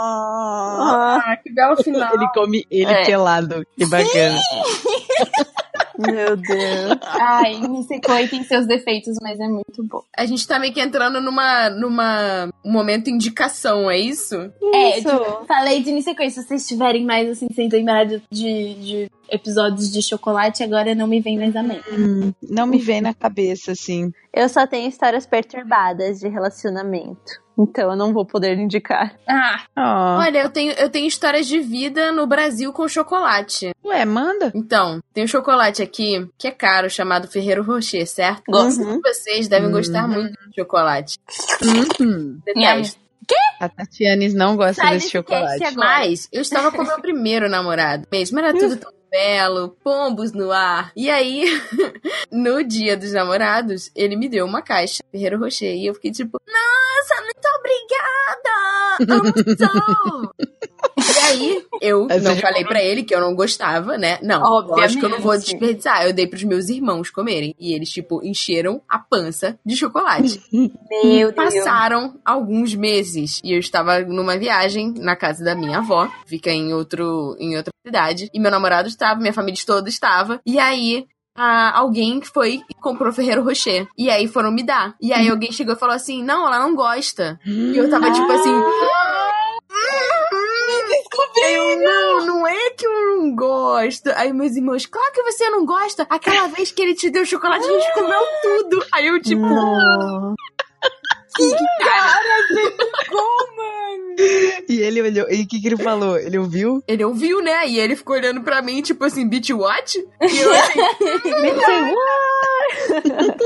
[0.00, 2.14] Ah, que belo final.
[2.14, 3.04] Ele come ele É.
[3.04, 3.64] pelado.
[3.76, 4.38] Que bacana.
[5.98, 6.98] meu Deus.
[7.02, 10.02] Ai, Nisekoi tem seus defeitos, mas é muito bom.
[10.16, 14.36] A gente tá meio que entrando numa, numa um momento indicação, é isso?
[14.74, 15.08] É, Isso.
[15.08, 16.30] tipo, falei de Nisekoi.
[16.30, 21.06] Se vocês tiverem mais, assim, sem lembrar de, de, de episódios de chocolate, agora não
[21.06, 21.84] me vem mais a mente.
[21.90, 24.12] Hum, não me vem na cabeça, assim.
[24.32, 27.47] Eu só tenho histórias perturbadas de relacionamento.
[27.58, 29.14] Então eu não vou poder indicar.
[29.28, 30.18] Ah, Ó.
[30.20, 33.72] Olha, eu tenho, eu tenho histórias de vida no Brasil com chocolate.
[33.84, 34.52] Ué, manda.
[34.54, 38.44] Então, tem um chocolate aqui que é caro, chamado Ferreiro Rocher, certo?
[38.48, 38.82] Gosto.
[38.82, 39.00] Uhum.
[39.02, 40.14] Vocês devem gostar Uhum.
[40.14, 41.18] muito de chocolate.
[42.00, 42.38] Uhum.
[42.44, 42.98] Detesto.
[43.60, 45.64] A Tatianes não gosta Sai desse desse chocolate.
[45.64, 45.74] agora.
[45.98, 48.38] Mas eu estava com meu primeiro namorado mesmo.
[48.38, 50.92] Era tudo tão belo, pombos no ar.
[50.96, 51.44] E aí,
[52.30, 55.74] no dia dos namorados, ele me deu uma caixa Ferreiro Rocher.
[55.74, 58.58] E eu fiquei tipo, nossa, muito obrigada!
[60.18, 60.32] Amo
[60.96, 64.18] E aí, eu não falei pra ele que eu não gostava, né?
[64.22, 64.80] Não, Obviamente.
[64.80, 66.04] lógico que eu não vou desperdiçar.
[66.04, 67.54] Eu dei pros meus irmãos comerem.
[67.58, 70.40] E eles, tipo, encheram a pança de chocolate.
[70.52, 71.34] meu Deus.
[71.34, 76.72] Passaram alguns meses e eu estava numa viagem na casa da minha avó, fica em
[76.72, 80.40] outro em outra cidade, e meu namorado estava, minha família toda estava.
[80.44, 81.06] E aí
[81.36, 83.86] ah, alguém foi e comprou Ferreiro Rocher.
[83.96, 84.96] E aí foram me dar.
[85.00, 87.38] E aí alguém chegou e falou assim: "Não, ela não gosta".
[87.46, 88.50] E eu tava tipo assim,
[91.36, 94.10] eu não, não é que eu não gosto.
[94.14, 96.06] Aí meus irmãos, claro que você não gosta.
[96.08, 98.86] Aquela vez que ele te deu chocolate, a gente comeu tudo.
[98.92, 100.34] Aí eu, tipo, Não.
[104.68, 105.30] E ele olhou.
[105.30, 106.18] E o que, que ele falou?
[106.18, 106.82] Ele ouviu?
[106.86, 107.66] Ele ouviu, né?
[107.68, 109.96] E ele ficou olhando pra mim, tipo assim, bitch what?
[109.98, 110.80] E eu assim,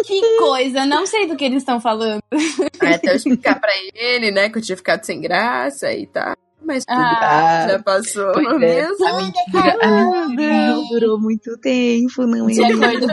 [0.05, 2.23] Que coisa, não sei do que eles estão falando.
[2.81, 6.35] aí até eu explicar pra ele, né, que eu tinha ficado sem graça e tal.
[6.65, 9.07] Mas tudo Ah, já passou, não é mesmo?
[9.07, 12.53] A mentira, a mentira não durou muito tempo, não é?
[12.53, 13.07] De acordo,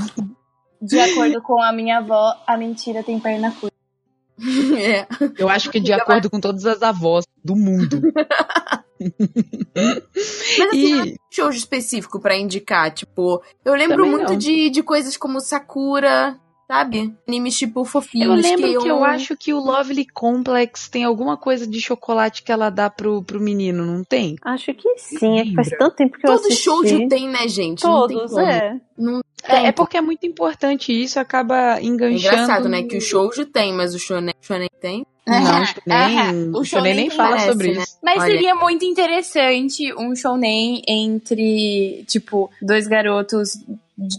[0.81, 3.77] de acordo com a minha avó, a mentira tem perna curta.
[4.79, 5.05] É.
[5.37, 8.01] Eu acho que de acordo com todas as avós do mundo.
[10.57, 14.37] Mas assim, não E show específico pra indicar, tipo, eu lembro Também muito não.
[14.37, 16.37] de, de coisas como Sakura,
[16.69, 17.11] sabe?
[17.27, 18.41] Animes tipo eu fofinhos.
[18.43, 22.51] lembro que eu eu acho que o Lovely Complex tem alguma coisa de chocolate que
[22.51, 24.35] ela dá pro, pro menino, não tem?
[24.43, 26.63] Acho que sim, é que faz tanto tempo que eu Todos assisti.
[26.63, 27.83] shoujo tem, né, gente?
[27.83, 28.75] Não tem Todos, é.
[28.95, 32.17] Não É, é porque é muito importante isso, acaba É enganchando.
[32.35, 32.83] engraçado, né?
[32.83, 35.05] Que o shoujo tem, mas o shonen, shonen tem.
[35.27, 37.83] Não, Shonen, o Shonen Shonen nem fala parece, sobre né?
[37.83, 37.97] isso.
[38.03, 38.31] Mas Olha.
[38.31, 43.51] seria muito interessante um shounen entre, tipo, dois garotos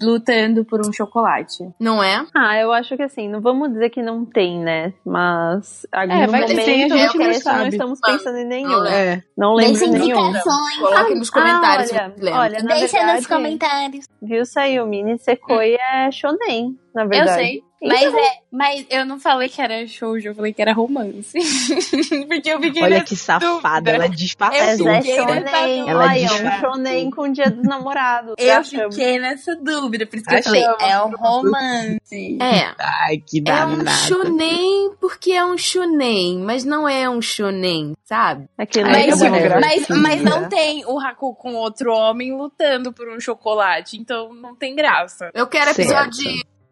[0.02, 1.69] lutando por um chocolate.
[1.78, 2.27] Não é?
[2.35, 4.93] Ah, eu acho que assim, não vamos dizer que não tem, né?
[5.05, 7.24] Mas agora É, vai momento tem, a gente não
[7.59, 8.69] não estamos pensando em nenhum.
[8.70, 9.23] não É.
[9.36, 10.28] Não lembro Deixa de nenhum.
[10.28, 10.77] indicações.
[10.78, 14.05] Coloquem nos comentários Ah, olha, olha, na Deixa verdade, nos comentários.
[14.23, 15.02] Viu, Sayumi?
[15.02, 17.31] Nisekoi é shonen, na verdade.
[17.31, 17.70] Eu sei.
[17.82, 21.32] Mas, é, mas eu não falei que era shoujo, eu falei que era romance.
[22.28, 23.51] Porque eu fiquei Olha que safada,
[23.81, 23.90] dúvida.
[23.93, 24.61] ela disfarçou.
[24.61, 25.35] é fiquei nessa shonen.
[25.40, 25.90] dúvida.
[25.90, 28.35] Ela Olha, é um shonen com o dia dos namorados.
[28.36, 28.94] Eu achamos.
[28.94, 32.39] fiquei nessa dúvida, por isso que eu falei, é um romance.
[32.40, 32.74] É.
[32.78, 33.90] Ai, que É um danada.
[34.07, 38.47] shonen porque é um shonen, mas não é um shonen, sabe?
[38.59, 43.09] Aquele Ai, Mas, é mas, mas não tem o Haku com outro homem lutando por
[43.09, 45.31] um chocolate, então não tem graça.
[45.32, 46.31] Eu quero episódio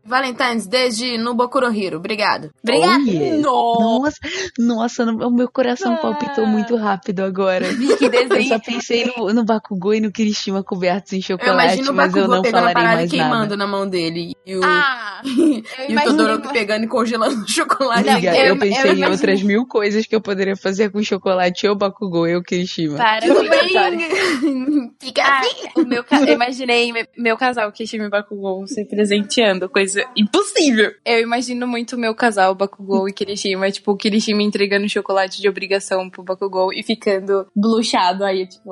[0.09, 1.99] Valentine's desde no Bokuro Hero.
[1.99, 2.51] Obrigado.
[2.63, 2.99] Obrigada.
[3.41, 4.17] Nossa,
[4.59, 7.67] nossa, no- o meu coração palpitou muito rápido agora.
[7.99, 8.49] Que Eu desenho.
[8.49, 12.07] só pensei no, no Bakugou e no Kirishima cobertos em Eu chocolate, imagino o mas
[12.07, 13.57] eu Bakugou não pegando a falarei parada e mais queimando nada.
[13.57, 14.35] na mão dele.
[14.47, 18.09] E o, Ah, eu e o Todoroki pegando e congelando o chocolate.
[18.09, 21.03] Amiga, eu- eu, eu pensei em imaginei- outras mil coisas que eu poderia fazer com
[21.03, 22.97] chocolate ou Bakugou e o Kirishima.
[22.97, 23.59] Para, Tudo bem.
[25.01, 25.69] Fica Ah, assim.
[25.77, 30.93] o meu eu imaginei me- meu casal Kishimi Bakugou se presenteando, coisa impossível.
[31.05, 35.49] Eu imagino muito o meu casal Bakugou e Kirishima, tipo, o Kirishima entregando chocolate de
[35.49, 38.71] obrigação pro Bakugou e ficando blushado aí, tipo,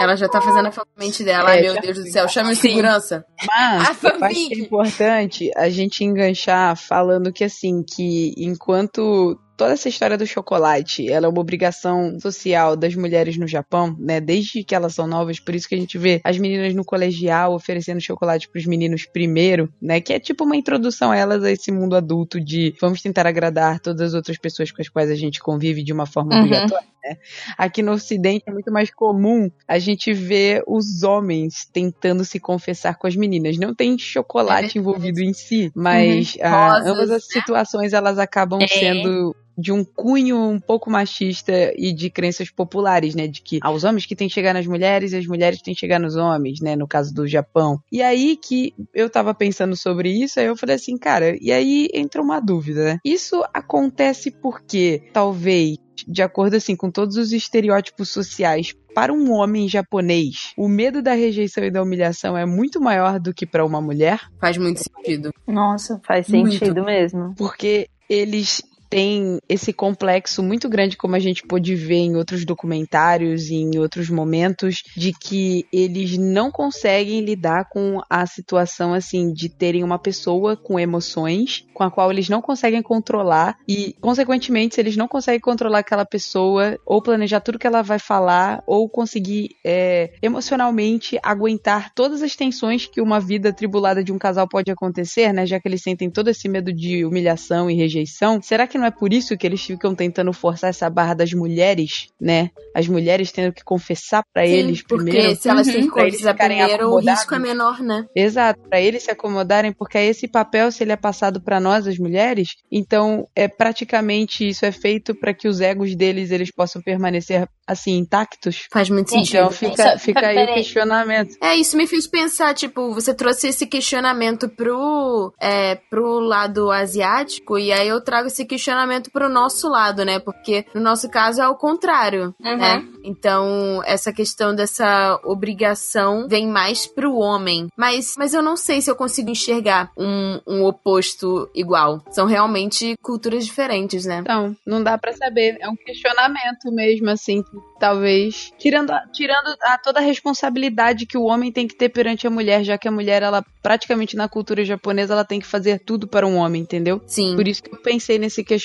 [0.00, 1.50] Ela já tá fazendo a fanmente dela.
[1.50, 2.28] Ai, É, meu já- Deus do céu.
[2.28, 2.60] Chama Sim.
[2.68, 3.24] segurança.
[3.46, 9.38] Mas A eu acho que é importante a gente enganchar falando que assim, que enquanto
[9.58, 14.20] toda essa história do chocolate, ela é uma obrigação social das mulheres no Japão, né?
[14.20, 17.52] Desde que elas são novas, por isso que a gente vê as meninas no colegial
[17.54, 20.00] oferecendo chocolate pros meninos primeiro, né?
[20.00, 23.80] Que é tipo uma introdução a elas a esse mundo adulto de vamos tentar agradar
[23.80, 26.38] todas as outras pessoas com as quais a gente convive de uma forma Uhum.
[26.38, 26.86] obrigatória.
[27.04, 27.16] né?
[27.56, 32.96] Aqui no Ocidente é muito mais comum a gente ver os homens tentando se confessar
[32.96, 33.56] com as meninas.
[33.58, 38.66] Não tem chocolate envolvido em si, mas ah, Rosas, ambas as situações elas acabam É.
[38.68, 43.26] sendo de um cunho um pouco machista e de crenças populares, né?
[43.26, 45.64] De que ah, os homens que têm que chegar nas mulheres e as mulheres que
[45.64, 46.76] têm que chegar nos homens, né?
[46.76, 47.80] No caso do Japão.
[47.90, 51.88] E aí que eu tava pensando sobre isso, aí eu falei assim, cara, e aí
[51.92, 52.98] entra uma dúvida, né?
[53.04, 55.76] Isso acontece porque, talvez,
[56.06, 61.14] de acordo assim com todos os estereótipos sociais, para um homem japonês, o medo da
[61.14, 65.32] rejeição e da humilhação é muito maior do que para uma mulher, Faz muito sentido.
[65.46, 66.52] Nossa, faz Muito.
[66.52, 67.34] sentido mesmo.
[67.36, 73.48] porque eles têm esse complexo muito grande, como a gente pôde ver em outros documentários
[73.50, 79.48] e em outros momentos, de que eles não conseguem lidar com a situação assim de
[79.48, 84.80] terem uma pessoa com emoções com a qual eles não conseguem controlar e, consequentemente, se
[84.80, 89.50] eles não conseguem controlar aquela pessoa ou planejar tudo que ela vai falar ou conseguir
[89.64, 95.32] é, emocionalmente aguentar todas as tensões que uma vida tribulada de um casal pode acontecer,
[95.32, 95.46] né?
[95.46, 98.42] Já que eles sentem todo esse medo de humilhação e rejeição.
[98.42, 102.06] Será que não é por isso que eles ficam tentando forçar essa barra das mulheres,
[102.20, 102.50] né?
[102.74, 105.36] As mulheres tendo que confessar pra Sim, eles porque primeiro.
[105.36, 105.72] se elas Uhum.
[105.90, 108.06] que ficarem primeiro, o risco é menor, né?
[108.14, 111.98] Exato, pra eles se acomodarem, porque esse papel, se ele é passado pra nós, as
[111.98, 117.48] mulheres, então é praticamente isso é feito pra que os egos deles eles possam permanecer
[117.66, 118.66] assim intactos.
[118.72, 119.18] Faz muito Sim.
[119.18, 119.38] sentido.
[119.40, 121.36] Então fica, Só- fica aí o questionamento.
[121.42, 127.58] É, isso me fez pensar, tipo, você trouxe esse questionamento pro, é, pro lado asiático,
[127.58, 128.67] e aí eu trago esse questionamento
[129.12, 130.18] pro nosso lado, né?
[130.18, 132.56] Porque no nosso caso é o contrário, Uhum.
[132.56, 132.84] né?
[133.04, 137.68] Então, essa questão dessa obrigação vem mais pro homem.
[137.76, 142.02] Mas, mas eu não sei se eu consigo enxergar um, um oposto igual.
[142.10, 144.18] São realmente culturas diferentes, né?
[144.20, 147.42] Então, não dá pra saber, é um questionamento mesmo assim,
[147.78, 152.26] talvez tirando a, tirando a toda a responsabilidade que o homem tem que ter perante
[152.26, 155.80] a mulher, já que a mulher ela praticamente na cultura japonesa ela tem que fazer
[155.84, 157.00] tudo para um homem, entendeu?
[157.06, 158.57] Sim, Por isso que eu pensei nesse questionamento.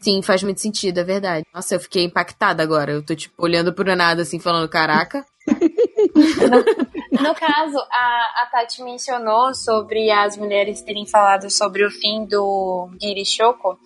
[0.00, 1.44] Sim, faz muito sentido, é verdade.
[1.54, 2.92] Nossa, eu fiquei impactada agora.
[2.92, 5.24] Eu tô, tipo, olhando pro nada, assim, falando, caraca.
[7.20, 12.90] No caso, a, a Tati mencionou sobre as mulheres terem falado sobre o fim do
[13.00, 13.78] Giri Shoko.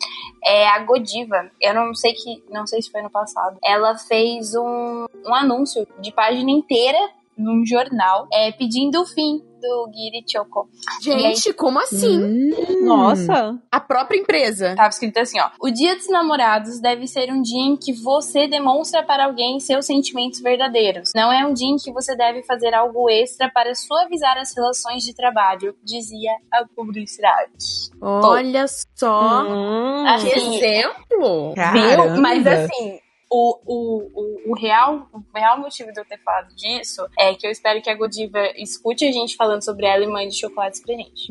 [0.45, 3.57] É a Godiva, eu não sei que, não sei se foi no passado.
[3.63, 6.99] Ela fez um, um anúncio de página inteira
[7.41, 10.69] num jornal, é, pedindo o fim do Giri Choco.
[11.03, 12.19] Gente, como assim?
[12.19, 12.85] Hum.
[12.85, 13.59] Nossa.
[13.71, 14.75] A própria empresa.
[14.75, 15.51] Tava escrito assim, ó.
[15.61, 19.85] O dia dos namorados deve ser um dia em que você demonstra para alguém seus
[19.85, 21.13] sentimentos verdadeiros.
[21.15, 25.03] Não é um dia em que você deve fazer algo extra para suavizar as relações
[25.03, 27.91] de trabalho, dizia a publicidade.
[28.01, 28.65] Olha
[28.97, 29.43] só.
[29.43, 30.05] Hum.
[30.21, 31.55] Que Assim, exemplo.
[31.55, 32.13] Caramba.
[32.15, 32.23] Viu?
[32.23, 32.99] Mas assim,
[33.31, 37.47] o, o, o, o real, o real motivo de eu ter falado disso é que
[37.47, 40.95] eu espero que a Godiva escute a gente falando sobre ela e mande chocolates pra
[40.95, 41.29] gente.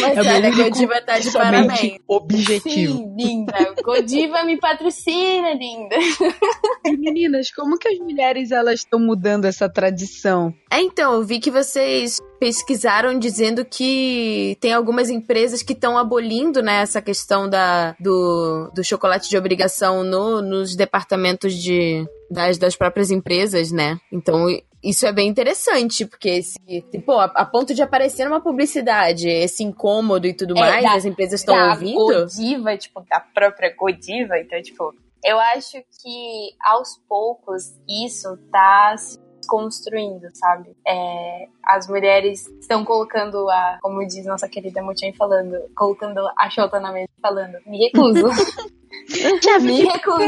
[0.00, 1.98] Mas É o olha, a Godiva tá de parabéns.
[2.08, 2.92] objetivo.
[2.98, 3.74] Sim, linda.
[3.84, 5.96] Godiva me patrocina, linda.
[6.98, 10.52] Meninas, como que as mulheres elas estão mudando essa tradição?
[10.70, 16.62] É, então, eu vi que vocês pesquisaram dizendo que tem algumas empresas que estão abolindo
[16.62, 22.76] né, essa questão da, do, do chocolate de obrigação no, nos departamentos de, das, das
[22.76, 23.98] próprias empresas, né?
[24.12, 24.46] Então,
[24.82, 26.58] isso é bem interessante, porque se,
[27.04, 30.94] pô, a, a ponto de aparecer numa publicidade esse incômodo e tudo É, mais, da-
[30.94, 31.96] as empresas estão ouvindo.
[31.96, 34.38] Godiva, tipo, da própria Godiva.
[34.38, 34.94] Então, tipo,
[35.24, 40.76] eu acho que aos poucos isso tá se desconstruindo, sabe?
[40.86, 46.80] É, as mulheres estão colocando a, como diz nossa querida Mutin falando, colocando a chota
[46.80, 48.26] na mesa falando, me recuso.
[49.62, 50.18] me recuso.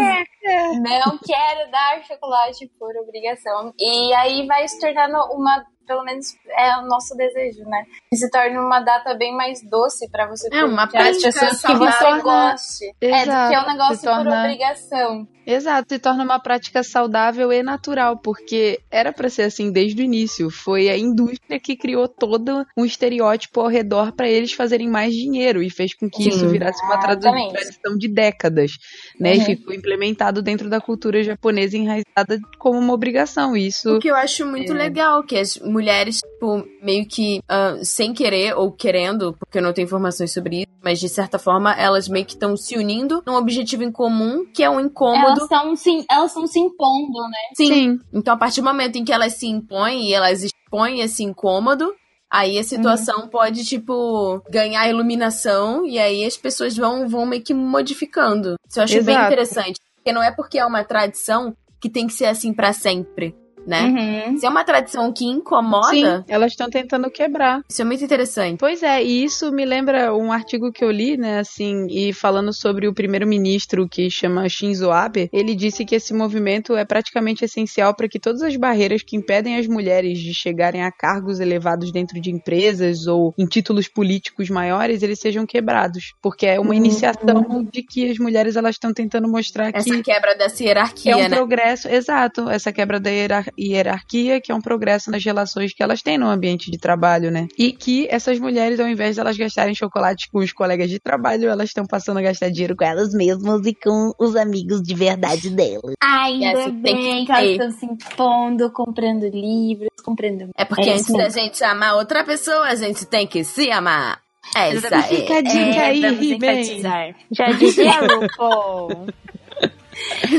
[0.82, 3.74] Não quero dar chocolate por obrigação.
[3.78, 7.84] E aí vai se tornando uma pelo menos é o nosso desejo, né?
[8.10, 11.74] Que se torne uma data bem mais doce para você É, uma prática pessoas que
[11.74, 12.22] você saudável.
[12.22, 12.84] goste.
[13.00, 15.28] é, do que é um Exato, negócio torna- por obrigação.
[15.46, 20.04] Exato, se torna uma prática saudável e natural, porque era pra ser assim desde o
[20.04, 20.50] início.
[20.50, 25.62] Foi a indústria que criou todo um estereótipo ao redor pra eles fazerem mais dinheiro
[25.62, 26.28] e fez com que Sim.
[26.28, 28.72] isso virasse uma tradição de décadas,
[29.18, 29.34] né?
[29.36, 29.44] E Uhum.
[29.44, 33.56] ficou implementado dentro da cultura japonesa enraizada como uma obrigação.
[33.56, 34.76] E Isso O que eu acho muito É.
[34.76, 39.72] legal, que as mulheres, tipo, meio que ah, sem querer ou querendo, porque eu não
[39.72, 43.34] tenho informações sobre isso, mas de certa forma elas meio que estão se unindo num
[43.34, 45.26] objetivo em comum, que é um incômodo.
[45.26, 47.38] Elas estão se, elas estão se impondo, né?
[47.56, 47.98] Sim.
[48.12, 51.92] Então, a partir do momento em que elas se impõem e elas expõem esse incômodo,
[52.30, 57.54] aí a situação pode, tipo, ganhar iluminação e aí as pessoas vão, vão meio que
[57.54, 58.56] modificando.
[58.68, 59.26] Isso eu acho bem Exato.
[59.26, 59.80] interessante.
[59.96, 63.34] Porque não é porque é uma tradição que tem que ser assim pra sempre,
[63.68, 64.26] né?
[64.28, 64.38] Uhum.
[64.38, 67.60] Se é uma tradição que incomoda, Sim, elas estão tentando quebrar.
[67.68, 68.58] isso é muito interessante.
[68.58, 72.52] Pois é, e isso me lembra um artigo que eu li, né, assim, e falando
[72.52, 77.94] sobre o primeiro-ministro que chama Shinzo Abe, ele disse que esse movimento é praticamente essencial
[77.94, 82.20] para que todas as barreiras que impedem as mulheres de chegarem a cargos elevados dentro
[82.20, 87.82] de empresas ou em títulos políticos maiores, eles sejam quebrados, porque é uma iniciação de
[87.82, 91.28] que as mulheres elas estão tentando mostrar Essa que quebra dessa hierarquia, é um né?
[91.28, 96.02] progresso, exato, essa quebra da hierar- hierarquia, que é um progresso nas relações que elas
[96.02, 97.48] têm no ambiente de trabalho, né?
[97.58, 101.48] E que essas mulheres, ao invés de elas gastarem chocolate com os colegas de trabalho,
[101.48, 105.50] elas estão passando a gastar dinheiro com elas mesmas e com os amigos de verdade
[105.50, 105.94] delas.
[106.02, 110.50] Ainda assim, bem que que elas estão se impondo, comprando livros, comprando.
[110.56, 114.20] É porque É antes da gente amar outra pessoa, a gente tem que se amar.
[114.56, 115.02] É isso aí.
[115.02, 116.52] Fica a dica aí, vamos He-Man.
[116.52, 117.14] enfatizar.
[117.30, 119.06] Já dizia RuPaul.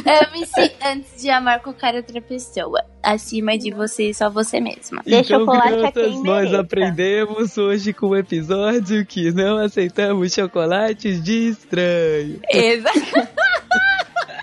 [0.06, 2.84] Ame-se antes de amar qualquer outra pessoa.
[3.02, 5.02] Acima de você, só você mesma.
[5.06, 6.60] Dê chocolate a quem mereça.
[6.60, 12.42] aprendemos hoje com o episódio que não aceitamos chocolates de estranho.
[12.52, 13.00] Exato.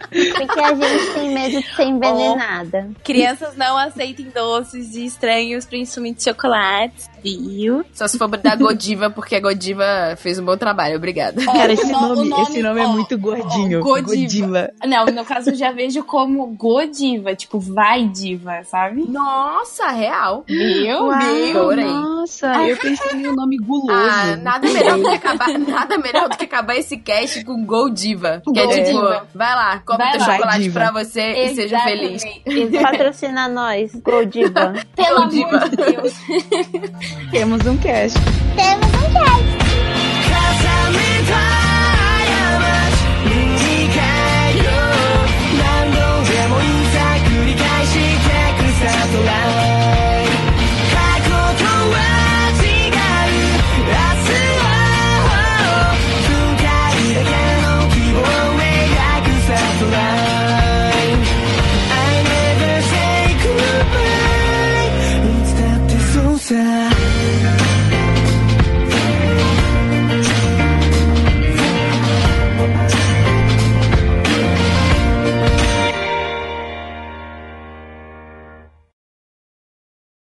[0.08, 2.90] Porque a gente tem medo de ser envenenada.
[3.04, 7.84] Crianças não aceitem doces de estranhos, principalmente chocolates, viu?
[7.92, 9.84] Só se for da Godiva, porque a Godiva
[10.16, 10.96] fez um bom trabalho.
[10.96, 11.40] Obrigada.
[11.46, 13.80] Ó, Cara, esse no- o nome, esse nome é ó, muito gordinho.
[13.80, 14.06] ó, Godiva.
[14.06, 14.70] Godiva.
[14.86, 19.04] Não, no caso eu já vejo como Godiva, tipo, vai diva, sabe?
[19.08, 20.36] Nossa, real.
[20.36, 21.58] Uau, Viu?
[21.60, 21.84] Adorei.
[21.84, 23.90] nossa, eu pensei no nome guloso.
[23.92, 28.42] Ah, nada melhor do que acabar, nada melhor do que acabar esse cast com Goldiva.
[28.52, 29.26] Que é Gol tipo, Diva.
[29.34, 30.26] vai lá, come Vai teu lá.
[30.34, 30.80] chocolate Diva.
[30.80, 32.22] pra você e seja feliz.
[32.44, 32.82] Exatamente.
[32.82, 34.74] Patrocina nós, Goldiva.
[34.94, 35.56] Pelo Gol Diva.
[35.56, 36.12] amor de Deus.
[37.30, 38.16] Temos um cast.
[38.56, 39.56] Temos um cast.